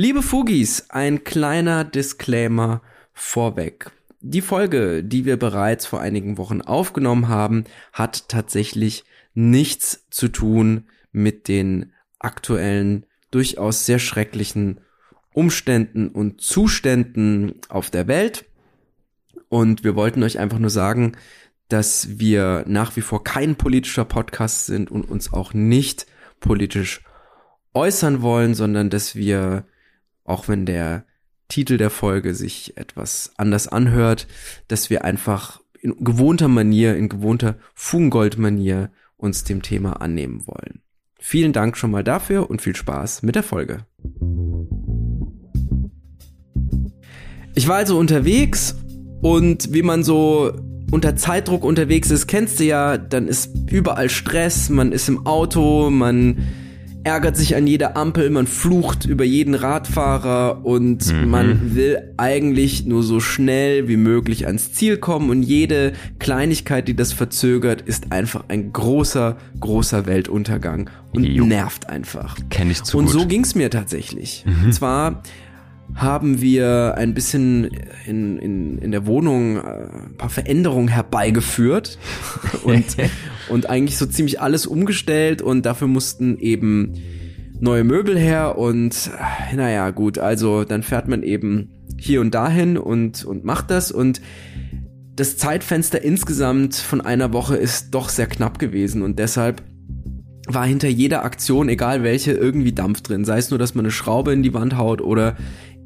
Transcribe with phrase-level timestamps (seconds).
[0.00, 2.82] Liebe Fugis, ein kleiner Disclaimer
[3.14, 3.90] vorweg.
[4.20, 9.02] Die Folge, die wir bereits vor einigen Wochen aufgenommen haben, hat tatsächlich
[9.34, 14.80] nichts zu tun mit den aktuellen, durchaus sehr schrecklichen
[15.32, 18.44] Umständen und Zuständen auf der Welt.
[19.48, 21.16] Und wir wollten euch einfach nur sagen,
[21.66, 26.06] dass wir nach wie vor kein politischer Podcast sind und uns auch nicht
[26.38, 27.02] politisch
[27.74, 29.66] äußern wollen, sondern dass wir,
[30.28, 31.04] auch wenn der
[31.48, 34.26] Titel der Folge sich etwas anders anhört,
[34.68, 40.82] dass wir einfach in gewohnter Manier, in gewohnter Fugengold-Manier uns dem Thema annehmen wollen.
[41.18, 43.86] Vielen Dank schon mal dafür und viel Spaß mit der Folge.
[47.54, 48.76] Ich war also unterwegs
[49.20, 50.52] und wie man so
[50.90, 55.90] unter Zeitdruck unterwegs ist, kennst du ja, dann ist überall Stress, man ist im Auto,
[55.90, 56.46] man
[57.04, 61.30] ärgert sich an jeder Ampel, man flucht über jeden Radfahrer und mhm.
[61.30, 66.94] man will eigentlich nur so schnell wie möglich ans Ziel kommen und jede Kleinigkeit, die
[66.94, 71.46] das verzögert, ist einfach ein großer, großer Weltuntergang und jo.
[71.46, 72.36] nervt einfach.
[72.50, 73.14] Kenn ich zu Und gut.
[73.14, 74.44] so ging's mir tatsächlich.
[74.46, 74.66] Mhm.
[74.66, 75.22] Und zwar
[75.94, 77.70] haben wir ein bisschen
[78.06, 79.60] in, in, in der Wohnung äh,
[80.06, 81.98] ein paar Veränderungen herbeigeführt.
[82.64, 82.84] Und,
[83.48, 85.40] und eigentlich so ziemlich alles umgestellt.
[85.42, 86.94] Und dafür mussten eben
[87.60, 88.58] neue Möbel her.
[88.58, 89.10] Und
[89.50, 93.90] äh, naja gut, also dann fährt man eben hier und dahin und, und macht das.
[93.90, 94.20] Und
[95.16, 99.02] das Zeitfenster insgesamt von einer Woche ist doch sehr knapp gewesen.
[99.02, 99.62] Und deshalb
[100.46, 103.24] war hinter jeder Aktion, egal welche, irgendwie Dampf drin.
[103.24, 105.36] Sei es nur, dass man eine Schraube in die Wand haut oder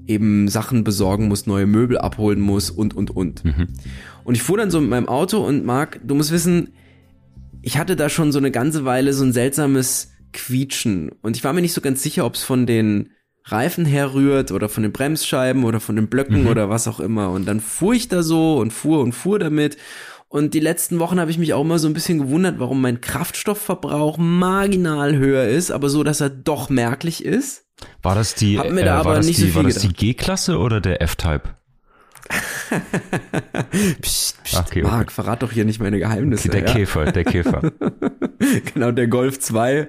[0.07, 3.45] eben Sachen besorgen muss, neue Möbel abholen muss und, und, und.
[3.45, 3.69] Mhm.
[4.25, 6.71] Und ich fuhr dann so mit meinem Auto und Marc, du musst wissen,
[7.63, 11.11] ich hatte da schon so eine ganze Weile so ein seltsames Quietschen.
[11.23, 13.11] Und ich war mir nicht so ganz sicher, ob es von den
[13.45, 16.49] Reifen herrührt oder von den Bremsscheiben oder von den Blöcken mhm.
[16.49, 17.31] oder was auch immer.
[17.31, 19.77] Und dann fuhr ich da so und fuhr und fuhr damit.
[20.29, 23.01] Und die letzten Wochen habe ich mich auch immer so ein bisschen gewundert, warum mein
[23.01, 27.67] Kraftstoffverbrauch marginal höher ist, aber so, dass er doch merklich ist.
[28.03, 31.03] War das die, äh, da war das, die, so war das die G-Klasse oder der
[31.03, 31.43] F-Type?
[34.01, 35.15] psst, psst, okay, Marc, okay.
[35.15, 36.49] verrat doch hier nicht meine Geheimnisse.
[36.49, 36.75] Okay, der ja?
[36.75, 37.73] Käfer, der Käfer.
[38.75, 39.89] genau, der Golf 2,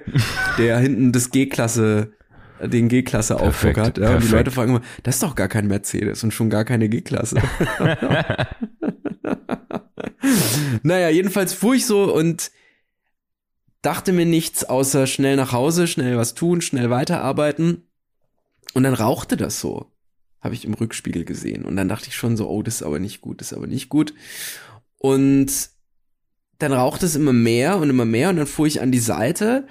[0.58, 2.12] der hinten das G-Klasse,
[2.60, 3.98] den G-Klasse Aufdruck hat.
[3.98, 6.64] Ja, und die Leute fragen immer, das ist doch gar kein Mercedes und schon gar
[6.64, 7.36] keine G-Klasse.
[10.82, 12.50] naja, jedenfalls fuhr ich so und
[13.84, 17.82] dachte mir nichts außer schnell nach Hause, schnell was tun, schnell weiterarbeiten.
[18.72, 19.86] Und dann rauchte das so.
[20.40, 21.64] Habe ich im Rückspiegel gesehen.
[21.64, 23.66] Und dann dachte ich schon so, oh, das ist aber nicht gut, das ist aber
[23.66, 24.14] nicht gut.
[24.98, 25.70] Und
[26.58, 28.30] dann rauchte es immer mehr und immer mehr.
[28.30, 29.66] Und dann fuhr ich an die Seite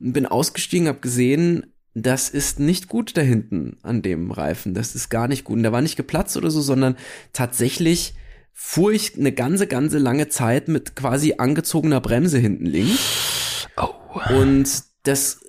[0.00, 4.74] und bin ausgestiegen, habe gesehen, das ist nicht gut da hinten an dem Reifen.
[4.74, 5.56] Das ist gar nicht gut.
[5.56, 6.96] Und der war nicht geplatzt oder so, sondern
[7.32, 8.14] tatsächlich
[8.52, 13.47] fuhr ich eine ganze, ganze lange Zeit mit quasi angezogener Bremse hinten links.
[14.30, 15.40] Und das,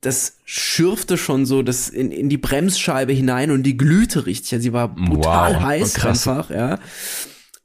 [0.00, 4.52] das schürfte schon so das in, in die Bremsscheibe hinein und die glühte richtig.
[4.54, 5.62] Also sie war brutal wow.
[5.62, 6.26] heiß Krass.
[6.26, 6.78] einfach, ja.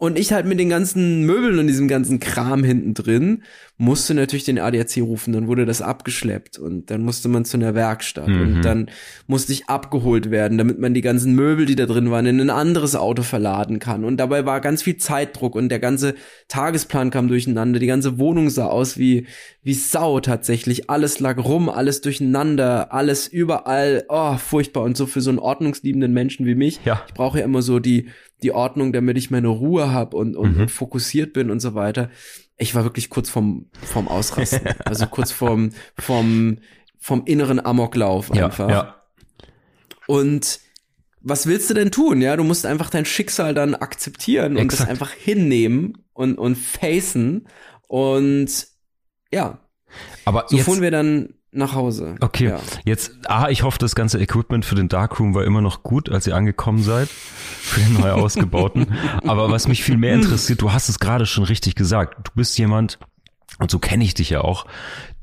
[0.04, 3.44] Und ich halt mit den ganzen Möbeln und diesem ganzen Kram hinten drin
[3.78, 7.74] musste natürlich den ADAC rufen, dann wurde das abgeschleppt und dann musste man zu einer
[7.74, 8.42] Werkstatt mhm.
[8.42, 8.90] und dann
[9.28, 12.50] musste ich abgeholt werden, damit man die ganzen Möbel, die da drin waren, in ein
[12.50, 14.04] anderes Auto verladen kann.
[14.04, 16.16] Und dabei war ganz viel Zeitdruck und der ganze
[16.50, 19.28] Tagesplan kam durcheinander, die ganze Wohnung sah aus wie,
[19.64, 20.90] wie Sau tatsächlich.
[20.90, 24.84] Alles lag rum, alles durcheinander, alles überall, oh, furchtbar.
[24.84, 27.02] Und so für so einen ordnungsliebenden Menschen wie mich, ja.
[27.08, 28.10] ich brauche ja immer so die,
[28.44, 30.62] die Ordnung, damit ich meine Ruhe habe und, und, mhm.
[30.62, 32.10] und fokussiert bin und so weiter.
[32.58, 34.62] Ich war wirklich kurz vorm, vorm Ausrasten.
[34.86, 36.60] also kurz vorm, vorm,
[37.00, 38.70] vom inneren Amoklauf einfach.
[38.70, 38.96] Ja, ja.
[40.08, 40.60] Und
[41.22, 42.22] was willst du denn tun?
[42.22, 44.62] Ja, du musst einfach dein Schicksal dann akzeptieren Exakt.
[44.62, 47.48] und das einfach hinnehmen und, und facen.
[47.88, 48.68] Und
[49.32, 49.60] ja.
[50.26, 52.16] Aber so fuhren wir dann nach Hause.
[52.20, 52.60] Okay, ja.
[52.86, 56.28] jetzt, ah, ich hoffe, das ganze Equipment für den Darkroom war immer noch gut, als
[56.28, 58.88] ihr angekommen seid, für den neu ausgebauten.
[59.28, 62.58] Aber was mich viel mehr interessiert, du hast es gerade schon richtig gesagt, du bist
[62.58, 63.00] jemand,
[63.60, 64.66] und so kenne ich dich ja auch,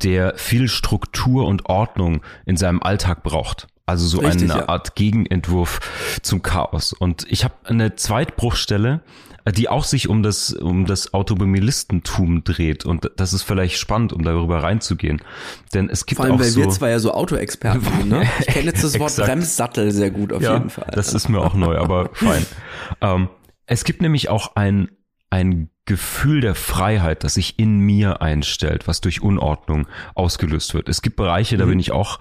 [0.03, 3.67] der viel Struktur und Ordnung in seinem Alltag braucht.
[3.91, 4.69] Also so Richtig, eine ja.
[4.69, 5.81] Art Gegenentwurf
[6.23, 6.93] zum Chaos.
[6.93, 9.01] Und ich habe eine Zweitbruchstelle,
[9.49, 12.85] die auch sich um das, um das Automobilistentum dreht.
[12.85, 15.23] Und das ist vielleicht spannend, um darüber reinzugehen.
[15.75, 18.29] Denn es gibt Vor allem, auch weil so, wir zwei ja so Autoexperten sind, ne?
[18.41, 20.91] Ich kenne jetzt das Wort Bremssattel sehr gut auf ja, jeden Fall.
[20.93, 22.45] Das ist mir auch neu, aber fein.
[23.01, 23.29] Ähm,
[23.67, 24.91] es gibt nämlich auch ein,
[25.31, 30.89] ein Gefühl der Freiheit, das sich in mir einstellt, was durch Unordnung ausgelöst wird.
[30.89, 31.71] Es gibt Bereiche, da mhm.
[31.71, 32.19] bin ich auch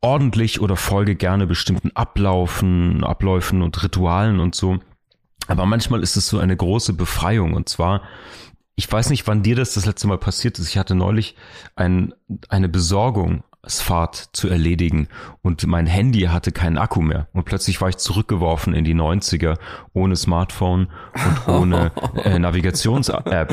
[0.00, 4.78] ordentlich oder folge gerne bestimmten Ablaufen, Abläufen und Ritualen und so.
[5.46, 8.02] Aber manchmal ist es so eine große Befreiung und zwar,
[8.76, 10.68] ich weiß nicht, wann dir das das letzte Mal passiert ist.
[10.68, 11.36] Ich hatte neulich
[11.76, 12.12] ein,
[12.48, 15.08] eine Besorgungsfahrt zu erledigen
[15.42, 19.58] und mein Handy hatte keinen Akku mehr und plötzlich war ich zurückgeworfen in die 90er
[19.92, 20.88] ohne Smartphone
[21.46, 21.92] und ohne
[22.24, 23.52] äh, Navigations-App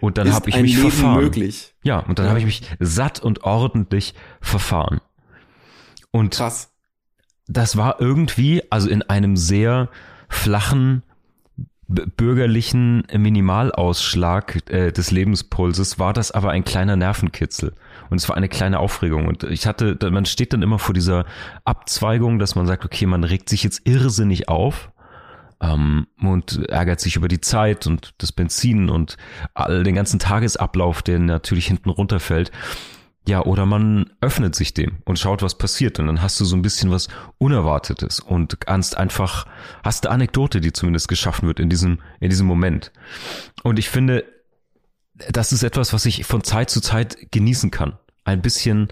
[0.00, 1.22] und dann habe ich mich Leben verfahren.
[1.22, 1.74] möglich.
[1.82, 2.30] Ja, und dann Ja.
[2.30, 5.00] habe ich mich satt und ordentlich verfahren.
[6.12, 6.72] Und Krass.
[7.46, 9.88] das war irgendwie, also in einem sehr
[10.28, 11.02] flachen
[11.90, 17.74] bürgerlichen Minimalausschlag äh, des Lebenspulses war das aber ein kleiner Nervenkitzel
[18.10, 21.24] und es war eine kleine Aufregung und ich hatte, man steht dann immer vor dieser
[21.64, 24.90] Abzweigung, dass man sagt, okay, man regt sich jetzt irrsinnig auf
[25.60, 29.16] ähm, und ärgert sich über die Zeit und das Benzin und
[29.54, 32.52] all den ganzen Tagesablauf, der natürlich hinten runterfällt.
[33.28, 35.98] Ja, oder man öffnet sich dem und schaut, was passiert.
[35.98, 37.08] Und dann hast du so ein bisschen was
[37.38, 39.46] Unerwartetes und kannst einfach,
[39.84, 42.92] hast eine Anekdote, die zumindest geschaffen wird in diesem, in diesem Moment.
[43.62, 44.24] Und ich finde,
[45.30, 47.98] das ist etwas, was ich von Zeit zu Zeit genießen kann.
[48.24, 48.88] Ein bisschen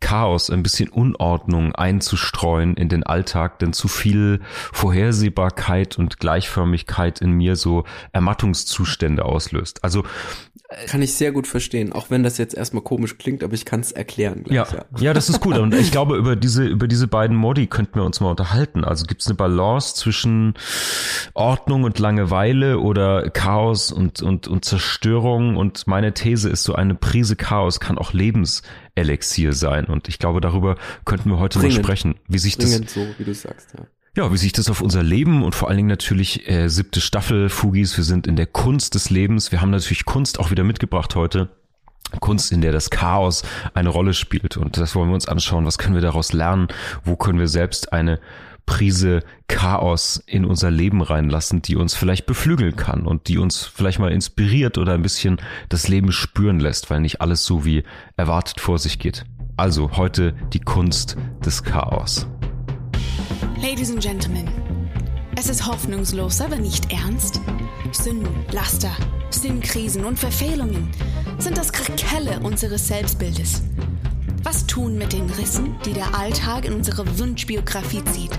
[0.00, 4.40] Chaos, ein bisschen Unordnung einzustreuen in den Alltag, denn zu viel
[4.72, 9.82] Vorhersehbarkeit und Gleichförmigkeit in mir so Ermattungszustände auslöst.
[9.84, 10.04] Also
[10.86, 13.80] Kann ich sehr gut verstehen, auch wenn das jetzt erstmal komisch klingt, aber ich kann
[13.80, 14.82] es erklären Ja, gleich.
[15.00, 15.56] ja, das ist gut.
[15.58, 18.84] Und ich glaube, über diese, über diese beiden Modi könnten wir uns mal unterhalten.
[18.84, 20.54] Also gibt es eine Balance zwischen
[21.34, 25.56] Ordnung und Langeweile oder Chaos und, und, und Zerstörung?
[25.56, 28.12] Und meine These ist so, eine Prise Chaos kann auch
[29.04, 29.86] Lebenselixier sein.
[29.86, 31.84] Und ich glaube, darüber könnten wir heute mal Dringend.
[31.84, 34.24] sprechen, wie sich das Dringend so, wie du sagst, ja.
[34.24, 37.48] ja, wie sich das auf unser Leben und vor allen Dingen natürlich äh, siebte Staffel
[37.48, 39.52] Fugis, wir sind in der Kunst des Lebens.
[39.52, 41.50] Wir haben natürlich Kunst auch wieder mitgebracht heute.
[42.20, 43.42] Kunst, in der das Chaos
[43.74, 44.56] eine Rolle spielt.
[44.56, 45.66] Und das wollen wir uns anschauen.
[45.66, 46.68] Was können wir daraus lernen?
[47.04, 48.18] Wo können wir selbst eine
[48.68, 53.98] Prise Chaos in unser Leben reinlassen, die uns vielleicht beflügeln kann und die uns vielleicht
[53.98, 57.82] mal inspiriert oder ein bisschen das Leben spüren lässt, weil nicht alles so wie
[58.18, 59.24] erwartet vor sich geht.
[59.56, 62.26] Also heute die Kunst des Chaos.
[63.56, 64.48] Ladies and Gentlemen,
[65.34, 67.40] es ist hoffnungslos, aber nicht ernst.
[67.90, 68.92] Sünden, Laster,
[69.30, 70.90] Sinnkrisen und Verfehlungen
[71.38, 73.62] sind das Krakelle unseres Selbstbildes.
[74.42, 78.30] Was tun mit den Rissen, die der Alltag in unsere Wunschbiografie zieht?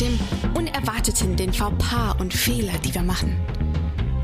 [0.00, 0.18] Dem
[0.54, 3.36] Unerwarteten, den Fauxpas und Fehler, die wir machen.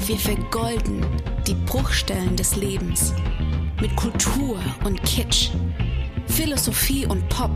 [0.07, 1.05] Wir vergolden
[1.47, 3.13] die Bruchstellen des Lebens
[3.81, 5.51] mit Kultur und Kitsch,
[6.27, 7.51] Philosophie und Pop,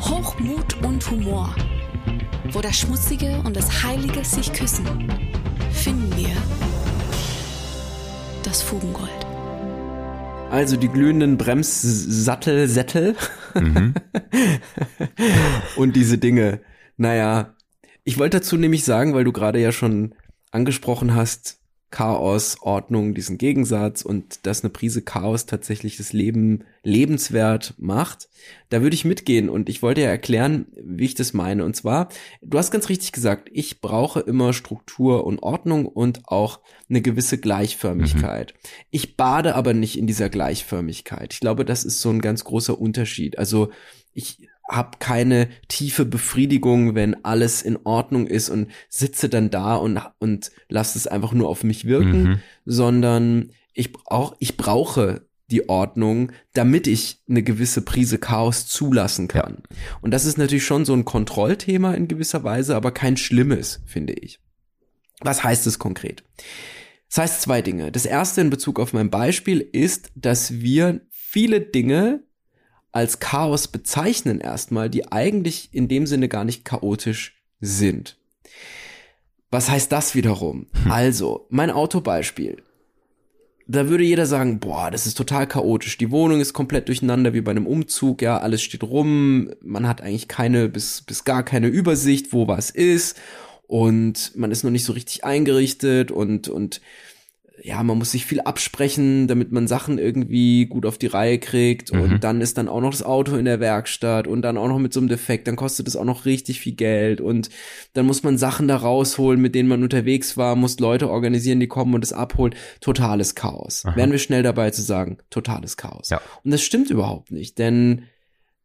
[0.00, 1.54] Hochmut und Humor.
[2.52, 4.86] Wo das Schmutzige und das Heilige sich küssen,
[5.72, 6.36] finden wir
[8.42, 9.25] das Fugengold.
[10.56, 13.14] Also die glühenden Bremssattelsättel
[15.76, 16.62] und diese Dinge.
[16.96, 17.54] Naja,
[18.04, 20.14] ich wollte dazu nämlich sagen, weil du gerade ja schon
[20.52, 21.60] angesprochen hast,
[21.90, 28.28] Chaos, Ordnung, diesen Gegensatz und dass eine Prise Chaos tatsächlich das Leben lebenswert macht.
[28.70, 31.64] Da würde ich mitgehen und ich wollte ja erklären, wie ich das meine.
[31.64, 32.08] Und zwar,
[32.42, 37.38] du hast ganz richtig gesagt, ich brauche immer Struktur und Ordnung und auch eine gewisse
[37.38, 38.54] Gleichförmigkeit.
[38.90, 41.32] Ich bade aber nicht in dieser Gleichförmigkeit.
[41.34, 43.38] Ich glaube, das ist so ein ganz großer Unterschied.
[43.38, 43.70] Also
[44.12, 50.00] ich habe keine tiefe Befriedigung, wenn alles in Ordnung ist und sitze dann da und,
[50.18, 52.38] und lasse es einfach nur auf mich wirken, Mhm.
[52.64, 59.62] sondern ich auch, ich brauche die Ordnung, damit ich eine gewisse Prise Chaos zulassen kann.
[60.00, 64.14] Und das ist natürlich schon so ein Kontrollthema in gewisser Weise, aber kein schlimmes, finde
[64.14, 64.40] ich.
[65.20, 66.24] Was heißt es konkret?
[67.08, 67.92] Das heißt zwei Dinge.
[67.92, 72.24] Das erste in Bezug auf mein Beispiel ist, dass wir viele Dinge
[72.96, 78.16] als Chaos bezeichnen erstmal, die eigentlich in dem Sinne gar nicht chaotisch sind.
[79.50, 80.66] Was heißt das wiederum?
[80.88, 82.62] Also, mein Autobeispiel.
[83.66, 85.98] Da würde jeder sagen, boah, das ist total chaotisch.
[85.98, 90.00] Die Wohnung ist komplett durcheinander wie bei einem Umzug, ja, alles steht rum, man hat
[90.00, 93.18] eigentlich keine bis, bis gar keine Übersicht, wo was ist
[93.66, 96.80] und man ist noch nicht so richtig eingerichtet und, und
[97.66, 101.92] ja, man muss sich viel absprechen, damit man Sachen irgendwie gut auf die Reihe kriegt.
[101.92, 102.00] Mhm.
[102.00, 104.78] Und dann ist dann auch noch das Auto in der Werkstatt und dann auch noch
[104.78, 105.48] mit so einem Defekt.
[105.48, 107.20] Dann kostet es auch noch richtig viel Geld.
[107.20, 107.50] Und
[107.92, 111.66] dann muss man Sachen da rausholen, mit denen man unterwegs war, muss Leute organisieren, die
[111.66, 112.54] kommen und es abholen.
[112.80, 113.82] Totales Chaos.
[113.84, 113.96] Aha.
[113.96, 116.10] Wären wir schnell dabei zu sagen, totales Chaos.
[116.10, 116.20] Ja.
[116.44, 118.04] Und das stimmt überhaupt nicht, denn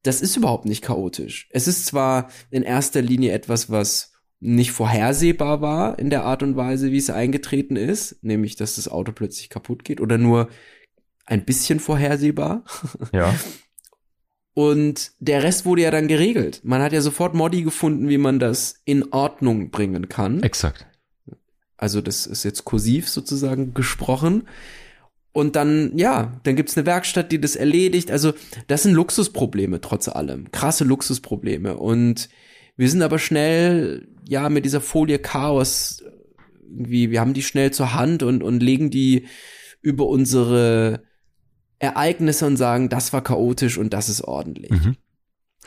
[0.03, 1.49] das ist überhaupt nicht chaotisch.
[1.49, 4.10] Es ist zwar in erster Linie etwas, was
[4.41, 8.87] nicht vorhersehbar war in der Art und Weise, wie es eingetreten ist, nämlich dass das
[8.87, 10.49] Auto plötzlich kaputt geht oder nur
[11.25, 12.63] ein bisschen vorhersehbar.
[13.13, 13.33] Ja.
[14.53, 16.59] Und der Rest wurde ja dann geregelt.
[16.65, 20.43] Man hat ja sofort Modi gefunden, wie man das in Ordnung bringen kann.
[20.43, 20.85] Exakt.
[21.77, 24.49] Also das ist jetzt kursiv sozusagen gesprochen.
[25.31, 28.11] Und dann, ja, dann gibt's eine Werkstatt, die das erledigt.
[28.11, 28.33] Also
[28.67, 30.51] das sind Luxusprobleme trotz allem.
[30.51, 31.77] Krasse Luxusprobleme.
[31.77, 32.27] Und
[32.81, 36.03] wir sind aber schnell, ja, mit dieser Folie Chaos,
[36.67, 39.27] irgendwie, wir haben die schnell zur Hand und, und legen die
[39.83, 41.03] über unsere
[41.77, 44.71] Ereignisse und sagen, das war chaotisch und das ist ordentlich.
[44.71, 44.95] Mhm.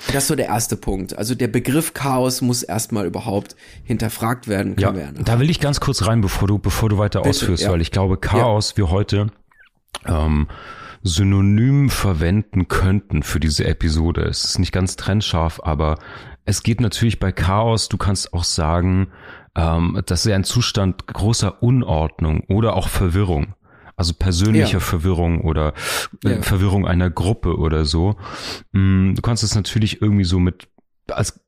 [0.09, 1.17] Das ist so der erste Punkt.
[1.17, 3.55] Also der Begriff Chaos muss erstmal überhaupt
[3.85, 4.75] hinterfragt werden.
[4.77, 7.63] Ja, wir da will ich ganz kurz rein, bevor du, bevor du weiter Bitte, ausführst,
[7.63, 7.71] ja.
[7.71, 9.29] weil ich glaube, Chaos wir heute
[10.05, 10.49] ähm,
[11.05, 14.23] synonym verwenden könnten für diese Episode.
[14.23, 15.99] Es ist nicht ganz trennscharf, aber
[16.45, 19.09] es geht natürlich bei Chaos, du kannst auch sagen,
[19.57, 23.55] ähm, das ist ja ein Zustand großer Unordnung oder auch Verwirrung.
[23.97, 24.81] Also persönlicher Ja.
[24.81, 25.73] Verwirrung oder
[26.25, 26.43] äh, Ja.
[26.43, 28.17] Verwirrung einer Gruppe oder so.
[28.73, 30.69] Mm, Du kannst es natürlich irgendwie so mit
[31.11, 31.41] als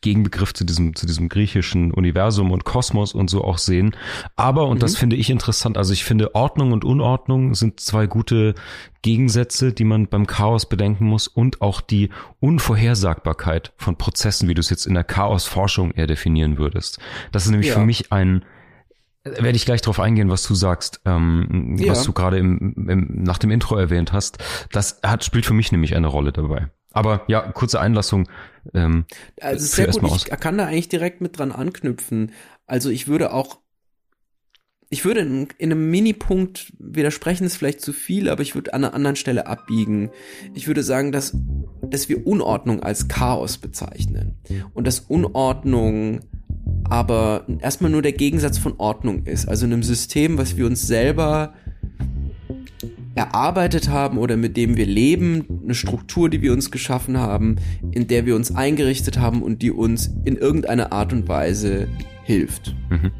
[0.00, 3.96] Gegenbegriff zu diesem, zu diesem griechischen Universum und Kosmos und so auch sehen.
[4.36, 8.54] Aber, und das finde ich interessant, also ich finde Ordnung und Unordnung sind zwei gute
[9.02, 14.60] Gegensätze, die man beim Chaos bedenken muss und auch die Unvorhersagbarkeit von Prozessen, wie du
[14.60, 16.98] es jetzt in der Chaosforschung eher definieren würdest.
[17.32, 17.74] Das ist nämlich Ja.
[17.74, 18.44] für mich ein,
[19.24, 21.92] werde ich gleich drauf eingehen, was du sagst, ähm, Ja.
[21.92, 24.38] was du gerade im, im, nach dem Intro erwähnt hast.
[24.72, 26.68] Das hat, spielt für mich nämlich eine Rolle dabei.
[26.92, 28.28] Aber ja, kurze Einlassung.
[28.74, 29.04] Ähm,
[29.40, 32.32] Also Führ sehr gut, ich kann da eigentlich direkt mit dran anknüpfen.
[32.66, 33.58] Also ich würde auch,
[34.88, 38.84] ich würde in, in einem Minipunkt widersprechen, ist vielleicht zu viel, aber ich würde an
[38.84, 40.10] einer anderen Stelle abbiegen.
[40.54, 41.36] Ich würde sagen, dass,
[41.82, 44.38] dass wir Unordnung als Chaos bezeichnen.
[44.74, 46.20] Und dass Unordnung
[46.88, 49.48] aber erstmal nur der Gegensatz von Ordnung ist.
[49.48, 51.54] Also in einem System, was wir uns selber
[53.14, 57.56] erarbeitet haben oder mit dem wir leben, eine Struktur, die wir uns geschaffen haben,
[57.92, 61.86] in der wir uns eingerichtet haben und die uns in irgendeiner Art und Weise
[62.24, 62.74] hilft.
[62.90, 63.12] Mhm.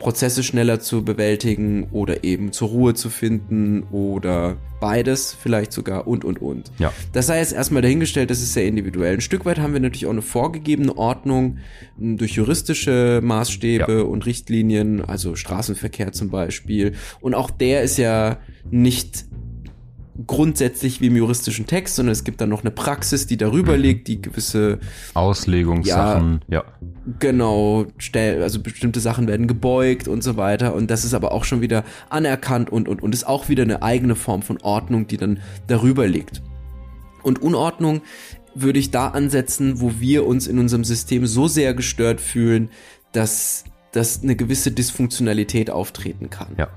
[0.00, 6.24] Prozesse schneller zu bewältigen oder eben zur Ruhe zu finden oder beides vielleicht sogar und
[6.24, 6.72] und und.
[6.80, 6.92] ja.
[7.12, 9.14] Das sei jetzt erstmal dahingestellt, das ist sehr individuell.
[9.14, 11.58] Ein Stück weit haben wir natürlich auch eine vorgegebene Ordnung
[11.96, 14.02] durch juristische Maßstäbe Ja.
[14.02, 16.94] und Richtlinien, also Straßenverkehr zum Beispiel.
[17.20, 18.38] Und auch der ist ja
[18.72, 19.26] nicht
[20.26, 24.08] grundsätzlich wie im juristischen Text, sondern es gibt dann noch eine Praxis, die darüber liegt,
[24.08, 24.78] die gewisse
[25.14, 26.64] Auslegungssachen, ja.
[27.18, 30.74] Genau, stell, also bestimmte Sachen werden gebeugt und so weiter.
[30.74, 33.82] Und das ist aber auch schon wieder anerkannt und, und, und ist auch wieder eine
[33.82, 36.42] eigene Form von Ordnung, die dann darüber liegt.
[37.22, 38.02] Und Unordnung
[38.54, 42.70] würde ich da ansetzen, wo wir uns in unserem System so sehr gestört fühlen,
[43.12, 46.54] dass, dass eine gewisse Dysfunktionalität auftreten kann.
[46.58, 46.68] Ja.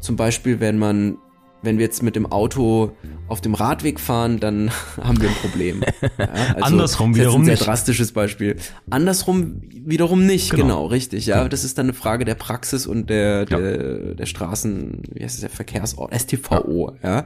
[0.00, 1.16] Zum Beispiel, wenn man,
[1.64, 2.92] wenn wir jetzt mit dem Auto
[3.28, 4.70] auf dem Radweg fahren, dann
[5.02, 5.82] haben wir ein Problem.
[6.18, 7.66] Ja, also, Andersrum das ist jetzt wiederum ein sehr nicht.
[7.66, 8.56] drastisches Beispiel.
[8.90, 10.62] Andersrum wiederum nicht, Genau.
[10.62, 11.26] genau, richtig.
[11.26, 13.58] Ja, das ist dann eine Frage der Praxis und der, Ja.
[13.58, 17.24] der, der Straßen, wie heißt es, der Verkehrsort, STVO, ja.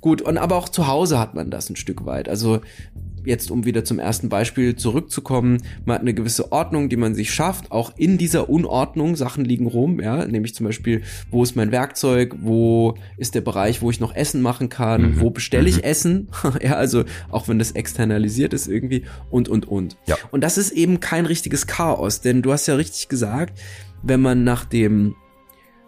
[0.00, 2.28] Gut, und aber auch zu Hause hat man das ein Stück weit.
[2.28, 2.60] Also
[3.24, 7.34] jetzt, um wieder zum ersten Beispiel zurückzukommen, man hat eine gewisse Ordnung, die man sich
[7.34, 7.72] schafft.
[7.72, 12.36] Auch in dieser Unordnung, Sachen liegen rum, ja, nämlich zum Beispiel, wo ist mein Werkzeug,
[12.40, 15.20] wo ist der Bereich, wo ich noch Essen machen kann, Mhm.
[15.20, 15.82] wo bestelle ich Mhm.
[15.82, 16.28] Essen,
[16.62, 19.96] ja, also auch wenn das externalisiert ist irgendwie und, und, und.
[20.06, 20.16] Ja.
[20.30, 23.58] Und das ist eben kein richtiges Chaos, denn du hast ja richtig gesagt,
[24.04, 25.16] wenn man nach dem,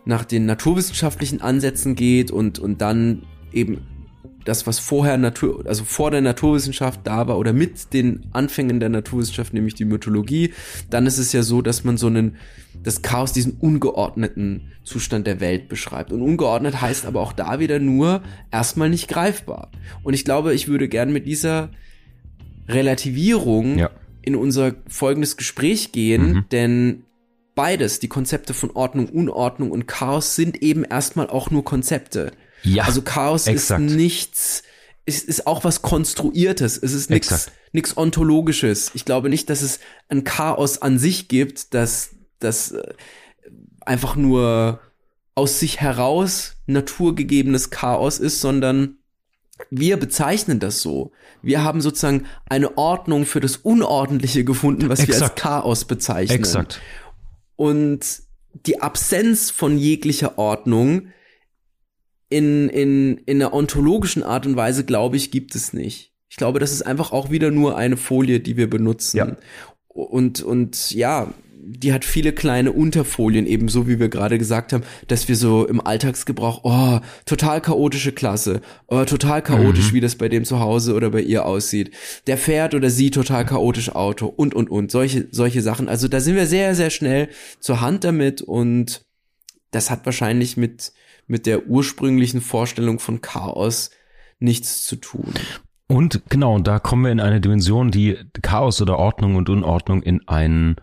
[0.05, 3.23] nach den naturwissenschaftlichen Ansätzen geht und, und dann
[3.53, 3.87] eben
[4.45, 8.89] das, was vorher Natur, also vor der Naturwissenschaft da war oder mit den Anfängen der
[8.89, 10.53] Naturwissenschaft, nämlich die Mythologie,
[10.91, 12.37] dann ist es ja so, dass man so einen,
[12.83, 16.13] das Chaos, diesen ungeordneten Zustand der Welt beschreibt.
[16.13, 19.71] Und ungeordnet heißt aber auch da wieder nur erstmal nicht greifbar.
[20.03, 21.71] Und ich glaube, ich würde gern mit dieser
[22.69, 23.91] Relativierung Ja.
[24.23, 26.45] in unser folgendes Gespräch gehen, Mhm.
[26.53, 27.03] denn
[27.55, 32.33] beides, die Konzepte von Ordnung, Unordnung und Chaos sind eben erstmal auch nur Konzepte.
[32.63, 32.85] Ja.
[32.85, 33.83] Also Chaos exakt.
[33.83, 34.63] ist nichts,
[35.05, 36.77] ist, ist auch was Konstruiertes.
[36.77, 37.53] Es ist nichts Exakt.
[37.73, 38.91] nichts Ontologisches.
[38.95, 42.83] Ich glaube nicht, dass es ein Chaos an sich gibt, das, das äh,
[43.81, 44.81] einfach nur
[45.35, 48.99] aus sich heraus naturgegebenes Chaos ist, sondern
[49.71, 51.13] wir bezeichnen das so.
[51.43, 55.39] Wir haben sozusagen eine Ordnung für das Unordentliche gefunden, was wir als Exakt.
[55.39, 56.39] Chaos bezeichnen.
[56.39, 56.81] Exakt.
[57.57, 58.01] Und
[58.67, 61.09] die Absenz von jeglicher Ordnung
[62.31, 66.13] in, in, in einer ontologischen Art und Weise, glaube ich, gibt es nicht.
[66.31, 69.17] Ich glaube, das ist einfach auch wieder nur eine Folie, die wir benutzen.
[69.17, 69.37] Ja.
[69.89, 71.33] Und, und ja,
[71.71, 75.67] die hat viele kleine Unterfolien, eben so wie wir gerade gesagt haben, dass wir so
[75.67, 79.97] im Alltagsgebrauch, oh, total chaotische Klasse, oh, total chaotisch, mhm.
[79.97, 81.91] wie das bei dem zu Hause oder bei ihr aussieht.
[82.27, 85.89] Der fährt oder sie total chaotisch Auto und, und, und, solche, solche Sachen.
[85.89, 87.29] Also da sind wir sehr, sehr schnell
[87.61, 89.03] zur Hand damit und
[89.71, 90.93] das hat wahrscheinlich mit,
[91.29, 93.91] mit der ursprünglichen Vorstellung von Chaos
[94.41, 95.33] nichts zu tun.
[95.87, 100.27] Und genau, da kommen wir in eine Dimension, die Chaos oder Ordnung und Unordnung in
[100.29, 100.77] einen,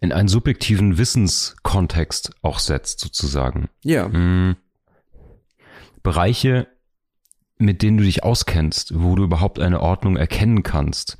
[0.00, 3.68] in einen subjektiven Wissenskontext auch setzt, sozusagen.
[3.82, 4.08] Ja.
[4.08, 4.56] Mhm.
[6.02, 6.66] Bereiche,
[7.56, 11.16] mit denen du dich auskennst, wo du überhaupt eine Ordnung erkennen kannst.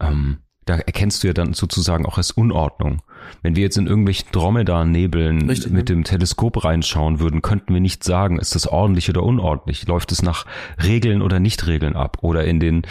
[0.00, 3.02] Ähm, da erkennst du ja dann sozusagen auch als Unordnung.
[3.42, 5.82] Wenn wir jetzt in irgendwelchen Dromedar-Nebeln mit ja.
[5.82, 9.86] dem Teleskop reinschauen würden, könnten wir nicht sagen, ist das ordentlich oder unordentlich?
[9.86, 10.46] Läuft es nach
[10.82, 12.18] Regeln oder Nicht-Regeln ab?
[12.22, 12.82] Oder in den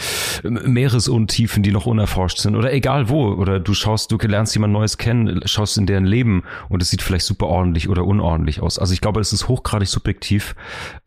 [0.44, 2.56] Meeresuntiefen, die noch unerforscht sind?
[2.56, 3.28] Oder egal wo.
[3.34, 7.02] Oder du schaust, du lernst jemand Neues kennen, schaust in deren Leben und es sieht
[7.02, 8.80] vielleicht super ordentlich oder unordentlich aus.
[8.80, 10.56] Also ich glaube, es ist hochgradig subjektiv,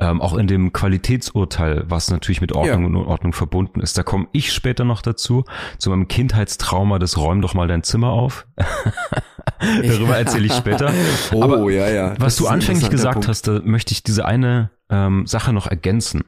[0.01, 2.87] ähm, auch in dem Qualitätsurteil, was natürlich mit Ordnung ja.
[2.87, 3.97] und Unordnung verbunden ist.
[3.99, 5.45] Da komme ich später noch dazu,
[5.79, 8.47] zu meinem Kindheitstrauma des Räum doch mal dein Zimmer auf.
[9.61, 10.93] Darüber erzähle ich später.
[11.33, 12.15] oh, Aber ja, ja.
[12.19, 13.29] Was du anfänglich gesagt Punkt.
[13.29, 16.25] hast, da möchte ich diese eine ähm, Sache noch ergänzen.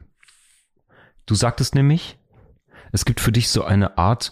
[1.25, 2.17] Du sagtest nämlich,
[2.91, 4.31] es gibt für dich so eine Art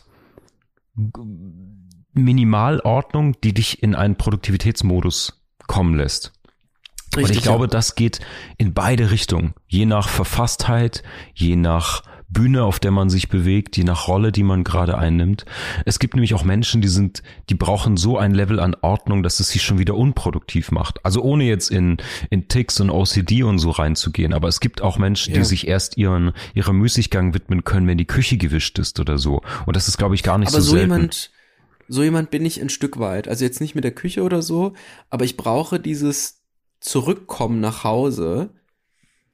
[2.14, 6.34] Minimalordnung, die dich in einen Produktivitätsmodus kommen lässt.
[7.16, 7.70] Richtig, Und ich glaube, ja.
[7.70, 8.20] das geht
[8.58, 9.54] in beide Richtungen.
[9.68, 14.44] Je nach Verfasstheit, je nach Bühne, auf der man sich bewegt, je nach Rolle, die
[14.44, 15.46] man gerade einnimmt.
[15.86, 19.40] Es gibt nämlich auch Menschen, die sind, die brauchen so ein Level an Ordnung, dass
[19.40, 21.04] es sie schon wieder unproduktiv macht.
[21.06, 21.98] Also ohne jetzt in,
[22.30, 24.34] in Ticks und OCD und so reinzugehen.
[24.34, 25.40] Aber es gibt auch Menschen, ja.
[25.40, 29.42] die sich erst ihren, ihrer Müßiggang widmen können, wenn die Küche gewischt ist oder so.
[29.66, 30.92] Und das ist, glaube ich, gar nicht aber so, so selten.
[30.92, 31.32] Jemand,
[31.88, 33.30] so jemand bin ich ein Stück weit.
[33.30, 34.74] Also jetzt nicht mit der Küche oder so,
[35.10, 36.42] aber ich brauche dieses
[36.82, 38.50] Zurückkommen nach Hause.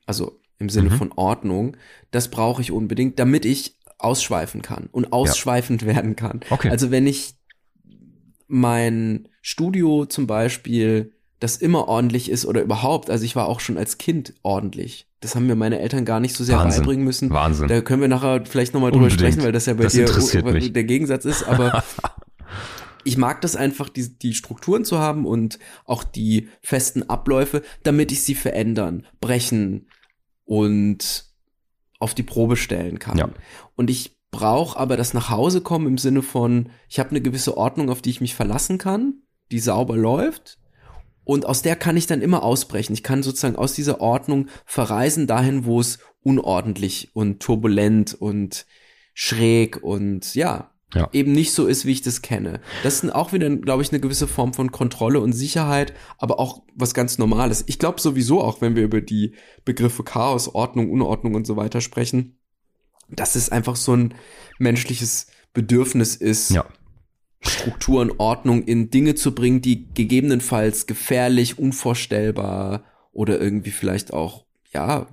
[0.05, 0.95] Also im Sinne mhm.
[0.95, 1.77] von Ordnung,
[2.11, 5.87] das brauche ich unbedingt, damit ich ausschweifen kann und ausschweifend ja.
[5.95, 6.41] werden kann.
[6.49, 6.69] Okay.
[6.69, 7.35] Also wenn ich
[8.47, 13.77] mein Studio zum Beispiel, das immer ordentlich ist oder überhaupt, also ich war auch schon
[13.77, 15.07] als Kind ordentlich.
[15.19, 16.81] Das haben mir meine Eltern gar nicht so sehr Wahnsinn.
[16.81, 17.29] beibringen müssen.
[17.29, 17.67] Wahnsinn.
[17.67, 20.83] Da können wir nachher vielleicht nochmal drüber sprechen, weil das ja bei das dir der
[20.83, 21.83] Gegensatz ist, aber
[23.03, 28.11] ich mag das einfach, die, die Strukturen zu haben und auch die festen Abläufe, damit
[28.11, 29.87] ich sie verändern, brechen,
[30.45, 31.25] und
[31.99, 33.17] auf die Probe stellen kann.
[33.17, 33.29] Ja.
[33.75, 37.55] Und ich brauche aber das nach Hause kommen im Sinne von, ich habe eine gewisse
[37.55, 40.57] Ordnung, auf die ich mich verlassen kann, die sauber läuft.
[41.23, 42.93] Und aus der kann ich dann immer ausbrechen.
[42.93, 48.65] Ich kann sozusagen aus dieser Ordnung verreisen dahin, wo es unordentlich und turbulent und
[49.13, 51.09] schräg und ja, ja.
[51.11, 52.61] eben nicht so ist, wie ich das kenne.
[52.83, 56.63] Das ist auch wieder, glaube ich, eine gewisse Form von Kontrolle und Sicherheit, aber auch
[56.75, 57.63] was ganz Normales.
[57.67, 59.33] Ich glaube sowieso auch, wenn wir über die
[59.65, 62.37] Begriffe Chaos, Ordnung, Unordnung und so weiter sprechen,
[63.09, 64.13] dass es einfach so ein
[64.59, 66.65] menschliches Bedürfnis ist, ja.
[67.41, 74.45] Struktur und Ordnung in Dinge zu bringen, die gegebenenfalls gefährlich, unvorstellbar oder irgendwie vielleicht auch,
[74.73, 75.07] ja,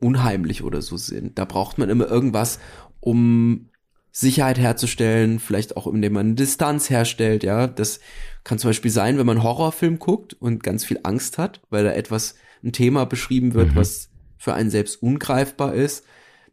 [0.00, 1.38] unheimlich oder so sind.
[1.38, 2.60] Da braucht man immer irgendwas,
[3.00, 3.69] um
[4.12, 7.66] Sicherheit herzustellen, vielleicht auch indem man eine Distanz herstellt, ja.
[7.66, 8.00] Das
[8.44, 11.84] kann zum Beispiel sein, wenn man einen Horrorfilm guckt und ganz viel Angst hat, weil
[11.84, 13.76] da etwas, ein Thema beschrieben wird, mhm.
[13.76, 16.04] was für einen selbst ungreifbar ist,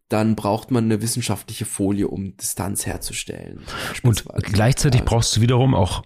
[0.09, 3.63] dann braucht man eine wissenschaftliche Folie, um Distanz herzustellen.
[4.03, 6.03] Und gleichzeitig brauchst du wiederum auch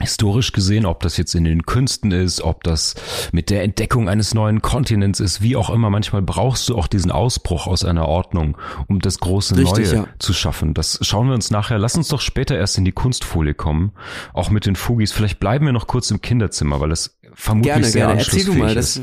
[0.00, 2.94] historisch gesehen, ob das jetzt in den Künsten ist, ob das
[3.32, 7.10] mit der Entdeckung eines neuen Kontinents ist, wie auch immer, manchmal brauchst du auch diesen
[7.10, 10.08] Ausbruch aus einer Ordnung, um das große Richtig, Neue ja.
[10.18, 10.74] zu schaffen.
[10.74, 11.78] Das schauen wir uns nachher.
[11.78, 13.92] Lass uns doch später erst in die Kunstfolie kommen,
[14.32, 15.12] auch mit den Fugis.
[15.12, 18.20] Vielleicht bleiben wir noch kurz im Kinderzimmer, weil es vermutlich gerne, sehr gerne.
[18.20, 19.00] Erzähl du mal, das,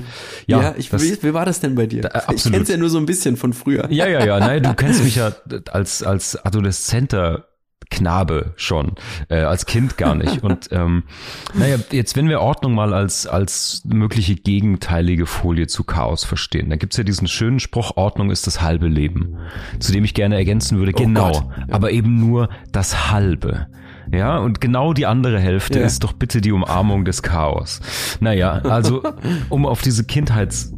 [0.48, 2.04] ja, ja ich, das, wie, wie war das denn bei dir?
[2.04, 2.46] Da, absolut.
[2.46, 3.92] Ich kenn's ja nur so ein bisschen von früher.
[3.92, 5.34] Ja, ja, ja, nein, du kennst mich ja
[5.72, 7.48] als als Adoleszenter
[7.90, 8.94] Knabe schon,
[9.30, 10.44] äh, als Kind gar nicht.
[10.44, 11.04] Und ähm,
[11.54, 16.80] naja, jetzt wenn wir Ordnung mal als, als mögliche gegenteilige Folie zu Chaos verstehen, dann
[16.80, 19.38] gibt's ja diesen schönen Spruch, Ordnung ist das halbe Leben,
[19.80, 23.68] zu dem ich gerne ergänzen würde, oh genau, Gott, aber eben nur das halbe.
[24.12, 25.86] Ja, und genau die andere Hälfte ja.
[25.86, 27.82] ist doch bitte die Umarmung des Chaos.
[28.20, 29.02] Naja, also
[29.50, 30.74] um auf diese Kindheits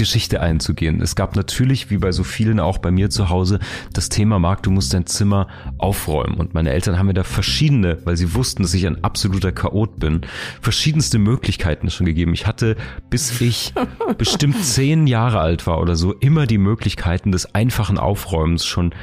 [0.00, 1.02] Geschichte einzugehen.
[1.02, 3.58] Es gab natürlich, wie bei so vielen auch bei mir zu Hause,
[3.92, 6.36] das Thema, Marc, du musst dein Zimmer aufräumen.
[6.36, 10.00] Und meine Eltern haben mir da verschiedene, weil sie wussten, dass ich ein absoluter Chaot
[10.00, 10.22] bin,
[10.62, 12.32] verschiedenste Möglichkeiten schon gegeben.
[12.32, 12.76] Ich hatte,
[13.10, 13.74] bis ich
[14.18, 18.94] bestimmt zehn Jahre alt war oder so, immer die Möglichkeiten des einfachen Aufräumens schon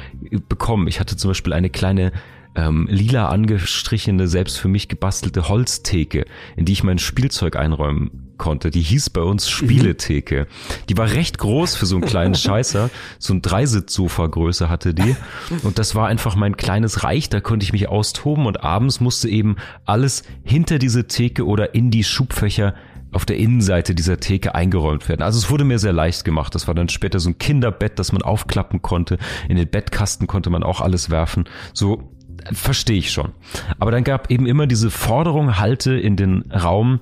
[0.48, 0.88] bekommen.
[0.88, 2.10] Ich hatte zum Beispiel eine kleine
[2.56, 6.24] ähm, lila angestrichene, selbst für mich gebastelte Holztheke,
[6.56, 8.70] in die ich mein Spielzeug einräumen konnte.
[8.70, 10.46] Die hieß bei uns Spieletheke.
[10.88, 12.90] Die war recht groß für so einen kleinen Scheißer.
[13.18, 15.16] So ein Dreisitzsofa-Größe hatte die.
[15.62, 17.28] Und das war einfach mein kleines Reich.
[17.28, 21.90] Da konnte ich mich austoben und abends musste eben alles hinter diese Theke oder in
[21.90, 22.74] die Schubfächer
[23.12, 25.22] auf der Innenseite dieser Theke eingeräumt werden.
[25.22, 26.54] Also es wurde mir sehr leicht gemacht.
[26.54, 29.18] Das war dann später so ein Kinderbett, das man aufklappen konnte.
[29.48, 31.44] In den Bettkasten konnte man auch alles werfen.
[31.72, 32.12] So
[32.52, 33.32] verstehe ich schon.
[33.78, 37.00] Aber dann gab eben immer diese Forderung, halte in den Raum,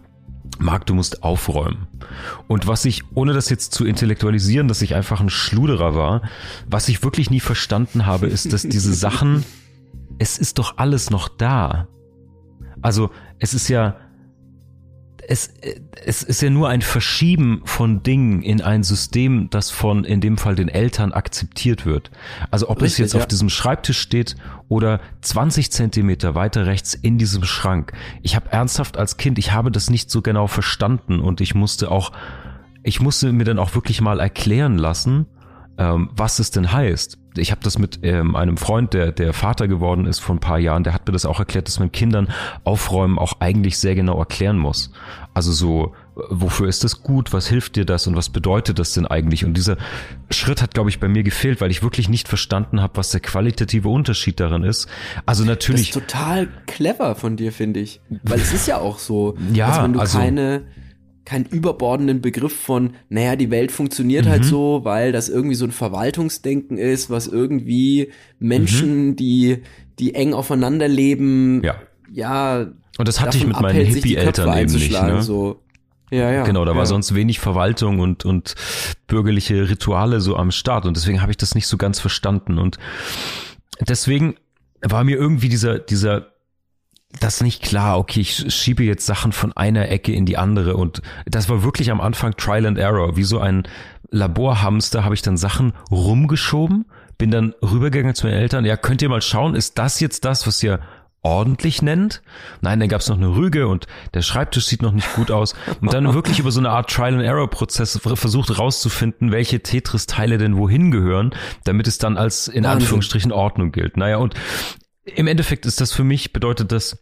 [0.59, 1.87] Marc, du musst aufräumen.
[2.49, 6.23] Und was ich, ohne das jetzt zu intellektualisieren, dass ich einfach ein Schluderer war,
[6.67, 9.45] was ich wirklich nie verstanden habe, ist, dass diese Sachen,
[10.19, 11.89] es ist doch alles noch da.
[12.81, 13.97] Also es ist ja,
[15.29, 15.53] es,
[16.05, 20.39] es ist ja nur ein Verschieben von Dingen in ein System, das von, in dem
[20.39, 22.11] Fall, den Eltern akzeptiert wird.
[22.51, 23.21] Also ob Richtig, es jetzt ja.
[23.21, 24.37] auf diesem Schreibtisch steht
[24.69, 27.93] oder 20 Zentimeter weiter rechts in diesem Schrank.
[28.23, 31.91] Ich habe ernsthaft als Kind, ich habe das nicht so genau verstanden und ich musste
[31.91, 32.12] auch,
[32.83, 35.27] ich musste mir dann auch wirklich mal erklären lassen,
[35.79, 37.19] ähm, was es denn heißt.
[37.38, 40.59] Ich habe das mit ähm, einem Freund, der der Vater geworden ist vor ein paar
[40.59, 42.29] Jahren, der hat mir das auch erklärt, dass man Kindern
[42.64, 44.90] aufräumen auch eigentlich sehr genau erklären muss.
[45.35, 49.07] Also so, wofür ist das gut, was hilft dir das und was bedeutet das denn
[49.07, 49.44] eigentlich?
[49.44, 49.77] Und dieser
[50.31, 53.20] Schritt hat, glaube ich, bei mir gefehlt, weil ich wirklich nicht verstanden habe, was der
[53.20, 54.88] qualitative Unterschied darin ist.
[55.27, 55.90] Also natürlich.
[55.90, 58.01] Das ist total clever von dir, finde ich.
[58.22, 60.62] Weil es ist ja auch so, ja, dass wenn du also, keine
[61.27, 64.43] keinen überbordenden Begriff von, naja, die Welt funktioniert halt mhm.
[64.45, 69.17] halt so, weil das irgendwie so ein Verwaltungsdenken ist, was irgendwie Menschen, mhm.
[69.17, 69.62] die,
[69.99, 71.75] die eng aufeinander leben, ja.
[72.11, 72.67] ja
[72.99, 74.91] und das hatte ich mit meinen Hippie-Eltern eben nicht.
[74.91, 75.23] Ne?
[75.23, 75.62] So.
[76.11, 76.45] Ja, ja.
[76.45, 76.79] Genau, da ja.
[76.79, 78.55] war sonst wenig Verwaltung und, und
[79.07, 80.87] bürgerliche Rituale so am Start.
[80.87, 82.59] Und deswegen habe ich das nicht so ganz verstanden.
[82.59, 82.79] Und
[83.81, 84.37] deswegen
[84.83, 86.29] war mir irgendwie dieser, dieser
[87.21, 91.03] das nicht klar, okay, ich schiebe jetzt Sachen von einer Ecke in die andere und
[91.25, 93.66] das war wirklich am Anfang Trial and Error, wie so ein
[94.11, 96.87] Laborhamster habe ich dann Sachen rumgeschoben,
[97.19, 100.47] bin dann rübergegangen zu meinen Eltern, ja, könnt ihr mal schauen, ist das jetzt das,
[100.47, 100.81] was ihr
[101.23, 102.23] ordentlich nennt?
[102.61, 105.55] Nein, dann gab es noch eine Rüge und der Schreibtisch sieht noch nicht gut aus
[105.81, 110.07] und dann wirklich über so eine Art Trial and Error Prozess versucht rauszufinden, welche Tetris
[110.07, 111.31] Teile denn wohin gehören,
[111.64, 112.83] damit es dann als in Wahnsinn.
[112.83, 113.97] Anführungsstrichen Ordnung gilt.
[113.97, 114.35] Naja, und
[115.07, 116.99] im Endeffekt ist das für mich, bedeutet das,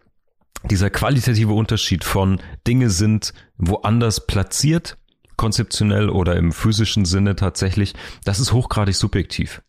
[0.70, 4.96] dieser qualitative Unterschied von Dinge sind woanders platziert,
[5.36, 9.62] konzeptionell oder im physischen Sinne tatsächlich, das ist hochgradig subjektiv.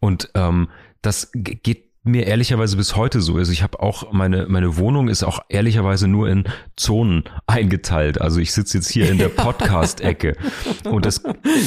[0.00, 0.68] Und ähm,
[1.00, 3.48] das geht mir ehrlicherweise bis heute so ist.
[3.48, 8.20] Ich habe auch meine meine Wohnung ist auch ehrlicherweise nur in Zonen eingeteilt.
[8.20, 10.36] Also ich sitze jetzt hier in der Podcast-Ecke
[10.84, 11.22] und das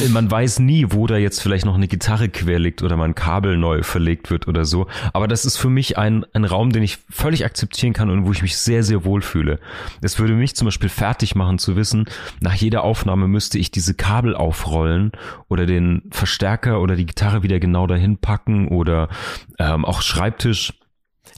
[0.09, 3.55] man weiß nie, wo da jetzt vielleicht noch eine Gitarre quer liegt oder mein Kabel
[3.55, 4.87] neu verlegt wird oder so.
[5.13, 8.33] Aber das ist für mich ein ein Raum, den ich völlig akzeptieren kann und wo
[8.33, 9.59] ich mich sehr sehr wohl fühle.
[10.01, 12.09] Es würde mich zum Beispiel fertig machen zu wissen,
[12.41, 15.13] nach jeder Aufnahme müsste ich diese Kabel aufrollen
[15.47, 19.07] oder den Verstärker oder die Gitarre wieder genau dahin packen oder
[19.59, 20.73] ähm, auch schreiben Schreibtisch.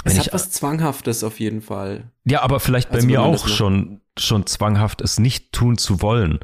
[0.04, 2.12] Es hat ich, was Zwanghaftes auf jeden Fall.
[2.24, 6.40] Ja, aber vielleicht also bei mir auch schon, schon zwanghaft, es nicht tun zu wollen.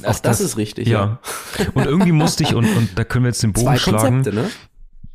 [0.00, 1.18] Auch das, das ist richtig, ja.
[1.58, 1.66] ja.
[1.74, 4.22] Und irgendwie musste ich, und, und da können wir jetzt den Bogen Zwei schlagen.
[4.22, 4.50] Konzepte, ne?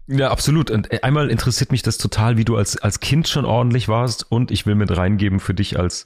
[0.07, 0.69] Ja, absolut.
[0.69, 4.29] Und äh, einmal interessiert mich das total, wie du als, als Kind schon ordentlich warst.
[4.29, 6.05] Und ich will mit reingeben für dich als,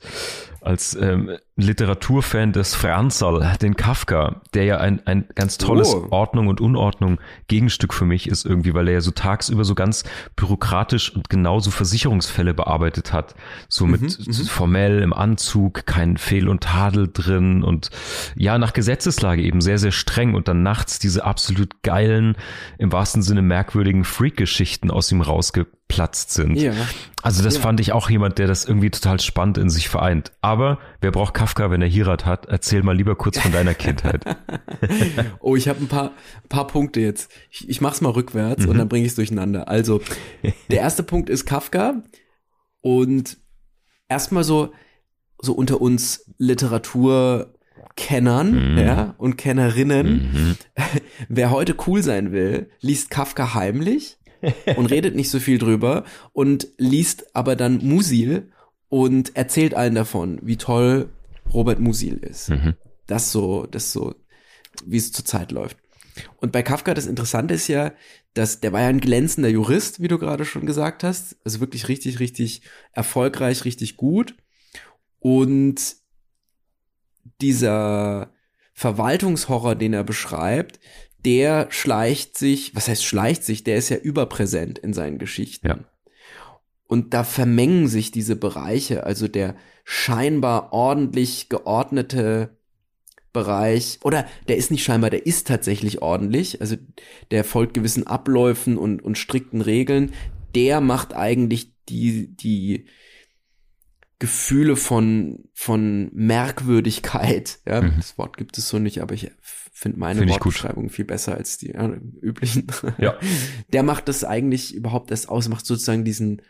[0.62, 6.08] als ähm, Literaturfan des Franzl, den Kafka, der ja ein, ein ganz tolles oh.
[6.10, 10.04] Ordnung und Unordnung Gegenstück für mich ist irgendwie, weil er ja so tagsüber so ganz
[10.36, 13.36] bürokratisch und genauso Versicherungsfälle bearbeitet hat.
[13.68, 17.90] So mit mhm, mhm, formell im Anzug, kein Fehl und Tadel drin und
[18.36, 22.36] ja, nach Gesetzeslage eben sehr, sehr streng und dann nachts diese absolut geilen,
[22.78, 26.56] im wahrsten Sinne merkwürdigen Freak-Geschichten aus ihm rausgeplatzt sind.
[26.56, 26.74] Ja.
[27.22, 27.62] Also das ja.
[27.62, 30.32] fand ich auch jemand, der das irgendwie total spannend in sich vereint.
[30.42, 32.46] Aber wer braucht Kafka, wenn er Hirat hat?
[32.46, 34.24] Erzähl mal lieber kurz von deiner Kindheit.
[35.40, 36.12] oh, ich habe ein paar,
[36.48, 37.32] paar Punkte jetzt.
[37.50, 38.70] Ich, ich mach's mal rückwärts mhm.
[38.70, 39.68] und dann bringe ich es durcheinander.
[39.68, 40.00] Also,
[40.70, 42.04] der erste Punkt ist Kafka
[42.82, 43.40] und
[44.08, 44.74] erstmal so,
[45.40, 48.78] so unter uns Literaturkennern, mhm.
[48.78, 50.32] ja, und Kennerinnen.
[50.32, 50.56] Mhm.
[51.30, 54.20] Wer heute cool sein will, liest Kafka heimlich
[54.76, 58.52] und redet nicht so viel drüber und liest aber dann Musil
[58.88, 61.10] und erzählt allen davon, wie toll
[61.54, 62.50] Robert Musil ist.
[62.50, 62.76] Mhm.
[63.08, 64.16] Das so, das so,
[64.86, 65.78] wie es zurzeit läuft.
[66.38, 67.94] Und bei Kafka, das Interessante ist ja,
[68.34, 71.38] dass der war ja ein glänzender Jurist, wie du gerade schon gesagt hast.
[71.44, 74.36] Also wirklich richtig, richtig erfolgreich, richtig gut.
[75.20, 75.96] Und
[77.42, 78.34] dieser
[78.74, 80.80] Verwaltungshorror, den er beschreibt,
[81.26, 85.68] der schleicht sich, was heißt schleicht sich, der ist ja überpräsent in seinen Geschichten.
[85.68, 85.80] Ja.
[86.90, 92.58] Und da vermengen sich diese Bereiche, also der scheinbar ordentlich geordnete
[93.32, 96.78] Bereich, oder der ist nicht scheinbar, der ist tatsächlich ordentlich, also
[97.30, 100.14] der folgt gewissen Abläufen und, und strikten Regeln,
[100.56, 102.86] der macht eigentlich die, die
[104.18, 107.94] Gefühle von, von Merkwürdigkeit, ja, mhm.
[107.98, 111.60] das Wort gibt es so nicht, aber ich finde meine find Wortbeschreibung viel besser als
[111.60, 111.88] die ja,
[112.20, 112.66] üblichen.
[112.98, 113.14] Ja.
[113.74, 116.42] Der macht das eigentlich überhaupt erst aus, macht sozusagen diesen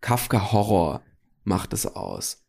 [0.00, 1.02] Kafka-Horror,
[1.44, 2.44] macht das aus.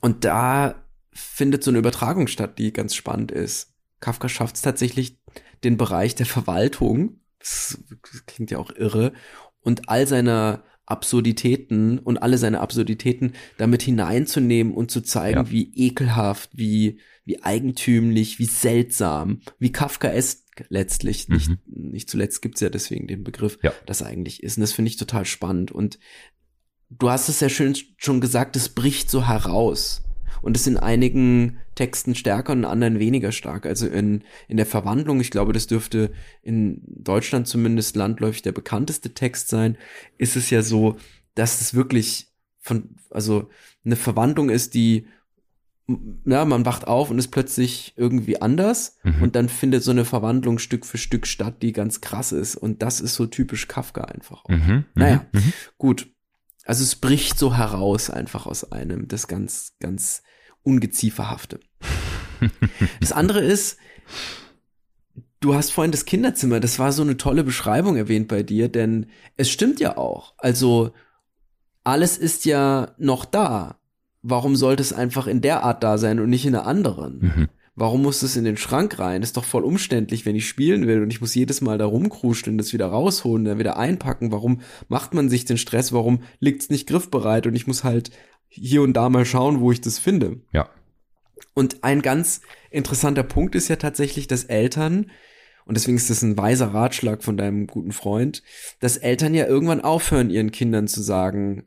[0.00, 3.72] Und da findet so eine Übertragung statt, die ganz spannend ist.
[4.00, 5.18] Kafka schafft es tatsächlich,
[5.62, 7.78] den Bereich der Verwaltung, das
[8.26, 9.12] klingt ja auch irre,
[9.60, 15.50] und all seiner Absurditäten und alle seine Absurditäten damit hineinzunehmen und zu zeigen, ja.
[15.50, 21.34] wie ekelhaft, wie, wie eigentümlich, wie seltsam, wie Kafka es letztlich, mhm.
[21.34, 23.72] nicht, nicht zuletzt gibt's ja deswegen den Begriff, ja.
[23.86, 24.58] das eigentlich ist.
[24.58, 25.72] Und das finde ich total spannend.
[25.72, 25.98] Und
[26.90, 30.02] du hast es ja schön schon gesagt, es bricht so heraus
[30.42, 33.66] und ist in einigen Texten stärker und in anderen weniger stark.
[33.66, 39.14] Also in, in der Verwandlung, ich glaube, das dürfte in Deutschland zumindest landläufig der bekannteste
[39.14, 39.78] Text sein,
[40.18, 40.96] ist es ja so,
[41.34, 42.28] dass es wirklich
[42.60, 43.48] von, also
[43.84, 45.06] eine Verwandlung ist, die
[46.24, 49.22] ja, man wacht auf und ist plötzlich irgendwie anders mhm.
[49.22, 52.82] und dann findet so eine Verwandlung Stück für Stück statt, die ganz krass ist und
[52.82, 54.44] das ist so typisch Kafka einfach.
[54.48, 54.56] Mhm.
[54.56, 54.84] mhm.
[54.94, 55.52] Naja, mhm.
[55.76, 56.13] gut.
[56.64, 60.22] Also es bricht so heraus einfach aus einem, das ganz, ganz
[60.62, 61.60] ungezieferhafte.
[63.00, 63.78] das andere ist,
[65.40, 69.06] du hast vorhin das Kinderzimmer, das war so eine tolle Beschreibung erwähnt bei dir, denn
[69.36, 70.34] es stimmt ja auch.
[70.38, 70.92] Also
[71.84, 73.78] alles ist ja noch da.
[74.22, 77.18] Warum sollte es einfach in der Art da sein und nicht in der anderen?
[77.18, 77.48] Mhm.
[77.76, 79.22] Warum muss es in den Schrank rein?
[79.22, 82.56] ist doch voll umständlich, wenn ich spielen will und ich muss jedes Mal da rumkruscheln,
[82.56, 84.30] das wieder rausholen, dann wieder einpacken.
[84.30, 85.92] Warum macht man sich den Stress?
[85.92, 88.12] Warum liegt es nicht griffbereit und ich muss halt
[88.54, 90.40] hier und da mal schauen, wo ich das finde.
[90.52, 90.68] Ja.
[91.54, 95.10] Und ein ganz interessanter Punkt ist ja tatsächlich, dass Eltern,
[95.64, 98.42] und deswegen ist das ein weiser Ratschlag von deinem guten Freund,
[98.80, 101.64] dass Eltern ja irgendwann aufhören, ihren Kindern zu sagen,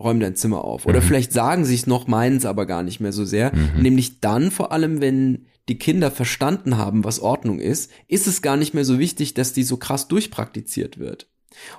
[0.00, 0.86] räum dein Zimmer auf.
[0.86, 1.04] Oder mhm.
[1.04, 3.54] vielleicht sagen sie es noch, meinen es aber gar nicht mehr so sehr.
[3.54, 3.82] Mhm.
[3.82, 8.56] Nämlich dann vor allem, wenn die Kinder verstanden haben, was Ordnung ist, ist es gar
[8.56, 11.28] nicht mehr so wichtig, dass die so krass durchpraktiziert wird.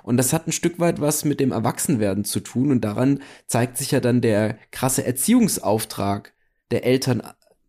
[0.02, 3.78] Und das hat ein Stück weit was mit dem Erwachsenwerden zu tun und daran zeigt
[3.78, 6.34] sich ja dann der krasse Erziehungsauftrag
[6.70, 7.22] der Eltern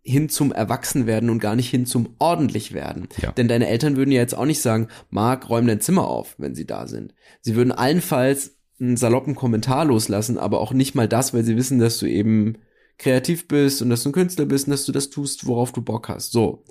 [0.03, 3.07] hin zum Erwachsenwerden und gar nicht hin zum Ordentlichwerden.
[3.21, 3.31] Ja.
[3.31, 6.55] Denn deine Eltern würden ja jetzt auch nicht sagen, Marc, räum dein Zimmer auf, wenn
[6.55, 7.13] sie da sind.
[7.41, 11.79] Sie würden allenfalls einen saloppen Kommentar loslassen, aber auch nicht mal das, weil sie wissen,
[11.79, 12.57] dass du eben
[13.01, 15.81] kreativ bist und dass du ein Künstler bist und dass du das tust, worauf du
[15.81, 16.31] Bock hast.
[16.31, 16.63] So.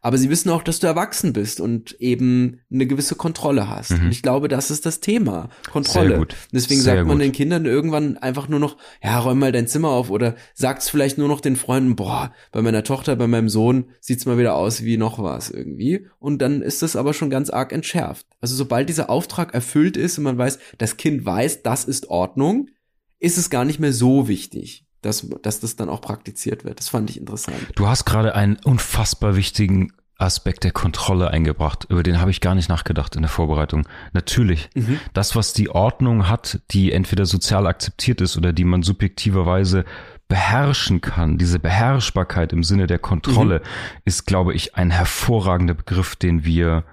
[0.00, 3.90] Aber sie wissen auch, dass du erwachsen bist und eben eine gewisse Kontrolle hast.
[3.90, 4.06] Mhm.
[4.06, 5.50] Und ich glaube, das ist das Thema.
[5.70, 6.26] Kontrolle.
[6.52, 7.24] Deswegen Sehr sagt man gut.
[7.24, 10.88] den Kindern irgendwann einfach nur noch, ja, räum mal dein Zimmer auf oder sagt es
[10.88, 14.54] vielleicht nur noch den Freunden, boah, bei meiner Tochter, bei meinem Sohn sieht's mal wieder
[14.54, 16.06] aus wie noch was irgendwie.
[16.18, 18.26] Und dann ist das aber schon ganz arg entschärft.
[18.40, 22.70] Also sobald dieser Auftrag erfüllt ist und man weiß, das Kind weiß, das ist Ordnung,
[23.18, 26.78] ist es gar nicht mehr so wichtig dass, dass das dann auch praktiziert wird.
[26.78, 27.56] Das fand ich interessant.
[27.74, 31.86] Du hast gerade einen unfassbar wichtigen Aspekt der Kontrolle eingebracht.
[31.88, 33.86] Über den habe ich gar nicht nachgedacht in der Vorbereitung.
[34.12, 35.00] Natürlich, mhm.
[35.12, 39.84] das, was die Ordnung hat, die entweder sozial akzeptiert ist oder die man subjektiverweise
[40.28, 44.00] beherrschen kann, diese Beherrschbarkeit im Sinne der Kontrolle, mhm.
[44.04, 46.84] ist, glaube ich, ein hervorragender Begriff, den wir,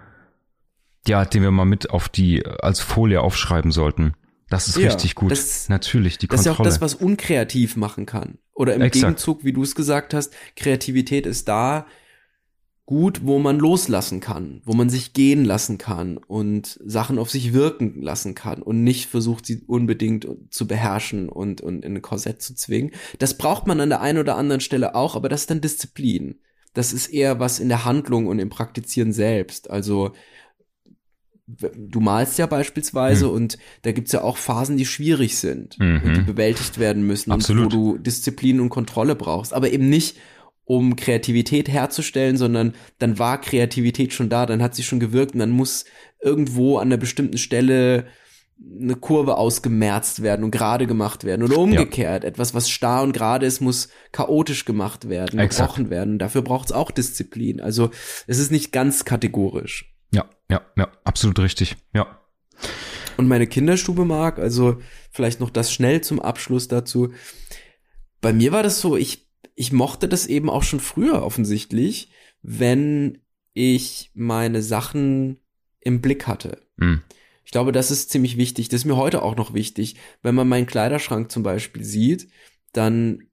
[1.07, 4.13] ja, den wir mal mit auf die, als Folie aufschreiben sollten.
[4.51, 5.31] Das ist ja, richtig gut.
[5.31, 6.67] Das, Natürlich, die das Kontrolle.
[6.67, 8.37] Das ist ja auch das, was unkreativ machen kann.
[8.53, 9.05] Oder im Exakt.
[9.05, 11.87] Gegenzug, wie du es gesagt hast, Kreativität ist da
[12.85, 17.53] gut, wo man loslassen kann, wo man sich gehen lassen kann und Sachen auf sich
[17.53, 22.41] wirken lassen kann und nicht versucht, sie unbedingt zu beherrschen und, und in ein Korsett
[22.41, 22.91] zu zwingen.
[23.19, 26.41] Das braucht man an der einen oder anderen Stelle auch, aber das ist dann Disziplin.
[26.73, 29.69] Das ist eher was in der Handlung und im Praktizieren selbst.
[29.69, 30.11] Also
[31.47, 33.33] du malst ja beispielsweise mhm.
[33.33, 36.01] und da gibt's ja auch Phasen, die schwierig sind mhm.
[36.03, 37.65] und die bewältigt werden müssen Absolut.
[37.65, 39.53] und wo du Disziplin und Kontrolle brauchst.
[39.53, 40.17] Aber eben nicht,
[40.63, 45.39] um Kreativität herzustellen, sondern dann war Kreativität schon da, dann hat sie schon gewirkt und
[45.39, 45.85] dann muss
[46.21, 48.05] irgendwo an einer bestimmten Stelle
[48.79, 52.23] eine Kurve ausgemerzt werden und gerade gemacht werden oder umgekehrt.
[52.23, 52.29] Ja.
[52.29, 56.19] Etwas, was starr und gerade ist, muss chaotisch gemacht werden, gebrochen werden.
[56.19, 57.59] Dafür braucht's auch Disziplin.
[57.59, 57.89] Also
[58.27, 59.90] es ist nicht ganz kategorisch.
[60.11, 61.77] Ja, ja, ja, absolut richtig.
[61.93, 62.19] Ja.
[63.17, 67.13] Und meine Kinderstube mag, also vielleicht noch das schnell zum Abschluss dazu.
[68.19, 73.19] Bei mir war das so, ich, ich mochte das eben auch schon früher offensichtlich, wenn
[73.53, 75.39] ich meine Sachen
[75.79, 76.61] im Blick hatte.
[76.77, 77.01] Mhm.
[77.43, 78.69] Ich glaube, das ist ziemlich wichtig.
[78.69, 79.95] Das ist mir heute auch noch wichtig.
[80.21, 82.29] Wenn man meinen Kleiderschrank zum Beispiel sieht,
[82.71, 83.27] dann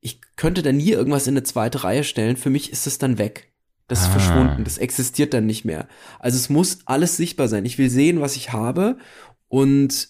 [0.00, 2.36] ich könnte da nie irgendwas in eine zweite Reihe stellen.
[2.36, 3.51] Für mich ist es dann weg.
[3.88, 4.10] Das ist Ah.
[4.12, 4.64] verschwunden.
[4.64, 5.88] Das existiert dann nicht mehr.
[6.18, 7.64] Also es muss alles sichtbar sein.
[7.64, 8.96] Ich will sehen, was ich habe
[9.48, 10.08] und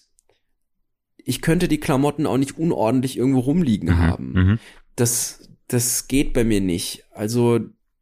[1.17, 4.31] ich könnte die Klamotten auch nicht unordentlich irgendwo rumliegen Mhm, haben.
[4.33, 4.59] mhm.
[4.95, 7.05] Das, das geht bei mir nicht.
[7.11, 7.59] Also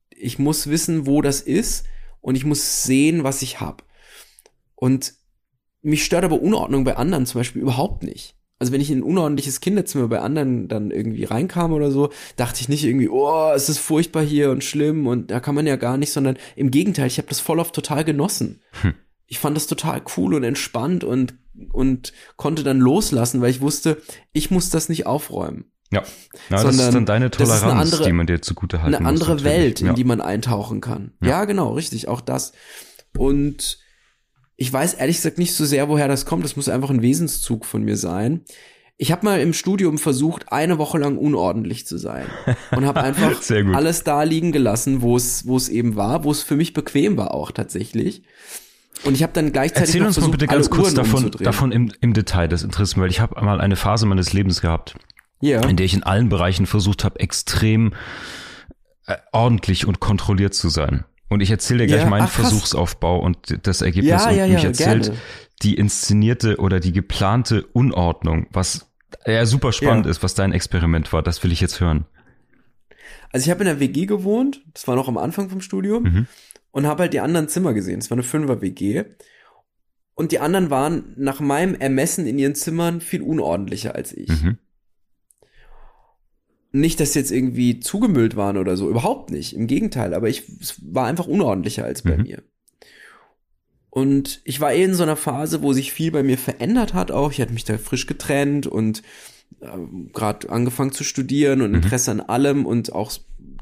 [0.10, 1.86] ich muss wissen, wo das ist
[2.20, 3.84] und ich muss sehen, was ich habe.
[4.76, 5.14] Und
[5.82, 8.36] mich stört aber Unordnung bei anderen zum Beispiel überhaupt nicht.
[8.62, 12.62] Also wenn ich in ein unordentliches Kinderzimmer bei anderen dann irgendwie reinkam oder so, dachte
[12.62, 15.78] ich nicht irgendwie, oh, es ist furchtbar hier und schlimm und da kann man ja
[15.78, 18.62] gar nicht, sondern im Gegenteil, ich habe das voll oft total genossen.
[18.84, 18.94] Hm.
[19.26, 21.34] Ich fand das total cool und entspannt und
[21.72, 24.00] und konnte dann loslassen, weil ich wusste,
[24.32, 25.66] ich muss das nicht aufräumen.
[25.92, 26.06] Ja, ja
[26.50, 29.36] das ist Sondern dann deine Toleranz, andere- die man dir zugute halten eine muss, andere
[29.38, 29.52] natürlich.
[29.52, 29.94] Welt, in ja.
[29.94, 31.14] die man eintauchen kann.
[31.20, 31.46] Ja.
[31.46, 32.54] genau, richtig, auch das.
[33.18, 33.80] Und
[34.62, 36.44] ich weiß ehrlich gesagt nicht so sehr, woher das kommt.
[36.44, 38.42] Das muss einfach ein Wesenszug von mir sein.
[38.98, 42.28] Ich habe mal im Studium versucht, eine Woche lang unordentlich zu sein
[42.70, 43.42] und habe einfach
[43.74, 47.18] alles da liegen gelassen, wo es wo es eben war, wo es für mich bequem
[47.18, 48.22] war auch tatsächlich.
[49.04, 51.32] Und ich habe dann gleichzeitig Erzähl noch uns mal versucht, bitte ganz kurz Uhren davon,
[51.40, 54.62] davon im, im Detail, das interessiert mich, weil ich habe mal eine Phase meines Lebens
[54.62, 54.94] gehabt,
[55.40, 55.62] Ja.
[55.68, 57.94] in der ich in allen Bereichen versucht habe, extrem
[59.08, 61.04] äh, ordentlich und kontrolliert zu sein.
[61.32, 62.30] Und ich erzähle dir gleich Ja, meinen ach.
[62.30, 65.18] Versuchsaufbau und das Ergebnis Ja, und ja, mich erzählt gerne.
[65.62, 68.92] die inszenierte oder die geplante Unordnung, was
[69.26, 71.24] ja super spannend ist, was dein Experiment war.
[71.24, 72.04] Das will ich jetzt hören.
[73.32, 76.28] Also ich habe in der WG gewohnt, das war noch am Anfang vom Studium, Mhm.
[76.72, 78.00] und habe halt die anderen Zimmer gesehen.
[78.00, 79.06] Es war eine Fünfer-WG.
[80.16, 84.28] Und die anderen waren nach meinem Ermessen in ihren Zimmern viel unordentlicher als ich.
[84.28, 84.58] Mhm.
[86.74, 89.54] Nicht, dass sie jetzt irgendwie zugemüllt waren oder so, überhaupt nicht.
[89.56, 92.24] Im Gegenteil, aber ich es war einfach unordentlicher als bei Mhm.
[92.24, 92.44] mir.
[93.90, 97.12] Und ich war eh in so einer Phase, wo sich viel bei mir verändert hat
[97.12, 97.32] auch.
[97.32, 99.02] Ich hatte mich da frisch getrennt und
[99.62, 101.76] ähm, gerade angefangen zu studieren und Mhm.
[101.78, 103.12] Interesse an allem und auch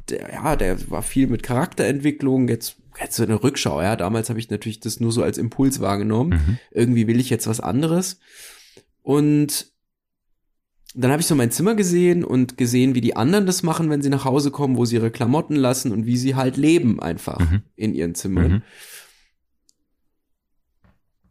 [0.10, 2.48] der, ja, der war viel mit Charakterentwicklung.
[2.48, 3.96] Jetzt jetzt so eine Rückschau, ja.
[3.96, 6.32] Damals habe ich natürlich das nur so als Impuls wahrgenommen.
[6.32, 6.60] Mhm.
[6.72, 8.20] Irgendwie will ich jetzt was anderes.
[9.02, 9.69] Und
[10.96, 14.02] dann habe ich so mein Zimmer gesehen und gesehen, wie die anderen das machen, wenn
[14.02, 17.40] sie nach Hause kommen, wo sie ihre Klamotten lassen und wie sie halt leben einfach
[17.40, 17.62] Mhm.
[17.76, 18.52] in ihren Zimmern.
[18.52, 18.62] Mhm.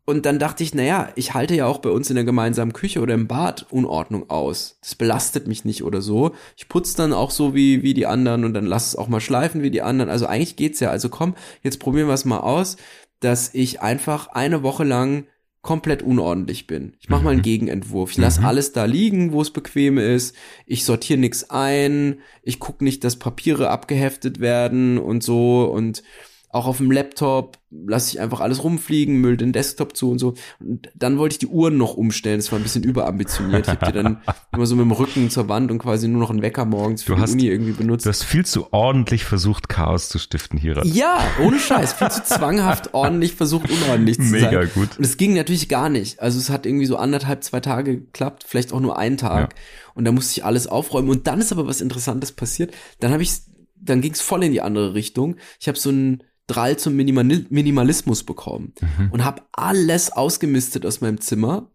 [0.05, 3.01] Und dann dachte ich, naja, ich halte ja auch bei uns in der gemeinsamen Küche
[3.01, 4.79] oder im Bad Unordnung aus.
[4.81, 6.35] Das belastet mich nicht oder so.
[6.57, 9.21] Ich putze dann auch so wie, wie die anderen und dann lass es auch mal
[9.21, 10.09] schleifen wie die anderen.
[10.09, 10.88] Also eigentlich geht's ja.
[10.88, 12.79] Also komm, jetzt probieren wir es mal aus,
[13.21, 15.27] dass ich einfach eine Woche lang
[15.68, 16.94] komplett unordentlich bin.
[16.98, 17.42] Ich mache mal einen Mhm.
[17.42, 18.12] Gegenentwurf.
[18.12, 18.46] Ich lasse Mhm.
[18.46, 20.35] alles da liegen, wo es bequem ist.
[20.64, 22.20] Ich sortiere nichts ein.
[22.42, 25.64] Ich gucke nicht, dass Papiere abgeheftet werden und so.
[25.70, 26.02] Und
[26.50, 30.32] auch auf dem Laptop lasse ich einfach alles rumfliegen, müll den Desktop zu und so.
[30.61, 32.38] Und dann wollte ich die Uhren noch umstellen.
[32.38, 33.66] Das war ein bisschen überambitioniert.
[33.66, 34.22] Ich habe die dann
[34.54, 37.12] immer so mit dem Rücken zur Wand und quasi nur noch einen Wecker morgens für
[37.12, 38.06] Du die hast- Uni irgendwie benutzt.
[38.06, 40.80] Du hast viel zu ordentlich versucht, Chaos zu stiften hier.
[40.84, 41.92] Ja, ohne Scheiß.
[41.92, 44.40] Viel zu zwanghaft ordentlich versucht, unordentlich zu sein.
[44.44, 44.96] Mega gut.
[44.96, 46.20] Und es ging natürlich gar nicht.
[46.20, 49.54] Also es hat irgendwie so anderthalb, zwei Tage geklappt, vielleicht auch nur einen Tag.
[49.94, 51.11] Und da musste ich alles aufräumen.
[51.11, 52.72] Und dann ist aber was Interessantes passiert.
[53.00, 53.32] Dann habe ich,
[53.80, 55.37] dann ging es voll in die andere Richtung.
[55.61, 59.11] Ich habe so einen Drall zum Minimali Minimalismus bekommen Mhm.
[59.12, 61.70] und habe alles ausgemistet aus meinem Zimmer.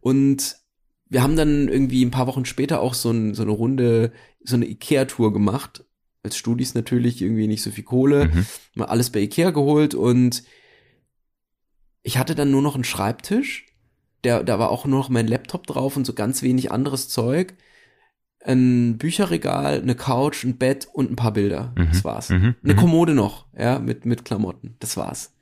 [0.00, 0.56] Und
[1.08, 4.12] wir haben dann irgendwie ein paar Wochen später auch so, ein, so eine Runde,
[4.44, 5.84] so eine Ikea-Tour gemacht.
[6.22, 8.26] Als Studis natürlich irgendwie nicht so viel Kohle.
[8.28, 8.46] Mhm.
[8.74, 10.44] Mal alles bei Ikea geholt und
[12.02, 13.66] ich hatte dann nur noch einen Schreibtisch.
[14.24, 17.54] Der, da war auch nur noch mein Laptop drauf und so ganz wenig anderes Zeug.
[18.44, 21.72] Ein Bücherregal, eine Couch, ein Bett und ein paar Bilder.
[21.76, 21.88] Mhm.
[21.92, 22.30] Das war's.
[22.30, 22.54] Mhm.
[22.64, 22.78] Eine Mhm.
[22.78, 24.76] Kommode noch, ja, mit, mit Klamotten.
[24.80, 25.32] Das war's.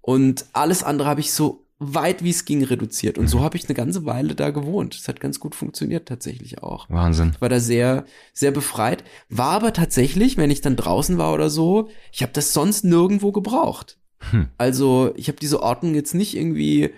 [0.00, 3.18] Und alles andere habe ich so weit wie es ging reduziert.
[3.18, 3.42] Und so Mhm.
[3.42, 4.96] habe ich eine ganze Weile da gewohnt.
[4.96, 7.32] Das hat ganz gut funktioniert tatsächlich auch Wahnsinn.
[7.40, 9.02] war da sehr, sehr befreit.
[9.28, 13.32] War aber tatsächlich, wenn ich dann draußen war oder so, ich habe das sonst nirgendwo
[13.32, 13.98] gebraucht.
[14.30, 14.48] Hm.
[14.58, 16.90] Also ich habe diese Ordnung jetzt nicht irgendwie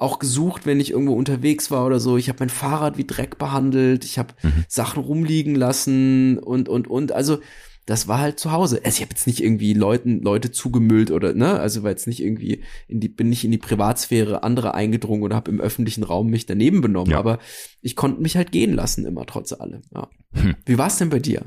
[0.00, 2.16] auch gesucht, wenn ich irgendwo unterwegs war oder so.
[2.16, 4.04] Ich habe mein Fahrrad wie Dreck behandelt.
[4.04, 4.64] Ich habe Mhm.
[4.68, 7.12] Sachen rumliegen lassen und, und, und.
[7.12, 7.38] Also
[7.86, 8.80] das war halt zu Hause.
[8.84, 11.58] Also ich habe jetzt nicht irgendwie Leuten, Leute zugemüllt oder, ne?
[11.58, 15.36] Also war jetzt nicht irgendwie in die, bin nicht in die Privatsphäre anderer eingedrungen oder
[15.36, 17.10] habe im öffentlichen Raum mich daneben benommen.
[17.12, 17.18] Ja.
[17.18, 17.38] Aber
[17.82, 19.82] ich konnte mich halt gehen lassen immer, trotz allem.
[19.94, 20.08] Ja.
[20.34, 20.54] Hm.
[20.64, 21.42] Wie war es denn bei dir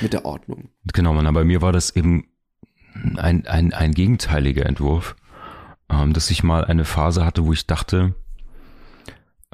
[0.00, 0.68] mit der Ordnung?
[0.92, 2.26] Genau, Mann, bei mir war das eben
[3.16, 5.16] ein, ein, ein gegenteiliger Entwurf,
[5.92, 8.14] ähm, dass ich mal eine Phase hatte, wo ich dachte,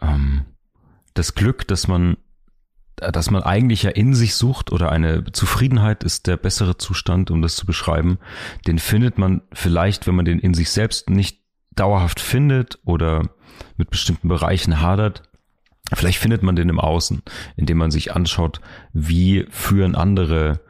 [0.01, 0.45] ähm,
[1.15, 2.17] das Glück, dass man,
[3.01, 7.31] äh, dass man eigentlich ja in sich sucht oder eine Zufriedenheit ist der bessere Zustand,
[7.31, 8.19] um das zu beschreiben,
[8.67, 11.41] den findet man vielleicht, wenn man den in sich selbst nicht
[11.75, 13.29] dauerhaft findet oder
[13.77, 15.23] mit bestimmten Bereichen hadert,
[15.95, 17.23] vielleicht findet man den im Außen,
[17.57, 18.61] indem man sich anschaut,
[18.93, 20.61] wie führen andere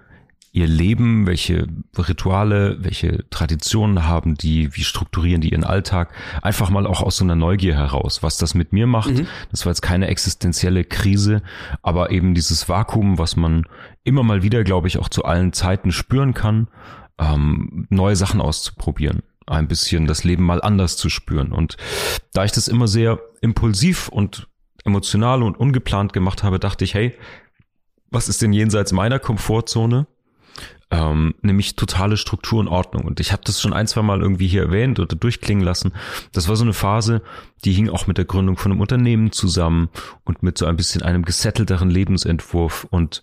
[0.59, 6.87] ihr Leben, welche Rituale, welche Traditionen haben die, wie strukturieren die ihren Alltag, einfach mal
[6.87, 9.11] auch aus so einer Neugier heraus, was das mit mir macht.
[9.11, 9.27] Mhm.
[9.51, 11.43] Das war jetzt keine existenzielle Krise,
[11.83, 13.67] aber eben dieses Vakuum, was man
[14.03, 16.69] immer mal wieder, glaube ich, auch zu allen Zeiten spüren kann,
[17.19, 21.53] ähm, neue Sachen auszuprobieren ein bisschen das Leben mal anders zu spüren.
[21.53, 21.79] Und
[22.35, 24.47] da ich das immer sehr impulsiv und
[24.85, 27.15] emotional und ungeplant gemacht habe, dachte ich, hey,
[28.11, 30.07] was ist denn jenseits meiner Komfortzone?
[30.91, 33.05] Ähm, nämlich totale Struktur und Ordnung.
[33.05, 35.93] Und ich habe das schon ein, zwei Mal irgendwie hier erwähnt oder durchklingen lassen.
[36.33, 37.23] Das war so eine Phase,
[37.65, 39.91] die hing auch mit der Gründung von einem Unternehmen zusammen
[40.25, 42.87] und mit so ein bisschen einem gesettelteren Lebensentwurf.
[42.89, 43.23] Und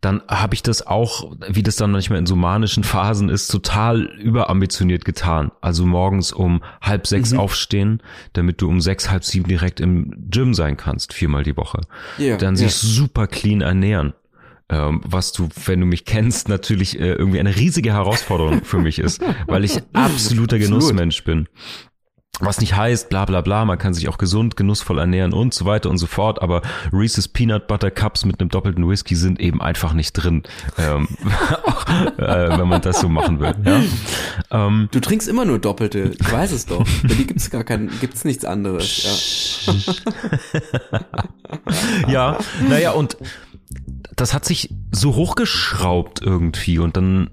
[0.00, 4.02] dann habe ich das auch, wie das dann manchmal in so manischen Phasen ist, total
[4.02, 5.52] überambitioniert getan.
[5.60, 7.38] Also morgens um halb sechs mhm.
[7.38, 11.82] aufstehen, damit du um sechs, halb sieben direkt im Gym sein kannst, viermal die Woche.
[12.18, 12.94] Yeah, dann sich yeah.
[12.94, 14.14] super clean ernähren
[14.72, 19.22] was du, wenn du mich kennst, natürlich äh, irgendwie eine riesige Herausforderung für mich ist,
[19.46, 21.48] weil ich absoluter Genussmensch bin.
[22.40, 25.66] Was nicht heißt, bla bla bla, man kann sich auch gesund, genussvoll ernähren und so
[25.66, 29.60] weiter und so fort, aber Reese's Peanut Butter Cups mit einem doppelten Whisky sind eben
[29.60, 30.42] einfach nicht drin,
[30.78, 31.06] ähm,
[32.16, 33.54] äh, wenn man das so machen will.
[33.64, 33.82] Ja?
[34.50, 36.86] Ähm, du trinkst immer nur doppelte, ich weiß es doch.
[36.86, 39.66] Für die gibt's gar kein, gibt's nichts anderes.
[42.06, 43.18] Ja, ja naja, und
[44.16, 47.30] das hat sich so hochgeschraubt irgendwie und dann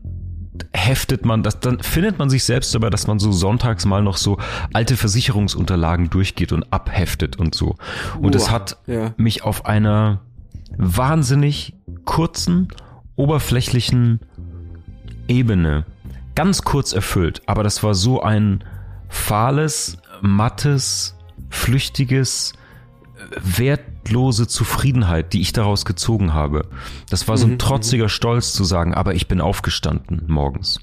[0.74, 4.18] heftet man das, dann findet man sich selbst dabei, dass man so sonntags mal noch
[4.18, 4.38] so
[4.74, 7.76] alte Versicherungsunterlagen durchgeht und abheftet und so.
[8.20, 9.14] Und es hat ja.
[9.18, 10.22] mich auf einer
[10.78, 11.76] wahnsinnig
[12.06, 12.68] kurzen,
[13.16, 14.20] oberflächlichen
[15.28, 15.86] Ebene
[16.36, 17.42] ganz kurz erfüllt.
[17.46, 18.64] Aber das war so ein
[19.08, 21.16] fahles, mattes,
[21.50, 22.54] flüchtiges,
[23.36, 26.68] wertlose Zufriedenheit, die ich daraus gezogen habe.
[27.10, 28.10] Das war so ein mhm, trotziger mhm.
[28.10, 30.80] Stolz zu sagen, aber ich bin aufgestanden morgens.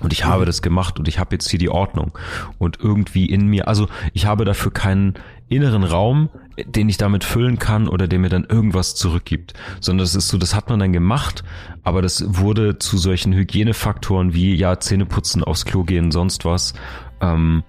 [0.00, 0.46] Und ich habe mhm.
[0.46, 2.12] das gemacht und ich habe jetzt hier die Ordnung.
[2.58, 5.14] Und irgendwie in mir, also ich habe dafür keinen
[5.48, 6.28] inneren Raum,
[6.64, 9.54] den ich damit füllen kann oder der mir dann irgendwas zurückgibt.
[9.80, 11.44] Sondern das ist so, das hat man dann gemacht,
[11.82, 16.74] aber das wurde zu solchen Hygienefaktoren wie, ja, Zähne putzen, aufs Klo gehen, sonst was,
[17.20, 17.62] ähm,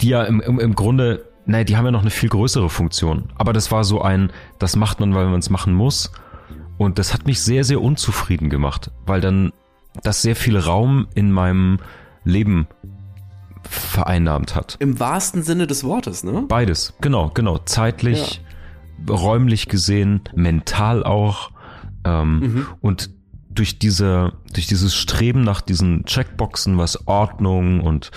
[0.00, 3.32] die ja im, im, im Grunde Nein, die haben ja noch eine viel größere Funktion.
[3.36, 6.12] Aber das war so ein, das macht man, weil man es machen muss.
[6.76, 9.54] Und das hat mich sehr, sehr unzufrieden gemacht, weil dann
[10.02, 11.78] das sehr viel Raum in meinem
[12.22, 12.68] Leben
[13.62, 14.76] vereinnahmt hat.
[14.78, 16.44] Im wahrsten Sinne des Wortes, ne?
[16.46, 17.56] Beides, genau, genau.
[17.58, 18.42] Zeitlich,
[19.08, 19.14] ja.
[19.14, 21.50] räumlich gesehen, mental auch.
[22.04, 22.66] Ähm, mhm.
[22.82, 23.10] Und
[23.58, 28.10] durch diese, durch dieses Streben nach diesen Checkboxen, was Ordnung und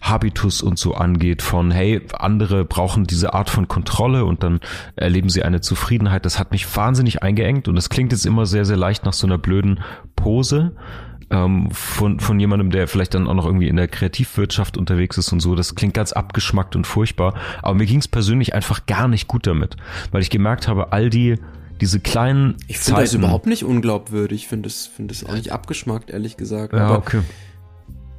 [0.00, 4.60] Habitus und so angeht, von hey, andere brauchen diese Art von Kontrolle und dann
[4.96, 8.64] erleben sie eine Zufriedenheit, das hat mich wahnsinnig eingeengt und das klingt jetzt immer sehr,
[8.64, 9.80] sehr leicht nach so einer blöden
[10.16, 10.72] Pose
[11.30, 15.32] ähm, von, von jemandem, der vielleicht dann auch noch irgendwie in der Kreativwirtschaft unterwegs ist
[15.32, 15.54] und so.
[15.54, 17.34] Das klingt ganz abgeschmackt und furchtbar.
[17.62, 19.76] Aber mir ging es persönlich einfach gar nicht gut damit,
[20.12, 21.36] weil ich gemerkt habe, all die
[21.80, 24.42] diese kleinen Ich finde das überhaupt nicht unglaubwürdig.
[24.42, 26.72] Ich finde es finde es auch nicht abgeschmackt, ehrlich gesagt.
[26.72, 27.20] Ja, Aber, okay.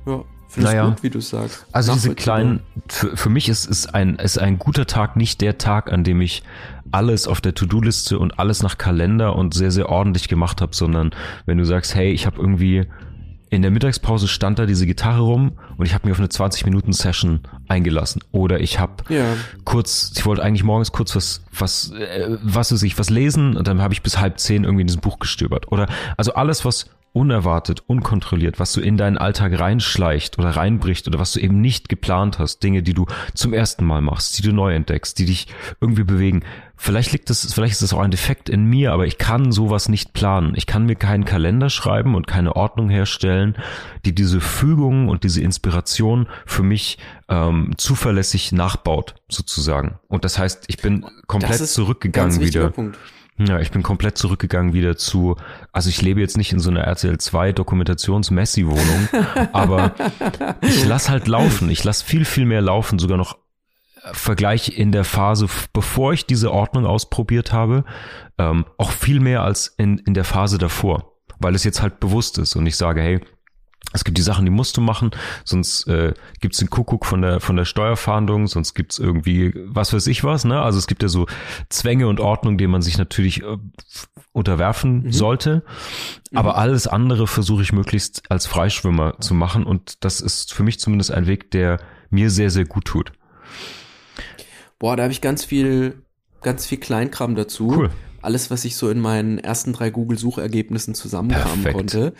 [0.05, 0.89] Ja, finde naja.
[0.89, 1.65] gut, wie du sagst.
[1.71, 5.57] Also diese kleinen, für, für mich ist, ist, ein, ist ein guter Tag nicht der
[5.57, 6.43] Tag, an dem ich
[6.91, 11.11] alles auf der To-Do-Liste und alles nach Kalender und sehr, sehr ordentlich gemacht habe, sondern
[11.45, 12.87] wenn du sagst, hey, ich habe irgendwie
[13.49, 16.65] in der Mittagspause stand da diese Gitarre rum und ich habe mir auf eine 20
[16.65, 19.25] Minuten Session eingelassen oder ich habe ja.
[19.63, 23.67] kurz ich wollte eigentlich morgens kurz was was äh, was weiß ich was lesen und
[23.67, 25.87] dann habe ich bis halb zehn irgendwie in diesem Buch gestöbert oder
[26.17, 31.33] also alles was unerwartet, unkontrolliert, was so in deinen Alltag reinschleicht oder reinbricht oder was
[31.33, 34.75] du eben nicht geplant hast, Dinge, die du zum ersten Mal machst, die du neu
[34.75, 35.47] entdeckst, die dich
[35.81, 36.43] irgendwie bewegen.
[36.77, 39.89] Vielleicht liegt das, vielleicht ist das auch ein Defekt in mir, aber ich kann sowas
[39.89, 40.53] nicht planen.
[40.55, 43.55] Ich kann mir keinen Kalender schreiben und keine Ordnung herstellen,
[44.05, 46.99] die diese Fügung und diese Inspiration für mich
[47.29, 49.99] ähm, zuverlässig nachbaut, sozusagen.
[50.07, 52.69] Und das heißt, ich bin komplett zurückgegangen wieder.
[52.69, 52.97] Punkt
[53.39, 55.35] ja, ich bin komplett zurückgegangen wieder zu,
[55.71, 59.09] also ich lebe jetzt nicht in so einer RTL 2 Dokumentations-Messi-Wohnung,
[59.53, 59.93] aber
[60.61, 61.69] ich lass halt laufen.
[61.69, 63.37] Ich lass viel, viel mehr laufen, sogar noch
[64.13, 67.85] Vergleich in der Phase, bevor ich diese Ordnung ausprobiert habe,
[68.37, 72.37] ähm, auch viel mehr als in, in der Phase davor, weil es jetzt halt bewusst
[72.37, 73.21] ist und ich sage, hey,
[73.93, 75.11] es gibt die Sachen, die musst du machen,
[75.45, 79.53] sonst äh, gibt es den Kuckuck von der von der Steuerfahndung, sonst gibt es irgendwie
[79.65, 80.43] was weiß ich was.
[80.43, 80.61] Ne?
[80.61, 81.25] Also es gibt ja so
[81.69, 83.57] Zwänge und Ordnung, denen man sich natürlich äh,
[84.33, 85.11] unterwerfen mhm.
[85.13, 85.63] sollte.
[86.33, 86.59] Aber mhm.
[86.59, 91.11] alles andere versuche ich möglichst als Freischwimmer zu machen und das ist für mich zumindest
[91.11, 91.79] ein Weg, der
[92.09, 93.13] mir sehr, sehr gut tut.
[94.79, 96.03] Boah, da habe ich ganz viel,
[96.41, 97.71] ganz viel Kleinkram dazu.
[97.75, 97.89] Cool.
[98.21, 101.75] Alles, was ich so in meinen ersten drei Google-Suchergebnissen zusammenkramen Perfekt.
[101.75, 102.13] konnte.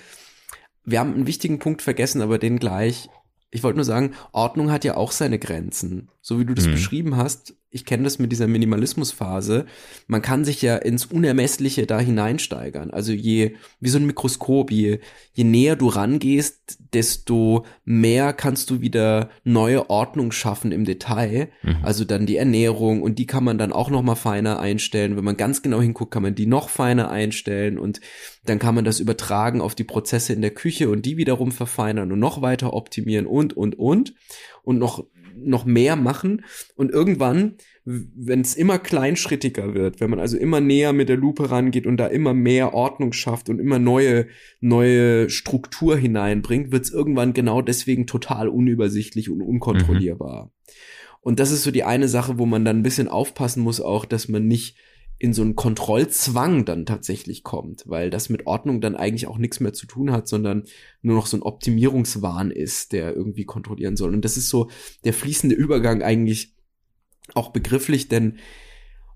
[0.86, 3.10] Wir haben einen wichtigen Punkt vergessen, aber den gleich.
[3.52, 6.10] Ich wollte nur sagen, Ordnung hat ja auch seine Grenzen.
[6.28, 6.72] So wie du das Mhm.
[6.72, 9.66] beschrieben hast, ich kenne das mit dieser Minimalismusphase.
[10.08, 12.92] Man kann sich ja ins Unermessliche da hineinsteigern.
[12.92, 15.00] Also je, wie so ein Mikroskop, je,
[15.32, 21.48] je näher du rangehst, desto mehr kannst du wieder neue Ordnung schaffen im Detail.
[21.64, 21.78] Mhm.
[21.82, 25.16] Also dann die Ernährung und die kann man dann auch noch mal feiner einstellen.
[25.16, 28.02] Wenn man ganz genau hinguckt, kann man die noch feiner einstellen und
[28.44, 32.12] dann kann man das übertragen auf die Prozesse in der Küche und die wiederum verfeinern
[32.12, 34.14] und noch weiter optimieren und, und, und
[34.64, 35.06] und noch,
[35.44, 36.44] noch mehr machen
[36.76, 41.52] und irgendwann, wenn es immer kleinschrittiger wird, wenn man also immer näher mit der Lupe
[41.52, 44.28] rangeht und da immer mehr Ordnung schafft und immer neue,
[44.60, 50.52] neue Struktur hineinbringt, wird es irgendwann genau deswegen total unübersichtlich und unkontrollierbar.
[51.22, 54.06] Und das ist so die eine Sache, wo man dann ein bisschen aufpassen muss auch,
[54.06, 54.78] dass man nicht
[55.20, 59.60] in so einen Kontrollzwang dann tatsächlich kommt, weil das mit Ordnung dann eigentlich auch nichts
[59.60, 60.64] mehr zu tun hat, sondern
[61.02, 64.14] nur noch so ein Optimierungswahn ist, der irgendwie kontrollieren soll.
[64.14, 64.70] Und das ist so
[65.06, 66.56] der fließende Übergang eigentlich
[67.34, 68.38] auch begrifflich, denn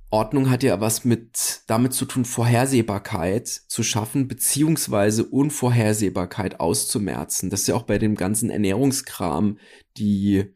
[0.10, 7.50] Ordnung hat ja was mit damit zu tun, Vorhersehbarkeit zu schaffen, beziehungsweise Unvorhersehbarkeit auszumerzen.
[7.50, 9.58] Das ist ja auch bei dem ganzen Ernährungskram
[9.98, 10.54] die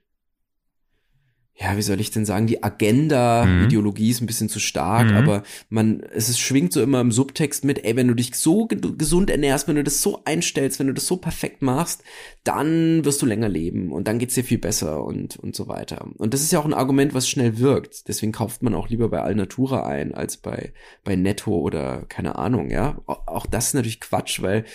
[1.58, 5.16] ja, wie soll ich denn sagen, die Agenda-Ideologie ist ein bisschen zu stark, Mhm.
[5.18, 8.66] aber man, es ist, schwingt so immer im Subtext mit, ey, wenn du dich so
[8.66, 12.04] ge gesund ernährst, wenn du das so einstellst, wenn du das so perfekt machst,
[12.44, 16.08] dann wirst du länger leben und dann geht's dir viel besser und, und so weiter.
[16.18, 18.08] Und das ist ja auch ein Argument, was schnell wirkt.
[18.10, 22.70] Deswegen kauft man auch lieber bei Alnatura ein, als bei, bei Netto oder keine Ahnung,
[22.70, 22.98] ja.
[23.06, 24.66] Auch das ist natürlich Quatsch, weil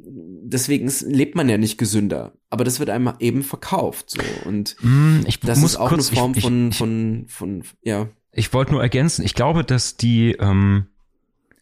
[0.00, 2.32] deswegen lebt man ja nicht gesünder.
[2.50, 4.20] Aber das wird einem eben verkauft, so.
[4.48, 7.62] Und Mm, Ich das muss ist auch kurz, eine Form ich, von, ich, von, von,
[7.82, 8.08] ja.
[8.32, 10.86] Ich wollte nur ergänzen, ich glaube, dass die, ähm,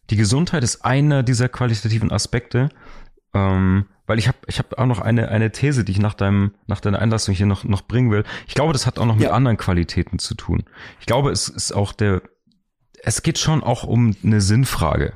[0.09, 2.69] die Gesundheit ist einer dieser qualitativen Aspekte,
[3.33, 6.51] ähm, weil ich habe ich hab auch noch eine, eine These, die ich nach, deinem,
[6.67, 8.23] nach deiner Einlassung hier noch, noch bringen will.
[8.47, 9.31] Ich glaube, das hat auch noch mit Ja.
[9.31, 10.63] anderen Qualitäten zu tun.
[10.99, 12.21] Ich glaube, es ist auch der,
[13.03, 15.13] es geht schon auch um eine Sinnfrage.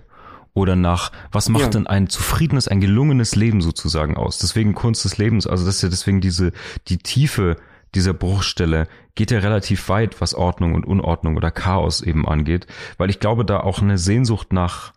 [0.54, 1.70] Oder nach, was macht Ja.
[1.70, 4.38] denn ein zufriedenes, ein gelungenes Leben sozusagen aus?
[4.38, 6.52] Deswegen Kunst des Lebens, also das ist ja deswegen diese,
[6.88, 7.56] die Tiefe
[7.96, 13.10] dieser Bruchstelle geht ja relativ weit, was Ordnung und Unordnung oder Chaos eben angeht, weil
[13.10, 14.94] ich glaube, da auch eine Sehnsucht nach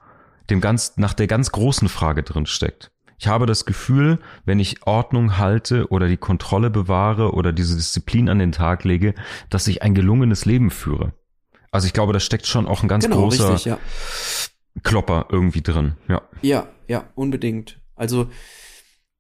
[0.51, 2.91] dem ganz, nach der ganz großen Frage drin steckt.
[3.19, 8.29] Ich habe das Gefühl, wenn ich Ordnung halte oder die Kontrolle bewahre oder diese Disziplin
[8.29, 9.15] an den Tag lege,
[9.51, 11.15] dass ich ein gelungenes Leben führe.
[11.71, 13.79] Also ich glaube, da steckt schon auch ein ganz genau, großer richtig, ja.
[14.83, 15.95] Klopper irgendwie drin.
[16.09, 16.22] Ja.
[16.43, 17.81] Ja, ja, unbedingt.
[17.95, 18.29] Also,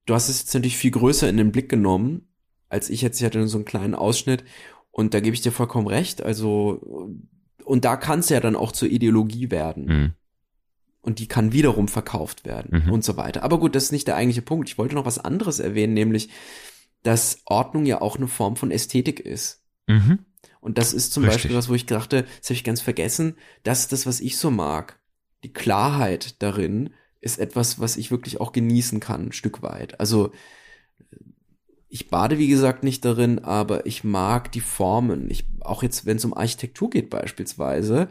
[0.06, 2.28] du hast es jetzt natürlich viel größer in den Blick genommen,
[2.68, 3.20] als ich jetzt.
[3.20, 4.44] Ich hatte nur so einen kleinen Ausschnitt.
[4.90, 6.22] Und da gebe ich dir vollkommen recht.
[6.22, 7.10] Also,
[7.64, 9.84] und da kann es ja dann auch zur Ideologie werden.
[9.86, 10.12] Mhm.
[11.00, 12.92] Und die kann wiederum verkauft werden Mhm.
[12.92, 13.42] und so weiter.
[13.42, 14.68] Aber gut, das ist nicht der eigentliche Punkt.
[14.68, 16.30] Ich wollte noch was anderes erwähnen, nämlich,
[17.02, 19.62] dass Ordnung ja auch eine Form von Ästhetik ist.
[19.86, 20.20] Mhm.
[20.60, 21.42] Und das ist zum Richtig.
[21.42, 24.38] Beispiel was, wo ich dachte, das habe ich ganz vergessen, das ist das, was ich
[24.38, 24.98] so mag.
[25.44, 26.90] Die Klarheit darin
[27.20, 30.00] ist etwas, was ich wirklich auch genießen kann, ein Stück weit.
[30.00, 30.32] Also
[31.88, 35.30] ich bade, wie gesagt, nicht darin, aber ich mag die Formen.
[35.30, 38.08] Ich, auch jetzt, wenn es um Architektur geht beispielsweise,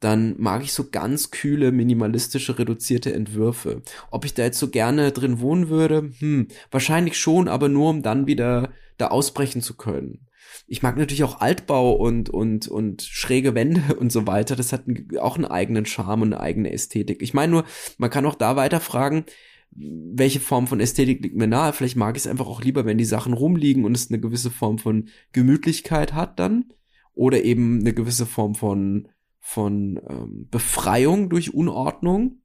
[0.00, 3.82] dann mag ich so ganz kühle, minimalistische, reduzierte Entwürfe.
[4.10, 8.02] Ob ich da jetzt so gerne drin wohnen würde, hm, wahrscheinlich schon, aber nur um
[8.02, 10.26] dann wieder da ausbrechen zu können.
[10.66, 14.56] Ich mag natürlich auch Altbau und, und, und schräge Wände und so weiter.
[14.56, 14.84] Das hat
[15.18, 17.22] auch einen eigenen Charme und eine eigene Ästhetik.
[17.22, 17.64] Ich meine nur,
[17.98, 19.24] man kann auch da weiter fragen,
[19.70, 21.72] welche Form von Ästhetik liegt mir nahe.
[21.72, 24.50] Vielleicht mag ich es einfach auch lieber, wenn die Sachen rumliegen und es eine gewisse
[24.50, 26.72] Form von Gemütlichkeit hat dann.
[27.12, 29.08] Oder eben eine gewisse Form von,
[29.40, 32.42] von ähm, Befreiung durch Unordnung.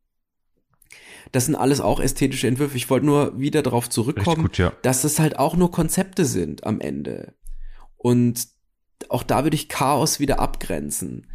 [1.31, 2.77] Das sind alles auch ästhetische Entwürfe.
[2.77, 4.73] Ich wollte nur wieder darauf zurückkommen, gut, ja.
[4.81, 7.35] dass es halt auch nur Konzepte sind am Ende.
[8.01, 8.47] Und
[9.09, 11.27] auch da würde ich Chaos wieder abgrenzen.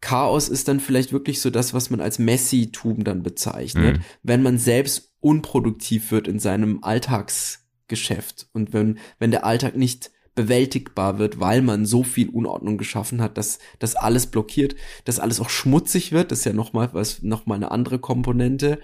[0.00, 4.02] Chaos ist dann vielleicht wirklich so das, was man als Messitum dann bezeichnet, Mhm.
[4.22, 11.18] wenn man selbst unproduktiv wird in seinem Alltagsgeschäft und wenn, wenn der Alltag nicht bewältigbar
[11.18, 15.50] wird, weil man so viel Unordnung geschaffen hat, dass das alles blockiert, dass alles auch
[15.50, 18.80] schmutzig wird, das ist ja nochmal was, nochmal eine andere Komponente,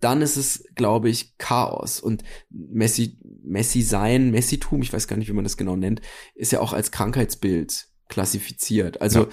[0.00, 2.00] dann ist es, glaube ich, Chaos.
[2.00, 6.00] Und Messi, Messi sein, Messitum, ich weiß gar nicht, wie man das genau nennt,
[6.34, 9.00] ist ja auch als Krankheitsbild klassifiziert.
[9.00, 9.28] Also Ja.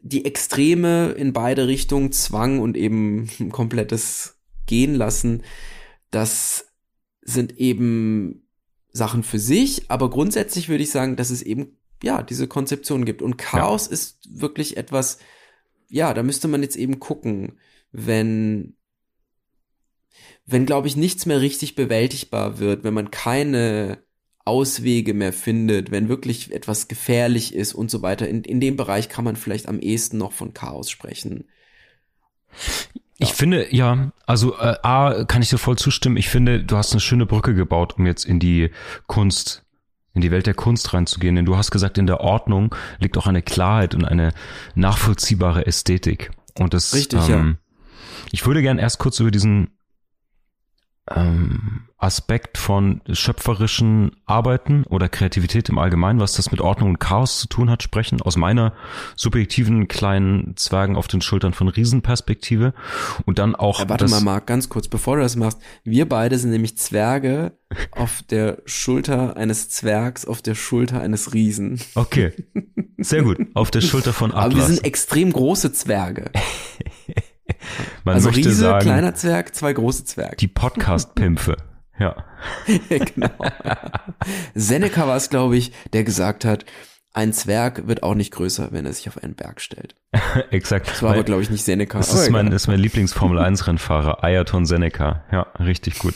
[0.00, 5.42] die Extreme in beide Richtungen, Zwang und eben komplettes Gehen lassen,
[6.10, 6.66] das
[7.22, 8.48] sind eben
[8.92, 13.20] Sachen für sich, aber grundsätzlich würde ich sagen, dass es eben ja diese Konzeption gibt.
[13.20, 13.92] Und Chaos ja.
[13.92, 15.18] ist wirklich etwas,
[15.88, 17.58] ja, da müsste man jetzt eben gucken,
[17.92, 18.76] wenn
[20.46, 23.98] wenn, glaube ich, nichts mehr richtig bewältigbar wird, wenn man keine
[24.44, 28.28] Auswege mehr findet, wenn wirklich etwas gefährlich ist und so weiter.
[28.28, 31.48] In, in dem Bereich kann man vielleicht am ehesten noch von Chaos sprechen.
[33.18, 36.16] Ich finde, ja, also äh, A, kann ich dir voll zustimmen.
[36.16, 38.70] Ich finde, du hast eine schöne Brücke gebaut, um jetzt in die
[39.08, 39.64] Kunst,
[40.14, 41.34] in die Welt der Kunst reinzugehen.
[41.34, 44.32] Denn du hast gesagt, in der Ordnung liegt auch eine Klarheit und eine
[44.76, 46.30] nachvollziehbare Ästhetik.
[46.56, 47.88] Und das, Richtig, ähm, ja.
[48.30, 49.75] Ich würde gern erst kurz über diesen
[51.14, 57.38] ähm, Aspekt von schöpferischen Arbeiten oder Kreativität im Allgemeinen, was das mit Ordnung und Chaos
[57.40, 58.20] zu tun hat, sprechen.
[58.20, 58.74] Aus meiner
[59.14, 62.74] subjektiven kleinen Zwergen auf den Schultern von Riesenperspektive.
[63.24, 63.80] Und dann auch.
[63.80, 65.58] Ja, warte mal, Marc, ganz kurz, bevor du das machst.
[65.84, 67.52] Wir beide sind nämlich Zwerge
[67.92, 71.80] auf der Schulter eines Zwergs, auf der Schulter eines Riesen.
[71.94, 72.32] Okay.
[72.98, 73.38] Sehr gut.
[73.54, 74.44] Auf der Schulter von Atlas.
[74.44, 76.30] Aber wir sind extrem große Zwerge.
[78.04, 80.36] Man also möchte Riese, sagen, kleiner Zwerg, zwei große Zwerge.
[80.36, 81.56] die Podcast-Pimpfe.
[81.98, 82.14] Ja.
[82.88, 83.30] genau.
[84.54, 86.66] Seneca war es, glaube ich, der gesagt hat,
[87.14, 89.94] ein Zwerg wird auch nicht größer, wenn er sich auf einen Berg stellt.
[90.50, 90.88] Exakt.
[90.90, 91.96] Das war aber, glaube ich, nicht Seneca.
[91.96, 95.24] Das ist mein, ist mein Lieblings-Formel 1-Rennfahrer, Ayrton Seneca.
[95.32, 96.12] Ja, richtig gut.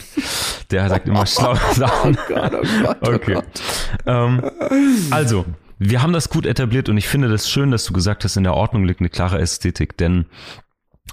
[0.71, 2.19] Der sagt immer schlaue Sachen.
[2.29, 3.35] Oh Gott, oh Gott, oh Okay.
[3.35, 3.47] Gott.
[4.05, 4.51] Ähm,
[5.11, 5.47] also,
[5.79, 8.45] wir haben das gut etabliert und ich finde das schön, dass du gesagt hast, in
[8.45, 10.27] der Ordnung liegt eine klare Ästhetik, denn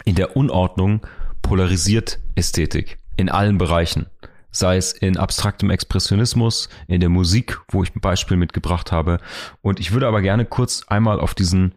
[0.06, 1.06] in der Unordnung
[1.42, 4.08] polarisiert Ästhetik in allen Bereichen.
[4.52, 9.20] Sei es in abstraktem Expressionismus, in der Musik, wo ich ein Beispiel mitgebracht habe.
[9.62, 11.74] Und ich würde aber gerne kurz einmal auf diesen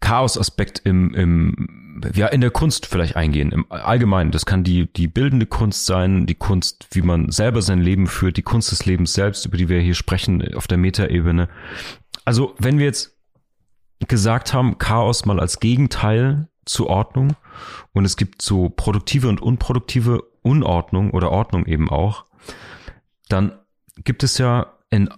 [0.00, 3.52] Chaos-Aspekt im, im, ja, in der Kunst vielleicht eingehen.
[3.52, 4.32] Im Allgemeinen.
[4.32, 8.36] Das kann die, die bildende Kunst sein, die Kunst, wie man selber sein Leben führt,
[8.36, 11.48] die Kunst des Lebens selbst, über die wir hier sprechen, auf der Metaebene.
[12.24, 13.16] Also, wenn wir jetzt
[14.08, 17.36] gesagt haben, Chaos mal als Gegenteil zur Ordnung.
[17.92, 22.24] Und es gibt so produktive und unproduktive Unordnung oder Ordnung eben auch,
[23.28, 23.58] dann
[24.04, 25.08] gibt es ja in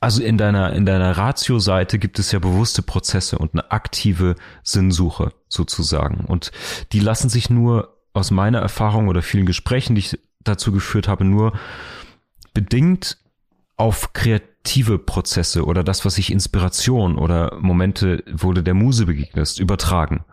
[0.00, 5.32] also in deiner in deiner Ratio-Seite gibt es ja bewusste Prozesse und eine aktive Sinnsuche
[5.48, 6.24] sozusagen.
[6.24, 6.52] Und
[6.92, 11.24] die lassen sich nur aus meiner Erfahrung oder vielen Gesprächen, die ich dazu geführt habe,
[11.24, 11.52] nur
[12.54, 13.18] bedingt
[13.76, 14.12] auf
[14.64, 20.24] kreative Prozesse oder das, was sich Inspiration oder Momente, wo du der Muse begegnest, übertragen.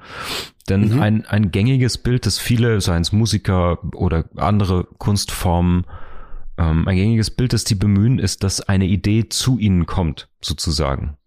[0.67, 1.01] Denn Mhm.
[1.01, 5.85] ein, ein gängiges Bild, das viele, seien es Musiker oder andere Kunstformen,
[6.57, 11.17] ähm, ein gängiges Bild, das die bemühen, ist, dass eine Idee zu ihnen kommt, sozusagen.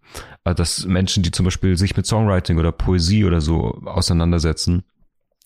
[0.44, 4.84] Also, dass Menschen, die zum Beispiel sich mit Songwriting oder Poesie oder so auseinandersetzen,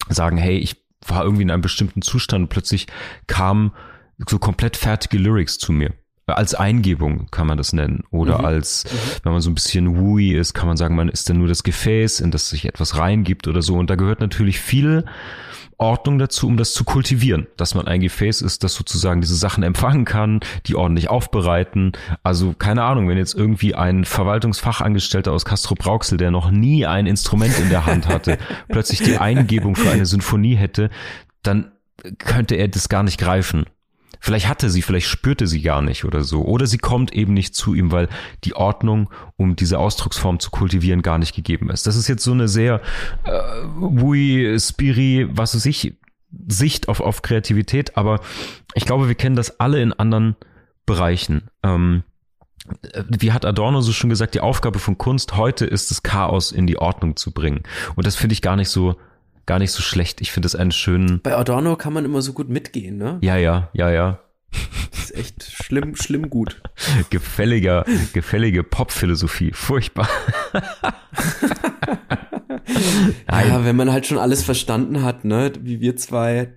[0.08, 0.76] sagen, hey, ich
[1.06, 2.86] war irgendwie in einem bestimmten Zustand und plötzlich
[3.26, 3.72] kamen
[4.28, 5.92] so komplett fertige Lyrics zu mir.
[6.26, 8.04] Als Eingebung kann man das nennen.
[8.10, 8.44] Oder Mhm.
[8.44, 8.84] als,
[9.22, 11.62] wenn man so ein bisschen wooey ist, kann man sagen, man ist dann nur das
[11.62, 13.76] Gefäß, in das sich etwas reingibt oder so.
[13.76, 15.04] Und da gehört natürlich viel
[15.78, 17.48] Ordnung dazu, um das zu kultivieren.
[17.56, 21.92] Dass man ein Gefäß ist, das sozusagen diese Sachen empfangen kann, die ordentlich aufbereiten.
[22.22, 27.06] Also keine Ahnung, wenn jetzt irgendwie ein Verwaltungsfachangestellter aus Castro Brauxel, der noch nie ein
[27.06, 30.88] Instrument in der Hand hatte, plötzlich die Eingebung für eine Sinfonie hätte,
[31.42, 31.72] dann
[32.18, 33.64] könnte er das gar nicht greifen.
[34.24, 36.42] Vielleicht hatte sie, vielleicht spürte sie gar nicht oder so.
[36.42, 38.08] Oder sie kommt eben nicht zu ihm, weil
[38.44, 41.88] die Ordnung, um diese Ausdrucksform zu kultivieren, gar nicht gegeben ist.
[41.88, 42.80] Das ist jetzt so eine sehr
[43.24, 43.32] äh,
[43.74, 45.94] wui, spiri, was weiß ich,
[46.46, 48.20] Sicht auf, auf Kreativität, aber
[48.74, 50.36] ich glaube, wir kennen das alle in anderen
[50.86, 51.48] Bereichen.
[51.64, 52.04] Ähm,
[53.08, 56.68] wie hat Adorno so schon gesagt, die Aufgabe von Kunst heute ist es, Chaos in
[56.68, 57.64] die Ordnung zu bringen.
[57.96, 58.94] Und das finde ich gar nicht so,
[59.46, 60.20] gar nicht so schlecht.
[60.20, 63.18] Ich finde es einen schönen, Bei Adorno kann man immer so gut mitgehen, ne?
[63.22, 64.18] ja, ja, ja, ja.
[64.90, 66.60] Das ist echt schlimm, schlimm gut.
[67.10, 69.52] gefälliger, gefällige Pop-Philosophie.
[69.52, 70.08] Furchtbar.
[73.30, 76.54] Ja, wenn man halt schon alles verstanden hat, ne, wie wir zwei,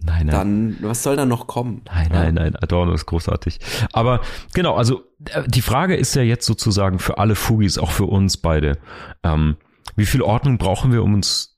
[0.00, 0.28] nein, nein.
[0.28, 1.82] dann, was soll da noch kommen?
[1.86, 3.58] Nein, nein, nein, Adorno ist großartig.
[3.92, 4.20] Aber
[4.52, 8.36] genau, also äh, die Frage ist ja jetzt sozusagen für alle Fugis, auch für uns
[8.36, 8.78] beide,
[9.22, 9.56] ähm,
[9.96, 11.53] wie viel Ordnung brauchen wir, um uns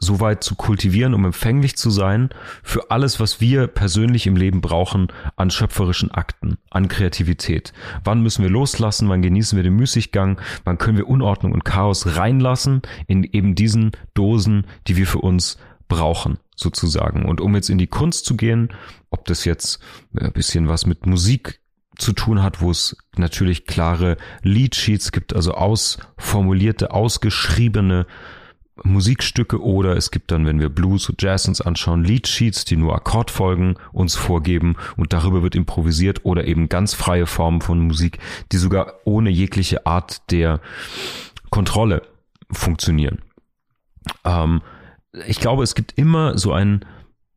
[0.00, 2.30] so weit zu kultivieren, um empfänglich zu sein
[2.62, 7.72] für alles, was wir persönlich im Leben brauchen an schöpferischen Akten, an Kreativität.
[8.02, 9.08] Wann müssen wir loslassen?
[9.08, 10.40] Wann genießen wir den Müßiggang?
[10.64, 15.58] Wann können wir Unordnung und Chaos reinlassen in eben diesen Dosen, die wir für uns
[15.88, 17.26] brauchen, sozusagen.
[17.26, 18.70] Und um jetzt in die Kunst zu gehen,
[19.10, 19.80] ob das jetzt
[20.18, 21.60] ein bisschen was mit Musik
[21.98, 28.06] zu tun hat, wo es natürlich klare Leadsheets gibt, also ausformulierte, ausgeschriebene
[28.82, 32.94] Musikstücke oder es gibt dann, wenn wir Blues und Jazz uns anschauen, Leadsheets, die nur
[32.94, 38.18] Akkordfolgen uns vorgeben und darüber wird improvisiert oder eben ganz freie Formen von Musik,
[38.52, 40.60] die sogar ohne jegliche Art der
[41.50, 42.02] Kontrolle
[42.50, 43.18] funktionieren.
[44.24, 44.62] Ähm,
[45.26, 46.84] ich glaube, es gibt immer so ein,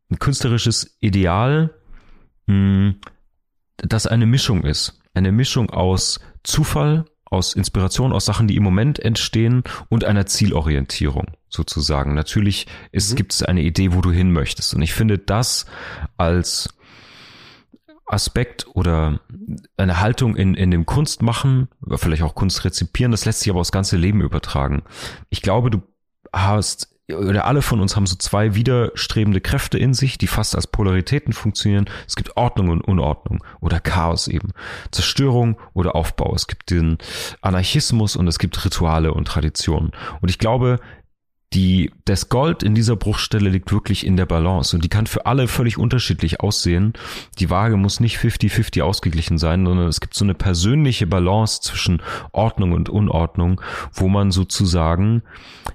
[0.10, 1.74] ein künstlerisches Ideal,
[2.48, 2.96] mh, hm,
[3.78, 5.02] das eine Mischung ist.
[5.14, 11.28] Eine Mischung aus Zufall, aus Inspiration, aus Sachen, die im Moment entstehen und einer Zielorientierung
[11.50, 12.14] sozusagen.
[12.14, 13.16] Natürlich mhm.
[13.16, 14.74] gibt es eine Idee, wo du hin möchtest.
[14.74, 15.66] Und ich finde das
[16.18, 16.70] als
[18.06, 19.20] Aspekt oder
[19.78, 23.72] eine Haltung in, in dem Kunstmachen, vielleicht auch Kunst rezipieren, das lässt sich aber aufs
[23.72, 24.84] ganze Leben übertragen.
[25.30, 25.82] Ich glaube, du
[26.32, 30.68] hast oder alle von uns haben so zwei widerstrebende Kräfte in sich, die fast als
[30.68, 31.90] Polaritäten funktionieren.
[32.08, 34.52] Es gibt Ordnung und Unordnung oder Chaos eben.
[34.92, 36.34] Zerstörung oder Aufbau.
[36.34, 36.98] Es gibt den
[37.42, 39.92] Anarchismus und es gibt Rituale und Traditionen.
[40.22, 40.80] Und ich glaube,
[41.54, 45.26] die, das Gold in dieser Bruchstelle liegt wirklich in der Balance und die kann für
[45.26, 46.94] alle völlig unterschiedlich aussehen.
[47.40, 52.02] Die Waage muss nicht 50-50 ausgeglichen sein, sondern es gibt so eine persönliche Balance zwischen
[52.32, 53.62] Ordnung und Unordnung,
[53.94, 55.22] wo man sozusagen,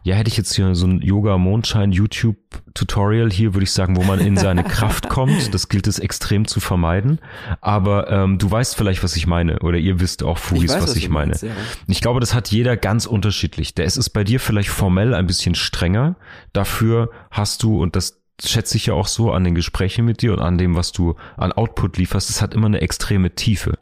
[0.03, 2.37] ja, hätte ich jetzt hier so ein Yoga Mondschein YouTube
[2.75, 5.53] Tutorial hier, würde ich sagen, wo man in seine Kraft kommt.
[5.53, 7.19] Das gilt es extrem zu vermeiden.
[7.61, 10.97] Aber ähm, du weißt vielleicht, was ich meine, oder ihr wisst auch, Fugis, was, was
[10.97, 11.31] ich meine.
[11.31, 11.51] Meinst, ja.
[11.89, 13.75] Ich glaube, das hat jeder ganz unterschiedlich.
[13.75, 16.17] Der ist es bei dir vielleicht formell ein bisschen strenger.
[16.53, 20.33] Dafür hast du, und das schätze ich ja auch so an den Gesprächen mit dir
[20.33, 23.79] und an dem, was du an Output lieferst, es hat immer eine extreme Tiefe.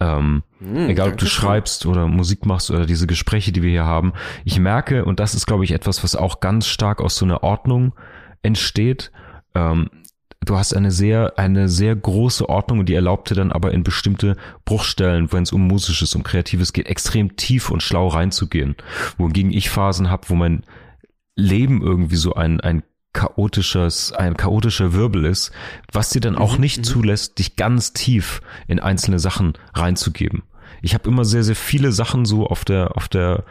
[0.00, 3.84] Ähm, hm, egal, ob du schreibst oder Musik machst oder diese Gespräche, die wir hier
[3.84, 4.12] haben.
[4.44, 7.42] Ich merke, und das ist, glaube ich, etwas, was auch ganz stark aus so einer
[7.42, 7.94] Ordnung
[8.42, 9.10] entsteht.
[9.54, 9.90] Ähm,
[10.40, 14.36] du hast eine sehr, eine sehr große Ordnung und die erlaubte dann aber in bestimmte
[14.64, 18.76] Bruchstellen, wenn es um Musisches, um Kreatives geht, extrem tief und schlau reinzugehen.
[19.16, 20.62] Wohingegen ich Phasen habe, wo mein
[21.38, 22.82] Leben irgendwie so ein, ein
[23.12, 25.52] chaotisches, ein chaotischer Wirbel ist,
[25.92, 26.84] was dir dann auch mhm, nicht mhm.
[26.84, 30.42] zulässt, dich ganz tief in einzelne Sachen reinzugeben.
[30.82, 33.44] Ich habe immer sehr, sehr viele Sachen so auf der, auf der,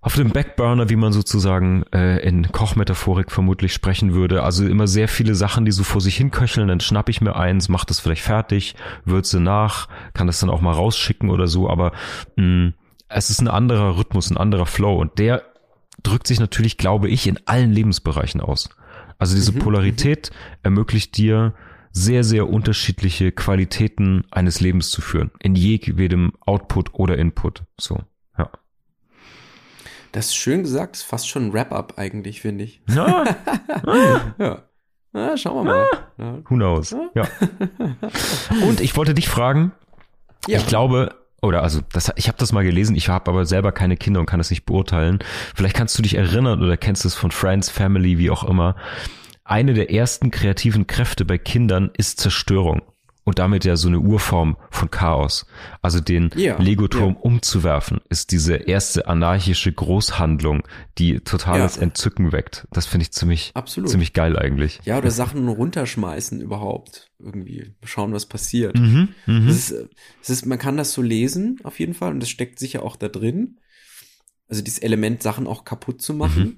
[0.00, 4.42] auf dem Backburner, wie man sozusagen äh, in Kochmetaphorik vermutlich sprechen würde.
[4.42, 7.68] Also immer sehr viele Sachen, die so vor sich hinköcheln, dann schnapp ich mir eins,
[7.68, 8.74] mach das vielleicht fertig,
[9.04, 11.92] würze nach, kann das dann auch mal rausschicken oder so, aber
[12.36, 12.74] mh, mm,
[13.12, 15.42] es ist ein anderer Rhythmus, ein anderer Flow und der
[16.02, 18.70] drückt sich natürlich, glaube ich, in allen Lebensbereichen aus.
[19.18, 19.58] Also diese mhm.
[19.58, 20.30] Polarität
[20.62, 21.54] ermöglicht dir,
[21.92, 25.30] sehr, sehr unterschiedliche Qualitäten eines Lebens zu führen.
[25.40, 27.64] In jedem Output oder Input.
[27.78, 27.98] So,
[28.38, 28.50] ja.
[30.12, 32.82] Das ist schön gesagt, ist fast schon ein Wrap-up eigentlich, finde ich.
[32.88, 33.24] Ja.
[34.38, 34.62] ja.
[35.12, 35.36] ja.
[35.36, 35.86] schauen wir mal.
[36.18, 36.38] Ja.
[36.48, 36.94] Who knows?
[37.14, 37.28] Ja.
[38.68, 39.72] Und ich wollte dich fragen,
[40.46, 43.96] ich glaube, oder also das, ich habe das mal gelesen, ich habe aber selber keine
[43.96, 45.18] Kinder und kann das nicht beurteilen.
[45.54, 48.76] Vielleicht kannst du dich erinnern oder kennst es von Friends, Family, wie auch immer.
[49.44, 52.82] Eine der ersten kreativen Kräfte bei Kindern ist Zerstörung
[53.24, 55.46] und damit ja so eine Urform von Chaos.
[55.82, 60.66] Also den ja, Legoturm umzuwerfen, ist diese erste anarchische Großhandlung,
[60.98, 61.82] die totales ja.
[61.82, 62.66] Entzücken weckt.
[62.72, 63.90] Das finde ich ziemlich, Absolut.
[63.90, 64.80] ziemlich geil eigentlich.
[64.84, 67.10] Ja, oder Sachen runterschmeißen überhaupt.
[67.18, 68.76] Irgendwie schauen, was passiert.
[68.76, 69.46] Mhm, mhm.
[69.46, 69.88] das ist,
[70.20, 72.96] das ist, man kann das so lesen, auf jeden Fall, und das steckt sicher auch
[72.96, 73.58] da drin.
[74.48, 76.42] Also dieses Element, Sachen auch kaputt zu machen.
[76.42, 76.56] Mhm.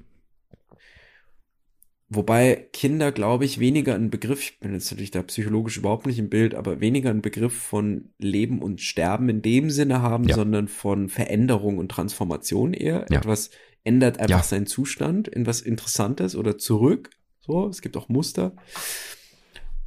[2.15, 6.19] Wobei Kinder, glaube ich, weniger ein Begriff, ich bin jetzt natürlich da psychologisch überhaupt nicht
[6.19, 10.35] im Bild, aber weniger ein Begriff von Leben und Sterben in dem Sinne haben, ja.
[10.35, 13.07] sondern von Veränderung und Transformation eher.
[13.09, 13.19] Ja.
[13.19, 13.49] Etwas
[13.83, 14.43] ändert einfach ja.
[14.43, 17.09] seinen Zustand in was Interessantes oder zurück.
[17.41, 18.57] So, es gibt auch Muster.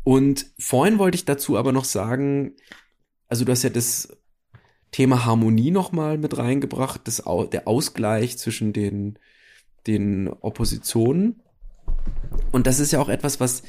[0.04, 2.56] Und vorhin wollte ich dazu aber noch sagen,
[3.28, 4.18] also du hast ja das
[4.90, 9.20] Thema Harmonie nochmal mit reingebracht, das, der Ausgleich zwischen den,
[9.86, 11.44] den Oppositionen.
[12.52, 13.64] Und das ist ja auch etwas, was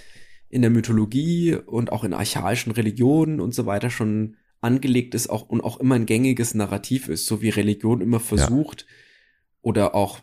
[0.48, 5.48] in der Mythologie und auch in archaischen Religionen und so weiter schon angelegt ist auch
[5.48, 8.86] und auch immer ein gängiges Narrativ ist, so wie Religion immer versucht ja.
[9.62, 10.20] oder auch,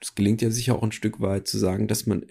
[0.00, 2.26] es gelingt ja sicher auch ein Stück weit zu sagen, dass man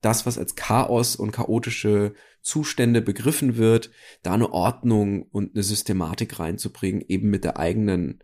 [0.00, 3.90] das, was als Chaos und chaotische Zustände begriffen wird,
[4.22, 8.22] da eine Ordnung und eine Systematik reinzubringen, eben mit der eigenen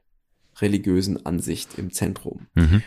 [0.61, 2.49] religiösen Ansicht im Zentrum.
[2.55, 2.83] Mhm.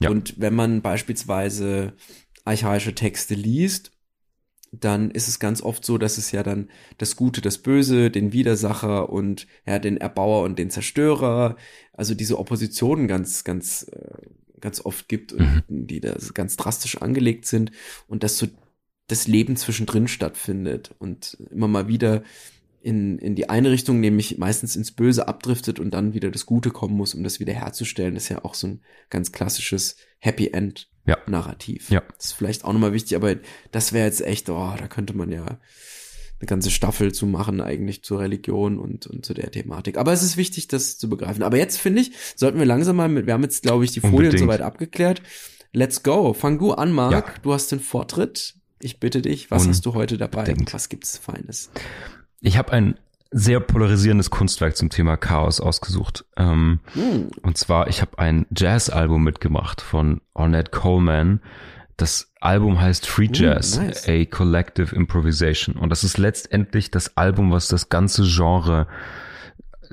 [0.00, 0.08] Ja.
[0.08, 1.92] Und wenn man beispielsweise
[2.50, 3.92] archaische Texte liest,
[4.72, 8.32] dann ist es ganz oft so, dass es ja dann das Gute, das Böse, den
[8.32, 11.56] Widersacher und ja, den Erbauer und den Zerstörer,
[11.92, 14.26] also diese Oppositionen ganz, ganz, äh,
[14.60, 15.62] ganz oft gibt, mhm.
[15.68, 17.72] die da ganz drastisch angelegt sind
[18.06, 18.46] und dass so
[19.08, 22.22] das Leben zwischendrin stattfindet und immer mal wieder
[22.82, 26.70] in, in die eine Richtung, nämlich meistens ins Böse abdriftet und dann wieder das Gute
[26.70, 28.16] kommen muss, um das wieder herzustellen.
[28.16, 31.18] Ist ja auch so ein ganz klassisches Happy End Ja.
[31.26, 31.90] Narrativ.
[31.90, 32.02] Ja.
[32.16, 33.36] Das ist vielleicht auch nochmal wichtig, aber
[33.70, 38.02] das wäre jetzt echt, oh, da könnte man ja eine ganze Staffel zu machen, eigentlich
[38.02, 39.98] zur Religion und, und zu der Thematik.
[39.98, 41.42] Aber es ist wichtig, das zu begreifen.
[41.42, 44.00] Aber jetzt finde ich, sollten wir langsam mal mit, wir haben jetzt, glaube ich, die
[44.00, 44.38] Folien Unbedingt.
[44.40, 45.20] soweit abgeklärt.
[45.72, 46.32] Let's go.
[46.32, 47.12] Fang du an, Marc.
[47.12, 47.34] Ja.
[47.42, 48.54] Du hast den Vortritt.
[48.80, 50.40] Ich bitte dich, was hast du heute dabei?
[50.40, 50.72] Unbedingt.
[50.72, 51.70] Was gibt's Feines?
[52.40, 52.96] Ich habe ein
[53.30, 56.24] sehr polarisierendes Kunstwerk zum Thema Chaos ausgesucht.
[56.36, 57.28] Ähm, Hm.
[57.42, 61.40] Und zwar, ich habe ein Jazz-Album mitgemacht von Ornette Coleman.
[61.96, 64.08] Das Album heißt Free Uh, Jazz, nice.
[64.08, 65.76] a Collective Improvisation.
[65.76, 68.86] Und das ist letztendlich das Album, was das ganze Genre,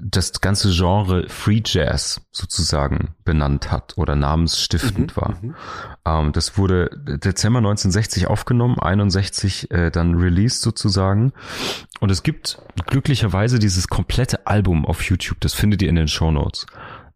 [0.02, 5.40] das ganze Genre Free Jazz sozusagen benannt hat oder namensstiftend war.
[6.06, 11.34] Ähm, das wurde Dezember 1960 aufgenommen, 61 äh, dann released sozusagen.
[12.00, 15.42] Und es gibt glücklicherweise dieses komplette Album auf YouTube.
[15.42, 16.68] Das findet ihr in den Show Notes.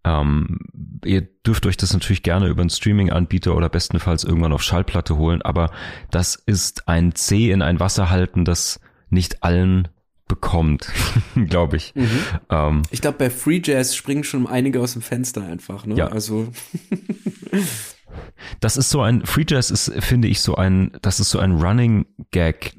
[0.03, 0.59] Ähm,
[1.05, 5.43] ihr dürft euch das natürlich gerne über einen Streaming-Anbieter oder bestenfalls irgendwann auf Schallplatte holen,
[5.43, 5.71] aber
[6.09, 8.79] das ist ein C in ein Wasser halten, das
[9.09, 9.89] nicht allen
[10.31, 10.87] bekommt,
[11.49, 11.93] glaube ich.
[12.49, 15.95] Ähm, Ich glaube, bei Free Jazz springen schon einige aus dem Fenster einfach, ne?
[15.95, 16.07] Ja.
[16.07, 16.47] Also,
[18.61, 21.51] das ist so ein, Free Jazz ist, finde ich, so ein, das ist so ein
[21.61, 22.77] Running Gag.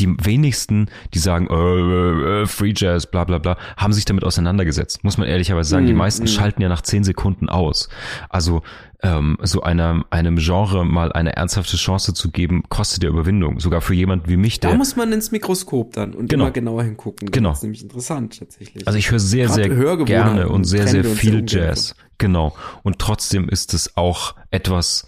[0.00, 4.24] Die wenigsten, die sagen, äh, äh, äh, Free Jazz, bla bla bla, haben sich damit
[4.24, 5.04] auseinandergesetzt.
[5.04, 5.86] Muss man ehrlicherweise sagen.
[5.86, 6.26] die Mm, meisten mm.
[6.26, 7.88] schalten ja nach zehn Sekunden aus.
[8.28, 8.62] Also
[9.02, 13.58] ähm, so einem, einem Genre mal eine ernsthafte Chance zu geben, kostet ja Überwindung.
[13.60, 14.76] Sogar für jemanden wie mich, da der.
[14.76, 16.44] muss man ins Mikroskop dann und Genau.
[16.44, 17.30] immer genauer hingucken.
[17.30, 17.50] Genau.
[17.50, 18.86] wird's nämlich interessant tatsächlich.
[18.86, 21.94] Also ich höre sehr, Gerade sehr gerne und sehr, sehr viel Jazz.
[22.18, 22.54] Genau.
[22.82, 25.06] Und trotzdem ist es auch etwas,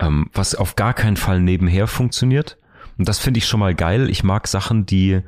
[0.00, 2.56] ähm, was auf gar keinen Fall nebenher funktioniert.
[2.98, 4.08] Und das finde ich schon mal geil.
[4.08, 5.20] Ich mag Sachen, die,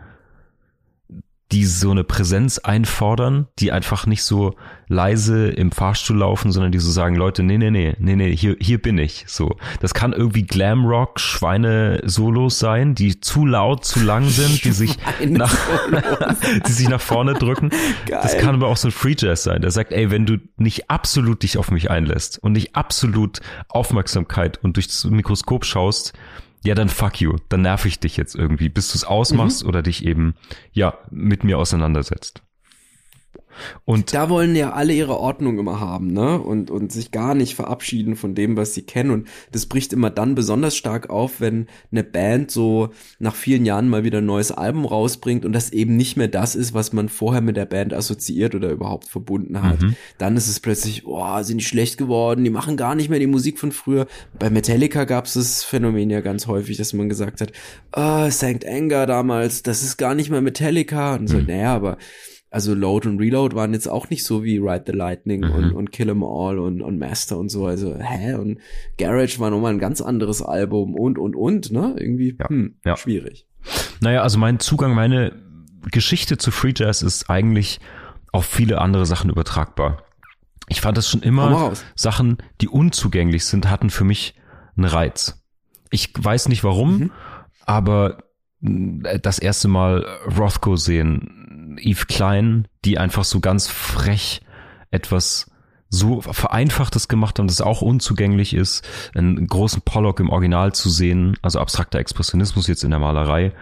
[1.51, 4.55] die so eine Präsenz einfordern, die einfach nicht so
[4.87, 8.57] leise im Fahrstuhl laufen, sondern die so sagen, Leute, nee, nee, nee, nee, nee, hier,
[8.61, 9.25] hier bin ich.
[9.27, 9.57] So.
[9.81, 14.97] Das kann irgendwie Glamrock, Schweine-Solos sein, die zu laut, zu lang sind, die sich
[15.27, 15.55] nach,
[16.67, 17.71] die sich nach vorne drücken.
[18.07, 18.41] Das Geil.
[18.43, 21.43] kann aber auch so ein Free Jazz sein, der sagt, ey, wenn du nicht absolut
[21.43, 26.13] dich auf mich einlässt und nicht absolut Aufmerksamkeit und durchs Mikroskop schaust,
[26.69, 27.37] ja, dann fuck you.
[27.49, 29.69] Dann nerv ich dich jetzt irgendwie, bis du es ausmachst Mhm.
[29.71, 30.35] oder dich eben,
[30.73, 32.43] ja, mit mir auseinandersetzt.
[33.85, 36.41] Und da wollen ja alle ihre Ordnung immer haben, ne?
[36.41, 39.11] Und, und sich gar nicht verabschieden von dem, was sie kennen.
[39.11, 43.89] Und das bricht immer dann besonders stark auf, wenn eine Band so nach vielen Jahren
[43.89, 47.09] mal wieder ein neues Album rausbringt und das eben nicht mehr das ist, was man
[47.09, 49.81] vorher mit der Band assoziiert oder überhaupt verbunden hat.
[49.83, 49.97] Mhm.
[50.19, 53.27] Dann ist es plötzlich, oh, sind die schlecht geworden, die machen gar nicht mehr die
[53.27, 54.07] Musik von früher.
[54.39, 57.53] Bei Metallica gab es das Phänomen ja ganz häufig, dass man gesagt hat,
[57.93, 61.17] ah, Sankt Anger damals, das ist gar nicht mehr Metallica.
[61.17, 61.47] Und so, Mhm.
[61.47, 61.99] naja, aber
[62.51, 65.51] also Load und Reload waren jetzt auch nicht so wie Ride the Lightning Mhm.
[65.53, 67.67] und, und Kill 'em All und, und Master und so.
[67.67, 68.35] Also, hä?
[68.35, 68.59] Und
[68.97, 71.95] Garage war nochmal ein ganz anderes Album und, und, und, ne?
[71.99, 72.97] Irgendwie, Ja, hm, ja.
[72.97, 73.47] schwierig.
[74.01, 75.33] Naja, also mein Zugang, meine
[75.91, 77.81] Geschichte zu Free Jazz ist eigentlich
[78.33, 80.03] auf viele andere Sachen übertragbar.
[80.69, 81.73] Ich fand das schon immer.
[81.95, 84.35] Sachen, die unzugänglich sind, hatten für mich
[84.77, 85.43] einen Reiz.
[85.91, 87.11] Ich weiß nicht warum, Mhm.
[87.65, 88.19] aber
[88.61, 90.05] mh, das erste Mal
[90.39, 91.38] Rothko sehen,
[91.81, 94.41] Eve Klein, die einfach so ganz frech
[94.91, 95.51] etwas
[95.91, 100.91] so vereinfachtes gemacht haben, dass es auch unzugänglich ist, einen großen Pollock im Original zu
[100.91, 103.53] sehen, also abstrakter Expressionismus jetzt in der Malerei,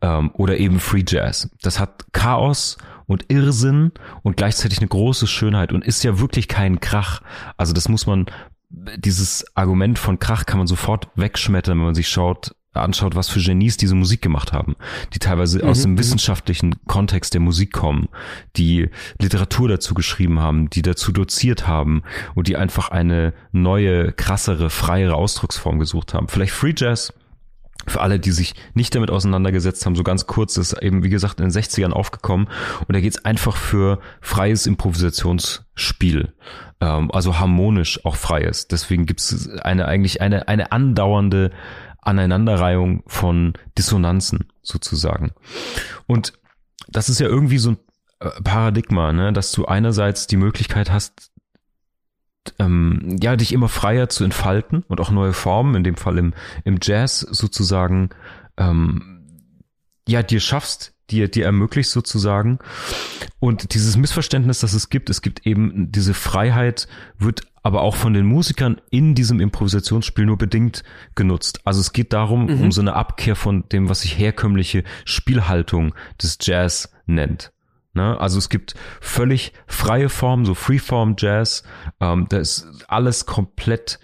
[0.00, 1.50] ähm, oder eben Free Jazz.
[1.62, 3.92] Das hat Chaos und Irrsinn
[4.22, 7.22] und gleichzeitig eine große Schönheit und ist ja wirklich kein Krach.
[7.56, 8.26] Also das muss man,
[8.70, 13.40] dieses Argument von Krach kann man sofort wegschmettern, wenn man sich schaut, anschaut, was für
[13.40, 14.76] Genies diese Musik gemacht haben,
[15.14, 18.08] die teilweise aus dem wissenschaftlichen Kontext der Musik kommen,
[18.56, 22.02] die Literatur dazu geschrieben haben, die dazu doziert haben
[22.34, 26.28] und die einfach eine neue, krassere, freiere Ausdrucksform gesucht haben.
[26.28, 27.12] Vielleicht Free Jazz,
[27.86, 31.40] für alle, die sich nicht damit auseinandergesetzt haben, so ganz kurz, ist eben, wie gesagt,
[31.40, 32.48] in den 60ern aufgekommen.
[32.80, 36.32] Und da geht's einfach für freies Improvisationsspiel.
[36.80, 38.68] Ähm, also harmonisch auch freies.
[38.68, 41.50] Deswegen gibt's eine, eigentlich eine, eine andauernde
[42.00, 45.32] Aneinanderreihung von Dissonanzen sozusagen.
[46.06, 46.32] Und
[46.88, 47.78] das ist ja irgendwie so ein
[48.20, 51.30] äh, Paradigma, ne, dass du einerseits die Möglichkeit hast,
[52.58, 56.34] ähm, ja, dich immer freier zu entfalten und auch neue Formen, in dem Fall im,
[56.64, 58.10] im Jazz sozusagen,
[58.56, 59.26] ähm,
[60.08, 62.58] ja, dir schaffst, dir, dir ermöglicht sozusagen.
[63.40, 66.88] Und dieses Missverständnis, das es gibt, es gibt eben diese Freiheit,
[67.18, 70.84] wird aber auch von den Musikern in diesem Improvisationsspiel nur bedingt
[71.14, 71.60] genutzt.
[71.64, 72.60] Also es geht darum, Mhm.
[72.62, 77.52] um so eine Abkehr von dem, was sich herkömmliche Spielhaltung des Jazz nennt.
[77.94, 78.18] Ne?
[78.20, 81.62] Also es gibt völlig freie Formen, so Freeform Jazz.
[82.00, 83.98] Ähm, da ist alles komplett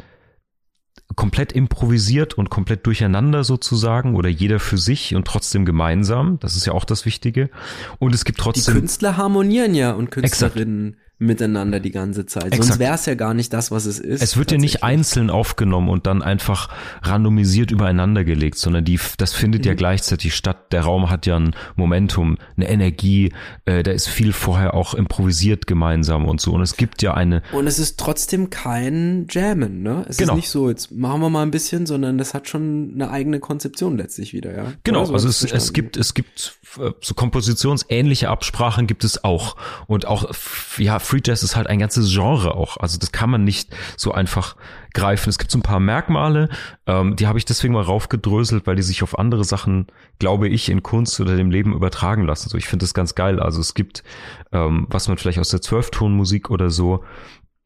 [1.17, 6.39] komplett improvisiert und komplett durcheinander sozusagen oder jeder für sich und trotzdem gemeinsam.
[6.41, 7.51] Das ist ja auch das Wichtige.
[7.99, 12.43] Und es gibt Die trotzdem Künstler harmonieren ja und Künstlerinnen miteinander die ganze Zeit.
[12.55, 12.79] Sonst Exakt.
[12.79, 14.23] wäre es ja gar nicht das, was es ist.
[14.23, 16.69] Es wird ja nicht einzeln aufgenommen und dann einfach
[17.03, 19.69] randomisiert übereinander gelegt, sondern die, das findet Mhm.
[19.69, 20.73] ja gleichzeitig statt.
[20.73, 23.33] Der Raum hat ja ein Momentum, eine Energie,
[23.65, 26.53] äh, da ist viel vorher auch improvisiert gemeinsam und so.
[26.53, 30.05] Und es gibt ja eine, Und es ist trotzdem kein Jammen, ne?
[30.09, 30.33] Es Genau.
[30.33, 33.41] ist nicht so, jetzt machen wir mal ein bisschen, sondern das hat schon eine eigene
[33.41, 34.73] Konzeption letztlich wieder, ja.
[34.85, 39.57] Genau, so also es, es gibt, es gibt äh, so kompositionsähnliche Absprachen gibt es auch.
[39.87, 40.31] Und auch,
[40.79, 42.77] ja, Free Jazz ist halt ein ganzes Genre auch.
[42.79, 44.57] Also das kann man nicht so einfach
[44.95, 45.29] greifen.
[45.29, 46.49] Es gibt so ein paar Merkmale,
[46.89, 49.87] ähm, die habe ich deswegen mal raufgedröselt, weil die sich auf andere Sachen,
[50.19, 52.49] glaube ich, in Kunst oder dem Leben übertragen lassen.
[52.49, 53.39] So, ich finde das ganz geil.
[53.39, 54.03] Also es gibt,
[54.51, 57.05] ähm, was man vielleicht aus der Zwölftonmusik oder so,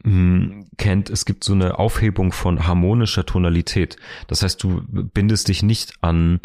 [0.05, 3.97] mh, kennt, es gibt so eine Aufhebung von harmonischer Tonalität.
[4.27, 6.41] Das heißt, du bindest dich nicht an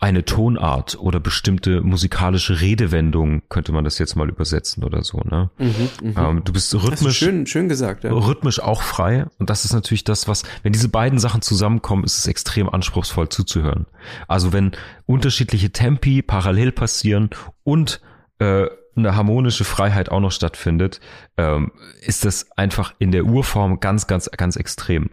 [0.00, 5.50] eine Tonart oder bestimmte musikalische Redewendung, könnte man das jetzt mal übersetzen oder so, ne?
[5.58, 8.12] Ähm, du bist rhythmisch, schön, schön gesagt, ja.
[8.12, 12.18] rhythmisch auch frei und das ist natürlich das, was, wenn diese beiden Sachen zusammenkommen, ist
[12.18, 13.86] es extrem anspruchsvoll zuzuhören.
[14.28, 14.72] Also wenn
[15.06, 17.30] unterschiedliche Tempi parallel passieren
[17.64, 18.00] und
[18.38, 21.00] äh, eine harmonische Freiheit auch noch stattfindet,
[21.36, 25.10] ähm, ist das einfach in der Urform ganz, ganz, ganz extrem.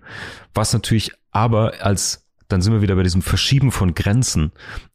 [0.53, 2.22] Was natürlich aber als
[2.53, 4.51] dann sind wir wieder bei diesem Verschieben von Grenzen.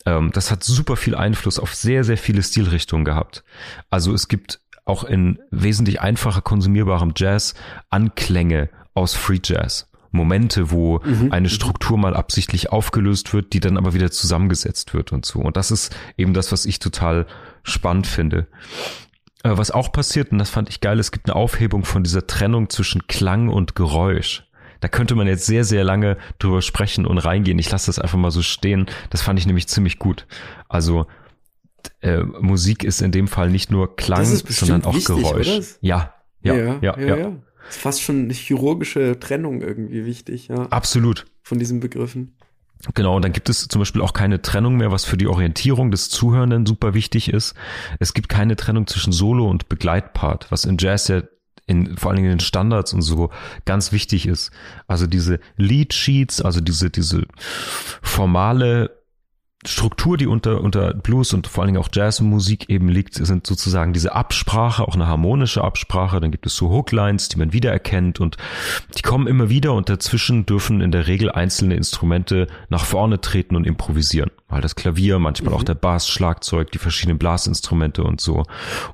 [0.06, 3.44] Ähm, das hat super viel Einfluss auf sehr, sehr viele Stilrichtungen gehabt.
[3.90, 7.54] Also es gibt auch in wesentlich einfacher konsumierbarem Jazz
[7.90, 9.90] Anklänge aus Free Jazz.
[10.10, 11.00] Momente, wo
[11.30, 15.40] eine Struktur mal absichtlich aufgelöst wird, die dann aber wieder zusammengesetzt wird und so.
[15.40, 17.26] Und das ist eben das, was ich total
[17.62, 18.46] spannend finde.
[19.42, 22.26] Äh, Was auch passiert, und das fand ich geil, es gibt eine Aufhebung von dieser
[22.26, 24.47] Trennung zwischen Klang und Geräusch.
[24.80, 27.58] Da könnte man jetzt sehr, sehr lange drüber sprechen und reingehen.
[27.58, 28.86] Ich lasse das einfach mal so stehen.
[29.10, 30.26] Das fand ich nämlich ziemlich gut.
[30.68, 31.06] Also
[32.00, 35.48] äh, Musik ist in dem Fall nicht nur Klang, sondern auch wichtig, Geräusch.
[35.48, 35.64] oder?
[35.80, 37.32] Ja, ja, ja, ja,
[37.68, 41.26] Ist fast schon eine chirurgische Trennung irgendwie wichtig, ja, Absolut.
[41.42, 42.34] von diesen Begriffen.
[42.94, 45.90] Genau, und dann gibt es zum Beispiel auch keine Trennung mehr, was für die Orientierung
[45.90, 47.54] des Zuhörenden super wichtig ist.
[47.98, 51.22] Es gibt keine Trennung zwischen Solo und Begleitpart, was in Jazz ja
[51.68, 53.30] in, vor allen Dingen in den Standards und so
[53.64, 54.50] ganz wichtig ist.
[54.86, 57.26] Also diese Lead Sheets, also diese, diese
[58.02, 58.98] formale
[59.66, 63.92] Struktur, die unter, unter Blues und vor allen Dingen auch Jazzmusik eben liegt, sind sozusagen
[63.92, 66.20] diese Absprache, auch eine harmonische Absprache.
[66.20, 68.36] Dann gibt es so Hooklines, die man wiedererkennt und
[68.96, 73.56] die kommen immer wieder und dazwischen dürfen in der Regel einzelne Instrumente nach vorne treten
[73.56, 74.30] und improvisieren.
[74.48, 78.44] Mal das Klavier, manchmal auch der Bass, Schlagzeug, die verschiedenen Blasinstrumente und so.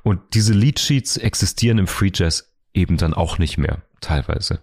[0.03, 4.61] Und diese Leadsheets existieren im Free Jazz eben dann auch nicht mehr, teilweise.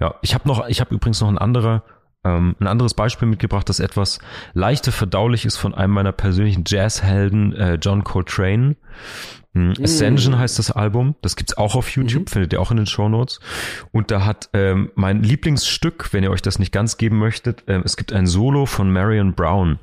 [0.00, 1.84] Ja, ich habe noch, ich habe übrigens noch ein anderer
[2.24, 4.20] ähm, ein anderes Beispiel mitgebracht, das etwas
[4.54, 8.76] leichter verdaulich ist von einem meiner persönlichen Jazzhelden, äh, John Coltrane.
[9.54, 9.72] Mm.
[9.82, 11.16] Ascension heißt das Album.
[11.20, 13.40] Das gibt's auch auf YouTube, findet ihr auch in den Show Notes.
[13.90, 17.82] Und da hat ähm, mein Lieblingsstück, wenn ihr euch das nicht ganz geben möchtet, ähm,
[17.84, 19.78] es gibt ein Solo von Marion Brown.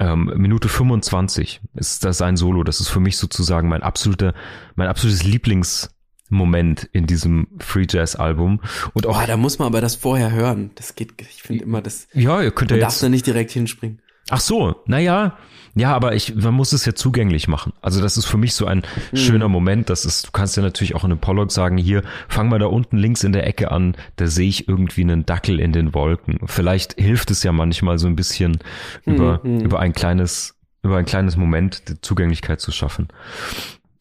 [0.00, 2.64] Ähm, Minute 25 ist das sein Solo.
[2.64, 4.34] Das ist für mich sozusagen mein absoluter,
[4.74, 5.90] mein absolutes Lieblings
[6.28, 8.60] Moment in diesem Free Jazz Album
[8.94, 10.70] und auch Boah, da muss man aber das vorher hören.
[10.74, 14.00] Das geht, ich finde immer, das, ja ihr könnt ja darf da nicht direkt hinspringen.
[14.30, 15.38] Ach so, naja,
[15.74, 17.72] ja, aber ich, man muss es ja zugänglich machen.
[17.80, 18.82] Also das ist für mich so ein
[19.14, 19.90] schöner Moment.
[19.90, 22.66] Das ist, du kannst ja natürlich auch in einem Pollock sagen, hier, fang mal da
[22.66, 26.40] unten links in der Ecke an, da sehe ich irgendwie einen Dackel in den Wolken.
[26.46, 28.58] Vielleicht hilft es ja manchmal so ein bisschen
[29.04, 33.08] über, über ein kleines, über ein kleines Moment die Zugänglichkeit zu schaffen.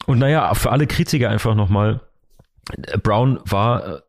[0.07, 2.01] Und naja, für alle Kritiker einfach nochmal,
[3.01, 4.01] Brown war äh,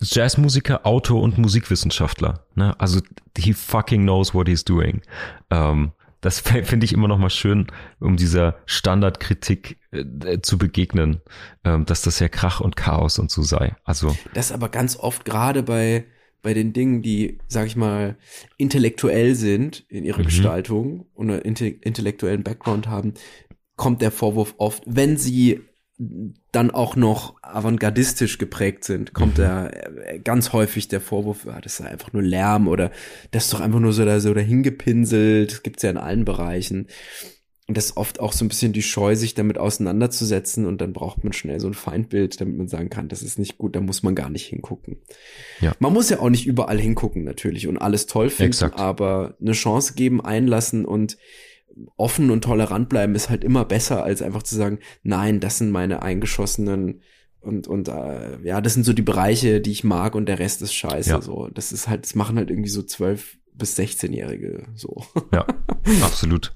[0.00, 2.46] Jazzmusiker, Autor und Musikwissenschaftler.
[2.54, 2.78] Ne?
[2.80, 3.00] Also
[3.36, 5.02] he fucking knows what he's doing.
[5.50, 7.66] Ähm, das finde ich immer noch mal schön,
[7.98, 11.20] um dieser Standardkritik äh, zu begegnen,
[11.64, 13.76] ähm, dass das ja Krach und Chaos und so sei.
[13.84, 16.06] Also Das aber ganz oft gerade bei,
[16.42, 18.16] bei den Dingen, die, sag ich mal,
[18.56, 20.24] intellektuell sind in ihrer Mhm.
[20.24, 23.14] Gestaltung und einen inte intellektuellen Background haben,
[23.76, 25.62] kommt der Vorwurf oft, wenn sie
[26.52, 29.42] dann auch noch avantgardistisch geprägt sind, kommt Mhm.
[29.42, 32.90] da äh, ganz häufig der Vorwurf, ah, das ist einfach nur Lärm oder
[33.32, 36.86] das ist doch einfach nur so da so dahingepinselt, das gibt's ja in allen Bereichen.
[37.72, 41.22] das ist oft auch so ein bisschen die Scheu, sich damit auseinanderzusetzen und dann braucht
[41.22, 44.02] man schnell so ein Feindbild, damit man sagen kann, das ist nicht gut, da muss
[44.02, 44.96] man gar nicht hingucken.
[45.60, 45.72] Ja.
[45.78, 48.80] Man muss ja auch nicht überall hingucken natürlich und alles toll finden, Exakt.
[48.80, 51.16] aber eine Chance geben, einlassen und
[51.96, 55.70] offen und tolerant bleiben ist halt immer besser, als einfach zu sagen, nein, das sind
[55.70, 57.00] meine eingeschossenen
[57.40, 60.62] und und äh, ja, das sind so die Bereiche, die ich mag und der Rest
[60.62, 61.10] ist scheiße.
[61.10, 61.22] Ja.
[61.22, 65.04] So, das ist halt, das machen halt irgendwie so zwölf bis 16-Jährige so.
[65.32, 65.46] Ja,
[66.02, 66.52] absolut.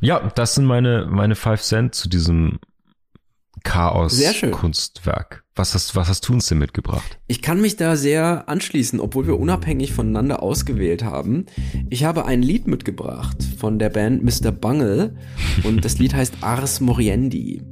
[0.00, 2.58] Ja, das sind meine, meine Five Cent zu diesem.
[3.64, 5.44] Chaos-Kunstwerk.
[5.54, 7.18] Was hast, was hast du uns denn mitgebracht?
[7.26, 11.46] Ich kann mich da sehr anschließen, obwohl wir unabhängig voneinander ausgewählt haben.
[11.90, 14.52] Ich habe ein Lied mitgebracht von der Band Mr.
[14.52, 15.16] Bungle
[15.64, 17.62] und das Lied heißt Ars Moriendi.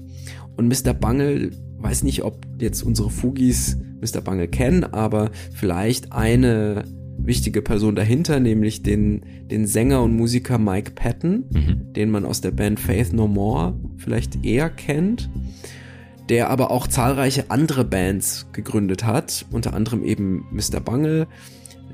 [0.57, 0.95] Und Mr.
[0.95, 4.20] Bungle, weiß nicht, ob jetzt unsere Fugis Mr.
[4.20, 6.84] Bungle kennen, aber vielleicht eine
[7.18, 11.93] wichtige Person dahinter, nämlich den, den Sänger und Musiker Mike Patton, Mhm.
[11.95, 15.30] den man aus der Band Faith No More vielleicht eher kennt
[16.28, 20.80] der aber auch zahlreiche andere Bands gegründet hat, unter anderem eben Mr.
[20.80, 21.26] Bungle.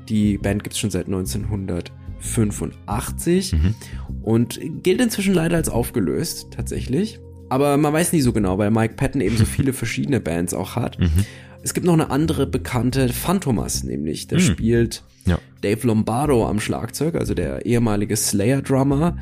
[0.09, 3.75] Die Band gibt's schon seit 1985 Mhm.
[4.23, 7.19] und gilt inzwischen leider als aufgelöst, tatsächlich.
[7.49, 10.75] Aber man weiß nie so genau, weil Mike Patton eben so viele verschiedene Bands auch
[10.75, 10.99] hat.
[10.99, 11.25] Mhm.
[11.61, 14.27] Es gibt noch eine andere bekannte, Phantomas nämlich.
[14.27, 14.43] Der Mhm.
[14.43, 15.39] spielt Ja.
[15.61, 19.17] Dave Lombardo am Schlagzeug, also der ehemalige Slayer-Drummer.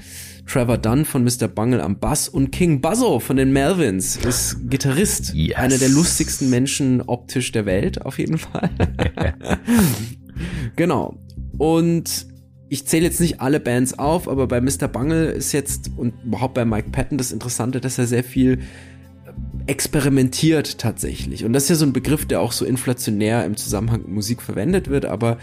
[0.52, 1.47] Trevor Dunn von Mr.
[1.47, 5.34] Bungle am Bass und King Buzzo von den Melvins ist Gitarrist.
[5.34, 5.56] Yes.
[5.56, 8.70] Einer der lustigsten Menschen optisch der Welt, auf jeden Fall.
[10.76, 11.18] genau.
[11.58, 12.28] Und
[12.68, 14.89] ich zähle jetzt nicht alle Bands auf, aber bei Mr.
[14.89, 18.60] Bungle ist jetzt und überhaupt bei Mike Patton das Interessante, dass er sehr viel
[19.68, 21.45] experimentiert tatsächlich.
[21.45, 24.41] Und das ist ja so ein Begriff, der auch so inflationär im Zusammenhang mit Musik
[24.41, 25.38] verwendet wird, aber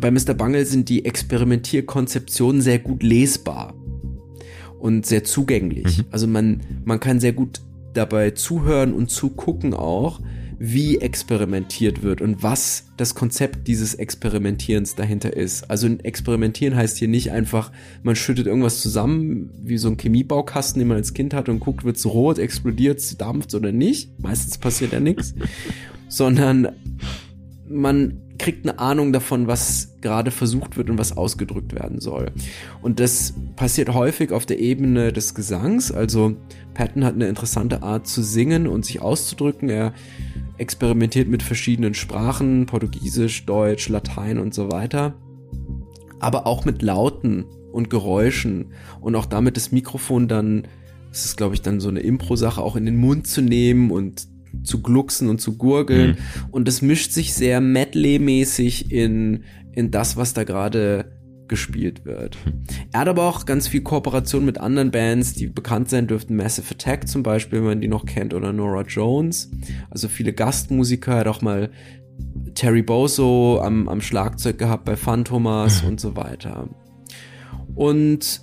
[0.00, 0.34] bei Mr.
[0.34, 3.74] Bungle sind die Experimentierkonzeptionen sehr gut lesbar
[4.84, 5.96] und sehr zugänglich.
[5.96, 6.04] Mhm.
[6.10, 7.62] Also man, man kann sehr gut
[7.94, 10.20] dabei zuhören und zugucken auch,
[10.58, 15.70] wie experimentiert wird und was das Konzept dieses Experimentierens dahinter ist.
[15.70, 17.72] Also ein Experimentieren heißt hier nicht einfach,
[18.02, 21.84] man schüttet irgendwas zusammen, wie so ein Chemiebaukasten, den man als Kind hat und guckt,
[21.84, 24.10] wird's rot, explodiert's, dampft oder nicht.
[24.20, 25.34] Meistens passiert ja nichts.
[26.08, 26.68] Sondern
[27.66, 32.32] man kriegt eine Ahnung davon, was gerade versucht wird und was ausgedrückt werden soll.
[32.82, 35.92] Und das passiert häufig auf der Ebene des Gesangs.
[35.92, 36.36] Also
[36.74, 39.68] Patton hat eine interessante Art zu singen und sich auszudrücken.
[39.68, 39.94] Er
[40.58, 45.14] experimentiert mit verschiedenen Sprachen, Portugiesisch, Deutsch, Latein und so weiter.
[46.20, 50.66] Aber auch mit Lauten und Geräuschen und auch damit das Mikrofon dann,
[51.10, 54.28] das ist glaube ich dann so eine Impro-Sache, auch in den Mund zu nehmen und
[54.62, 56.10] zu glucksen und zu gurgeln.
[56.10, 56.50] Mhm.
[56.50, 61.12] Und das mischt sich sehr Medley-mäßig in, in das, was da gerade
[61.48, 62.38] gespielt wird.
[62.92, 66.36] Er hat aber auch ganz viel Kooperation mit anderen Bands, die bekannt sein dürften.
[66.36, 69.50] Massive Attack zum Beispiel, wenn man die noch kennt, oder Nora Jones.
[69.90, 71.70] Also viele Gastmusiker, er hat auch mal
[72.54, 76.68] Terry Bozo am, am Schlagzeug gehabt bei Phantomas und so weiter.
[77.74, 78.40] Und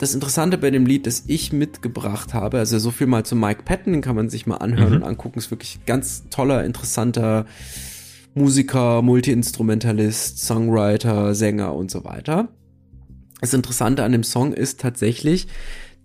[0.00, 3.64] das Interessante bei dem Lied, das ich mitgebracht habe, also so viel mal zu Mike
[3.64, 4.96] Patton, den kann man sich mal anhören Mhm.
[4.96, 7.44] und angucken, ist wirklich ganz toller, interessanter
[8.34, 12.48] Musiker, Multiinstrumentalist, Songwriter, Sänger und so weiter.
[13.42, 15.48] Das Interessante an dem Song ist tatsächlich,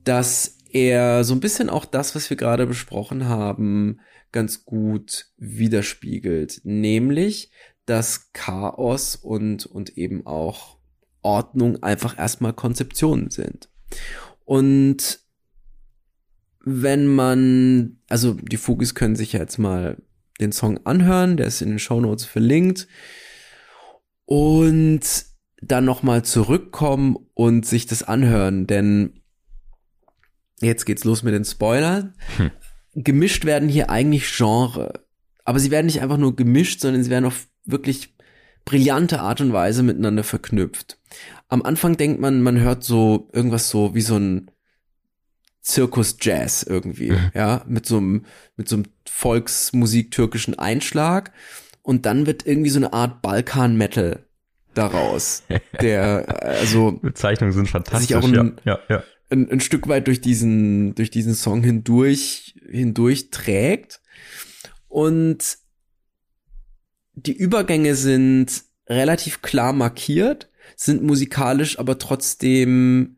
[0.03, 4.01] dass er so ein bisschen auch das, was wir gerade besprochen haben,
[4.33, 6.61] ganz gut widerspiegelt.
[6.65, 7.49] Nämlich,
[7.85, 10.79] dass Chaos und, und eben auch
[11.21, 13.69] Ordnung einfach erstmal Konzeptionen sind.
[14.43, 15.19] Und
[16.63, 19.97] wenn man, also die Fugis können sich ja jetzt mal
[20.39, 22.87] den Song anhören, der ist in den Shownotes verlinkt.
[24.25, 25.01] Und
[25.61, 29.21] dann nochmal zurückkommen und sich das anhören, denn
[30.61, 32.15] jetzt geht's los mit den Spoilern.
[32.37, 32.51] Hm.
[32.95, 35.05] Gemischt werden hier eigentlich Genre.
[35.43, 38.15] Aber sie werden nicht einfach nur gemischt, sondern sie werden auf wirklich
[38.63, 40.99] brillante Art und Weise miteinander verknüpft.
[41.47, 44.51] Am Anfang denkt man, man hört so irgendwas so wie so ein
[45.61, 47.31] Zirkus-Jazz irgendwie, Mhm.
[47.33, 51.31] ja, mit so einem, mit so einem Volksmusik-türkischen Einschlag.
[51.81, 54.25] Und dann wird irgendwie so eine Art Balkan-Metal
[54.73, 55.43] daraus,
[55.81, 58.15] der, also, Bezeichnungen sind fantastisch.
[58.15, 59.03] auch ein- ja, ja, ja.
[59.29, 64.01] ein, ein Stück weit durch diesen, durch diesen Song hindurch, hindurch trägt.
[64.87, 65.57] Und
[67.13, 73.17] die Übergänge sind relativ klar markiert, sind musikalisch aber trotzdem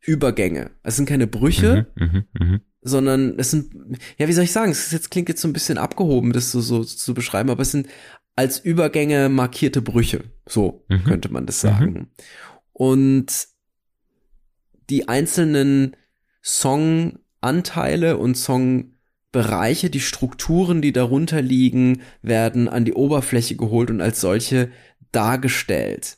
[0.00, 0.70] Übergänge.
[0.82, 2.60] Es sind keine Brüche, Mhm, mhm, mhm.
[2.82, 3.74] sondern es sind,
[4.16, 6.50] ja, wie soll ich sagen, es ist jetzt klingt jetzt so ein bisschen abgehoben, das
[6.52, 7.88] so, so zu beschreiben, aber es sind
[8.36, 10.24] als Übergänge markierte Brüche.
[10.46, 11.04] So Mhm.
[11.04, 12.10] könnte man das sagen.
[12.72, 13.48] Und
[14.88, 15.96] die einzelnen
[16.40, 24.20] Songanteile und Songbereiche, die Strukturen, die darunter liegen, werden an die Oberfläche geholt und als
[24.20, 24.70] solche
[25.12, 26.17] dargestellt.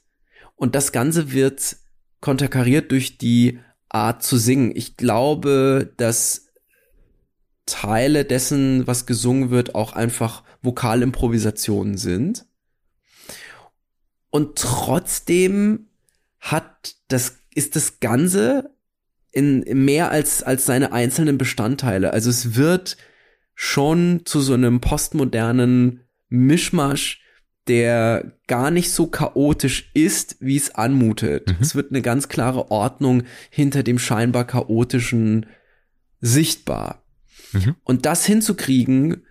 [0.61, 1.78] Und das Ganze wird
[2.20, 4.73] konterkariert durch die Art zu singen.
[4.77, 6.49] Ich glaube, dass
[7.65, 12.45] Teile dessen, was gesungen wird, auch einfach Vokalimprovisationen sind.
[14.28, 15.87] Und trotzdem
[16.41, 18.69] hat das, ist das Ganze
[19.32, 22.12] in mehr als, als seine einzelnen Bestandteile.
[22.12, 22.99] Also es wird
[23.55, 27.20] schon zu so einem postmodernen Mischmasch,
[27.71, 31.49] der gar nicht so chaotisch ist, wie es anmutet.
[31.49, 31.57] Mhm.
[31.61, 35.47] Es wird eine ganz klare Ordnung hinter dem scheinbar chaotischen
[36.21, 37.05] sichtbar.
[37.53, 37.77] Mhm.
[37.85, 39.25] Und das hinzukriegen,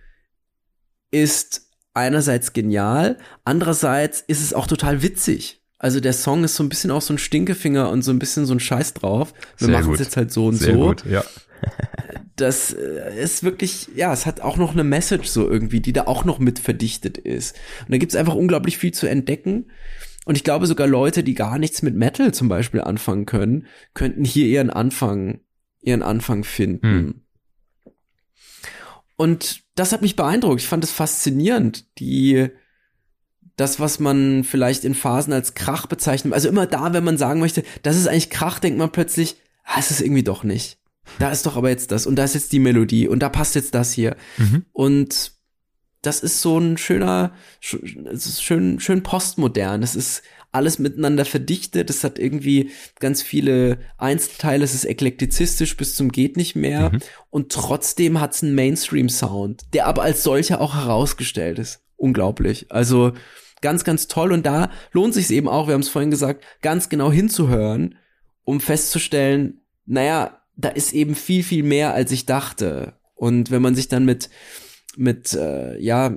[1.10, 5.60] ist einerseits genial, andererseits ist es auch total witzig.
[5.78, 8.46] Also der Song ist so ein bisschen auch so ein Stinkefinger und so ein bisschen
[8.46, 9.34] so ein Scheiß drauf.
[9.58, 10.86] Wir machen es jetzt halt so und Sehr so.
[10.86, 11.24] Gut, ja.
[12.36, 16.06] Das äh, ist wirklich, ja, es hat auch noch eine Message so irgendwie, die da
[16.06, 17.56] auch noch mit verdichtet ist.
[17.80, 19.70] Und da gibt's einfach unglaublich viel zu entdecken.
[20.24, 24.24] Und ich glaube sogar Leute, die gar nichts mit Metal zum Beispiel anfangen können, könnten
[24.24, 25.40] hier ihren Anfang,
[25.80, 26.86] ihren Anfang finden.
[26.86, 27.14] Hm.
[29.16, 30.60] Und das hat mich beeindruckt.
[30.60, 32.48] Ich fand es faszinierend, die,
[33.56, 36.32] das, was man vielleicht in Phasen als Krach bezeichnet.
[36.32, 39.78] Also immer da, wenn man sagen möchte, das ist eigentlich Krach, denkt man plötzlich, ah,
[39.78, 40.79] ist es irgendwie doch nicht.
[41.18, 43.54] Da ist doch aber jetzt das und da ist jetzt die Melodie und da passt
[43.54, 44.16] jetzt das hier.
[44.38, 44.64] Mhm.
[44.72, 45.32] Und
[46.02, 49.82] das ist so ein schöner, schön, schön postmodern.
[49.82, 50.22] Es ist
[50.52, 51.90] alles miteinander verdichtet.
[51.90, 54.64] Es hat irgendwie ganz viele Einzelteile.
[54.64, 56.90] Es ist eklektizistisch bis zum geht nicht mehr.
[56.90, 56.98] Mhm.
[57.28, 61.82] Und trotzdem hat es einen Mainstream-Sound, der aber als solcher auch herausgestellt ist.
[61.96, 62.66] Unglaublich.
[62.70, 63.12] Also
[63.60, 64.32] ganz, ganz toll.
[64.32, 67.96] Und da lohnt sich eben auch, wir haben es vorhin gesagt, ganz genau hinzuhören,
[68.44, 72.94] um festzustellen, naja, da ist eben viel, viel mehr, als ich dachte.
[73.14, 74.30] Und wenn man sich dann mit,
[74.96, 76.16] mit, äh, ja,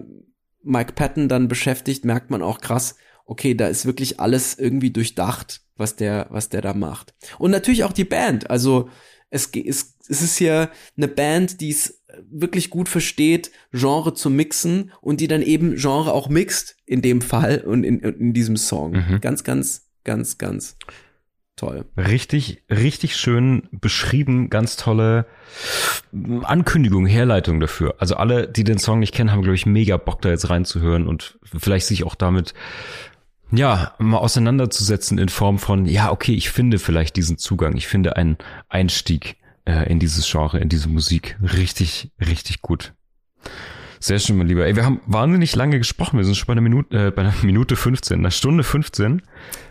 [0.64, 2.96] Mike Patton dann beschäftigt, merkt man auch krass,
[3.26, 7.14] okay, da ist wirklich alles irgendwie durchdacht, was der, was der da macht.
[7.40, 8.50] Und natürlich auch die Band.
[8.50, 8.90] Also
[9.30, 14.92] es, es, es ist hier eine Band, die es wirklich gut versteht, Genre zu mixen
[15.02, 18.92] und die dann eben Genre auch mixt in dem Fall und in, in diesem Song.
[18.92, 19.22] Mhm.
[19.22, 20.78] Ganz, ganz, ganz, ganz
[21.56, 21.86] toll.
[21.98, 25.26] Richtig, richtig schön beschrieben, ganz tolle
[26.44, 27.96] Ankündigung, Herleitung dafür.
[28.00, 31.08] Also alle, die den Song nicht kennen, haben, glaube ich, mega Bock da jetzt reinzuhören
[31.08, 32.54] und vielleicht sich auch damit
[33.52, 38.16] ja, mal auseinanderzusetzen in Form von, ja, okay, ich finde vielleicht diesen Zugang, ich finde
[38.18, 42.94] einen Einstieg äh, in dieses Genre, in diese Musik richtig, richtig gut.
[44.04, 44.66] Sehr schön, mein Lieber.
[44.66, 46.18] Ey, wir haben wahnsinnig lange gesprochen.
[46.18, 49.22] Wir sind schon bei einer Minute, äh, bei einer Minute 15, einer Stunde 15.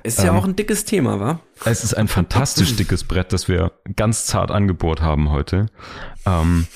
[0.04, 1.40] Ist ja ähm, auch ein dickes Thema, wa?
[1.66, 5.66] Es ist ein fantastisch dickes Brett, das wir ganz zart angebohrt haben heute.
[6.24, 6.66] Ähm,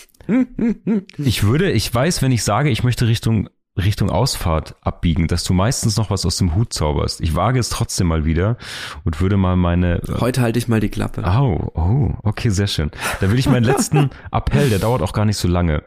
[1.17, 5.55] ich würde, ich weiß, wenn ich sage, ich möchte Richtung Richtung Ausfahrt abbiegen, dass du
[5.55, 7.23] meistens noch was aus dem Hut zauberst.
[7.23, 8.59] Ich wage es trotzdem mal wieder
[9.05, 10.03] und würde mal meine.
[10.03, 11.23] Äh, Heute halte ich mal die Klappe.
[11.27, 12.91] Oh, oh, okay, sehr schön.
[13.21, 15.83] Da will ich meinen letzten Appell, der dauert auch gar nicht so lange.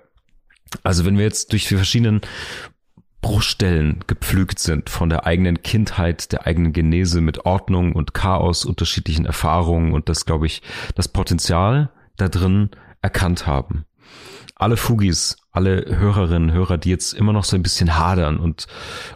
[0.83, 2.21] Also wenn wir jetzt durch die verschiedenen
[3.21, 9.25] Bruchstellen gepflügt sind von der eigenen Kindheit, der eigenen Genese mit Ordnung und Chaos, unterschiedlichen
[9.25, 10.61] Erfahrungen und das, glaube ich,
[10.95, 12.69] das Potenzial da drin
[13.01, 13.85] erkannt haben.
[14.55, 18.67] Alle Fugis alle Hörerinnen, Hörer, die jetzt immer noch so ein bisschen hadern und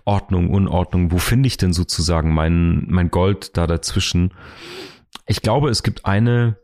[0.04, 4.34] Ordnung, Unordnung, wo finde ich denn sozusagen mein, mein Gold da dazwischen?
[5.28, 6.58] Ich glaube, es gibt eine,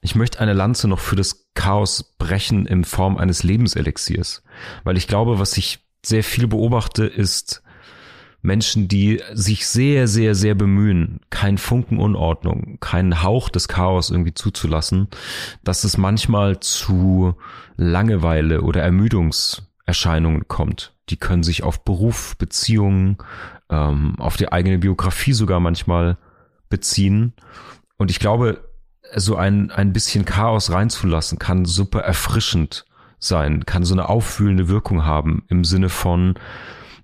[0.00, 4.42] ich möchte eine Lanze noch für das Chaos brechen in Form eines Lebenselixiers,
[4.82, 7.62] weil ich glaube, was ich sehr viel beobachte, ist,
[8.44, 14.34] Menschen, die sich sehr, sehr, sehr bemühen, kein Funken Unordnung, keinen Hauch des Chaos irgendwie
[14.34, 15.08] zuzulassen,
[15.64, 17.34] dass es manchmal zu
[17.76, 20.92] Langeweile oder Ermüdungserscheinungen kommt.
[21.08, 23.16] Die können sich auf Beruf, Beziehungen,
[23.70, 26.18] ähm, auf die eigene Biografie sogar manchmal
[26.68, 27.32] beziehen.
[27.96, 28.63] Und ich glaube,
[29.16, 32.84] so ein, ein bisschen Chaos reinzulassen, kann super erfrischend
[33.18, 36.34] sein, kann so eine auffühlende Wirkung haben im Sinne von,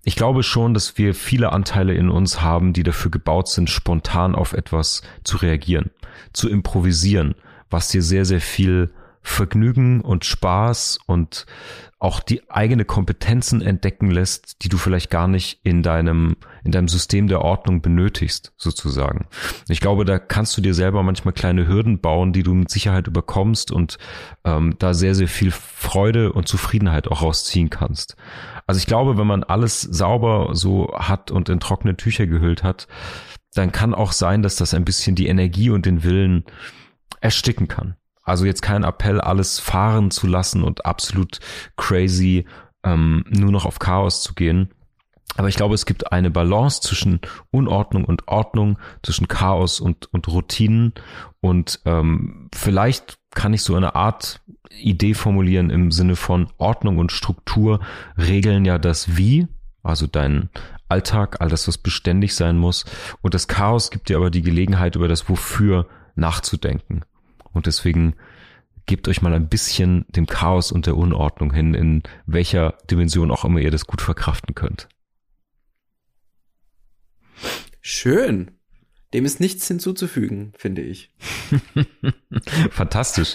[0.05, 4.35] ich glaube schon, dass wir viele Anteile in uns haben, die dafür gebaut sind, spontan
[4.35, 5.91] auf etwas zu reagieren,
[6.33, 7.35] zu improvisieren,
[7.71, 8.91] was dir sehr, sehr viel
[9.23, 11.47] Vergnügen und Spaß und
[11.99, 16.89] auch die eigene Kompetenzen entdecken lässt, die du vielleicht gar nicht in deinem, in deinem
[16.89, 19.27] System der Ordnung benötigst, sozusagen.
[19.69, 23.07] Ich glaube, da kannst du dir selber manchmal kleine Hürden bauen, die du mit Sicherheit
[23.07, 23.99] überkommst und
[24.45, 28.17] ähm, da sehr, sehr viel Freude und Zufriedenheit auch rausziehen kannst.
[28.67, 32.89] Also ich glaube, wenn man alles sauber so hat und in trockene Tücher gehüllt hat,
[33.53, 36.45] dann kann auch sein, dass das ein bisschen die Energie und den Willen
[37.21, 37.97] ersticken kann.
[38.31, 41.41] Also jetzt kein Appell, alles fahren zu lassen und absolut
[41.77, 42.45] crazy
[42.85, 44.71] ähm, nur noch auf Chaos zu gehen.
[45.37, 47.21] Aber ich glaube, es gibt eine Balance zwischen
[47.51, 50.93] Unordnung und Ordnung, zwischen Chaos und, und Routinen.
[51.41, 54.41] Und ähm, vielleicht kann ich so eine Art
[54.71, 57.81] Idee formulieren im Sinne von Ordnung und Struktur
[58.17, 59.49] regeln ja das Wie,
[59.83, 60.51] also dein
[60.89, 62.85] Alltag, all das, was beständig sein muss.
[63.23, 67.03] Und das Chaos gibt dir aber die Gelegenheit, über das Wofür nachzudenken.
[67.53, 68.15] Und deswegen
[68.87, 73.45] gebt euch mal ein bisschen dem Chaos und der Unordnung hin, in welcher Dimension auch
[73.45, 74.89] immer ihr das gut verkraften könnt.
[77.81, 78.53] Schön.
[79.13, 81.11] Dem ist nichts hinzuzufügen, finde ich.
[82.71, 83.35] Fantastisch.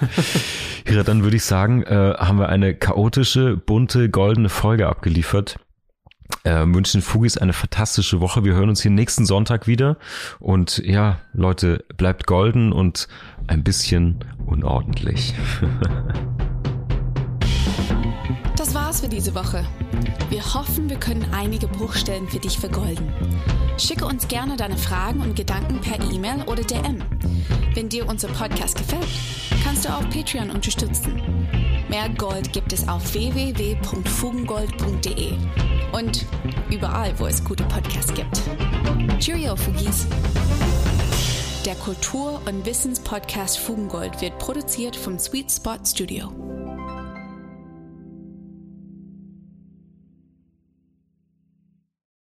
[0.90, 5.58] Ja, dann würde ich sagen, äh, haben wir eine chaotische, bunte, goldene Folge abgeliefert.
[6.44, 8.44] Äh, wünschen Fugis eine fantastische Woche.
[8.44, 9.98] Wir hören uns hier nächsten Sonntag wieder.
[10.40, 13.08] Und ja, Leute, bleibt golden und
[13.48, 15.34] ein bisschen unordentlich.
[18.58, 19.64] Das war's für diese Woche.
[20.30, 23.14] Wir hoffen, wir können einige Bruchstellen für dich vergolden.
[23.78, 27.04] Schicke uns gerne deine Fragen und Gedanken per E-Mail oder DM.
[27.76, 29.08] Wenn dir unser Podcast gefällt,
[29.64, 31.22] kannst du auch Patreon unterstützen.
[31.90, 35.34] Mehr Gold gibt es auf www.fugengold.de
[35.92, 36.26] und
[36.70, 38.42] überall, wo es gute Podcasts gibt.
[39.20, 40.08] Cheerio, Fugis!
[41.66, 46.32] Der Kultur- und Wissenspodcast Fugengold wird produziert vom Sweet Spot Studio.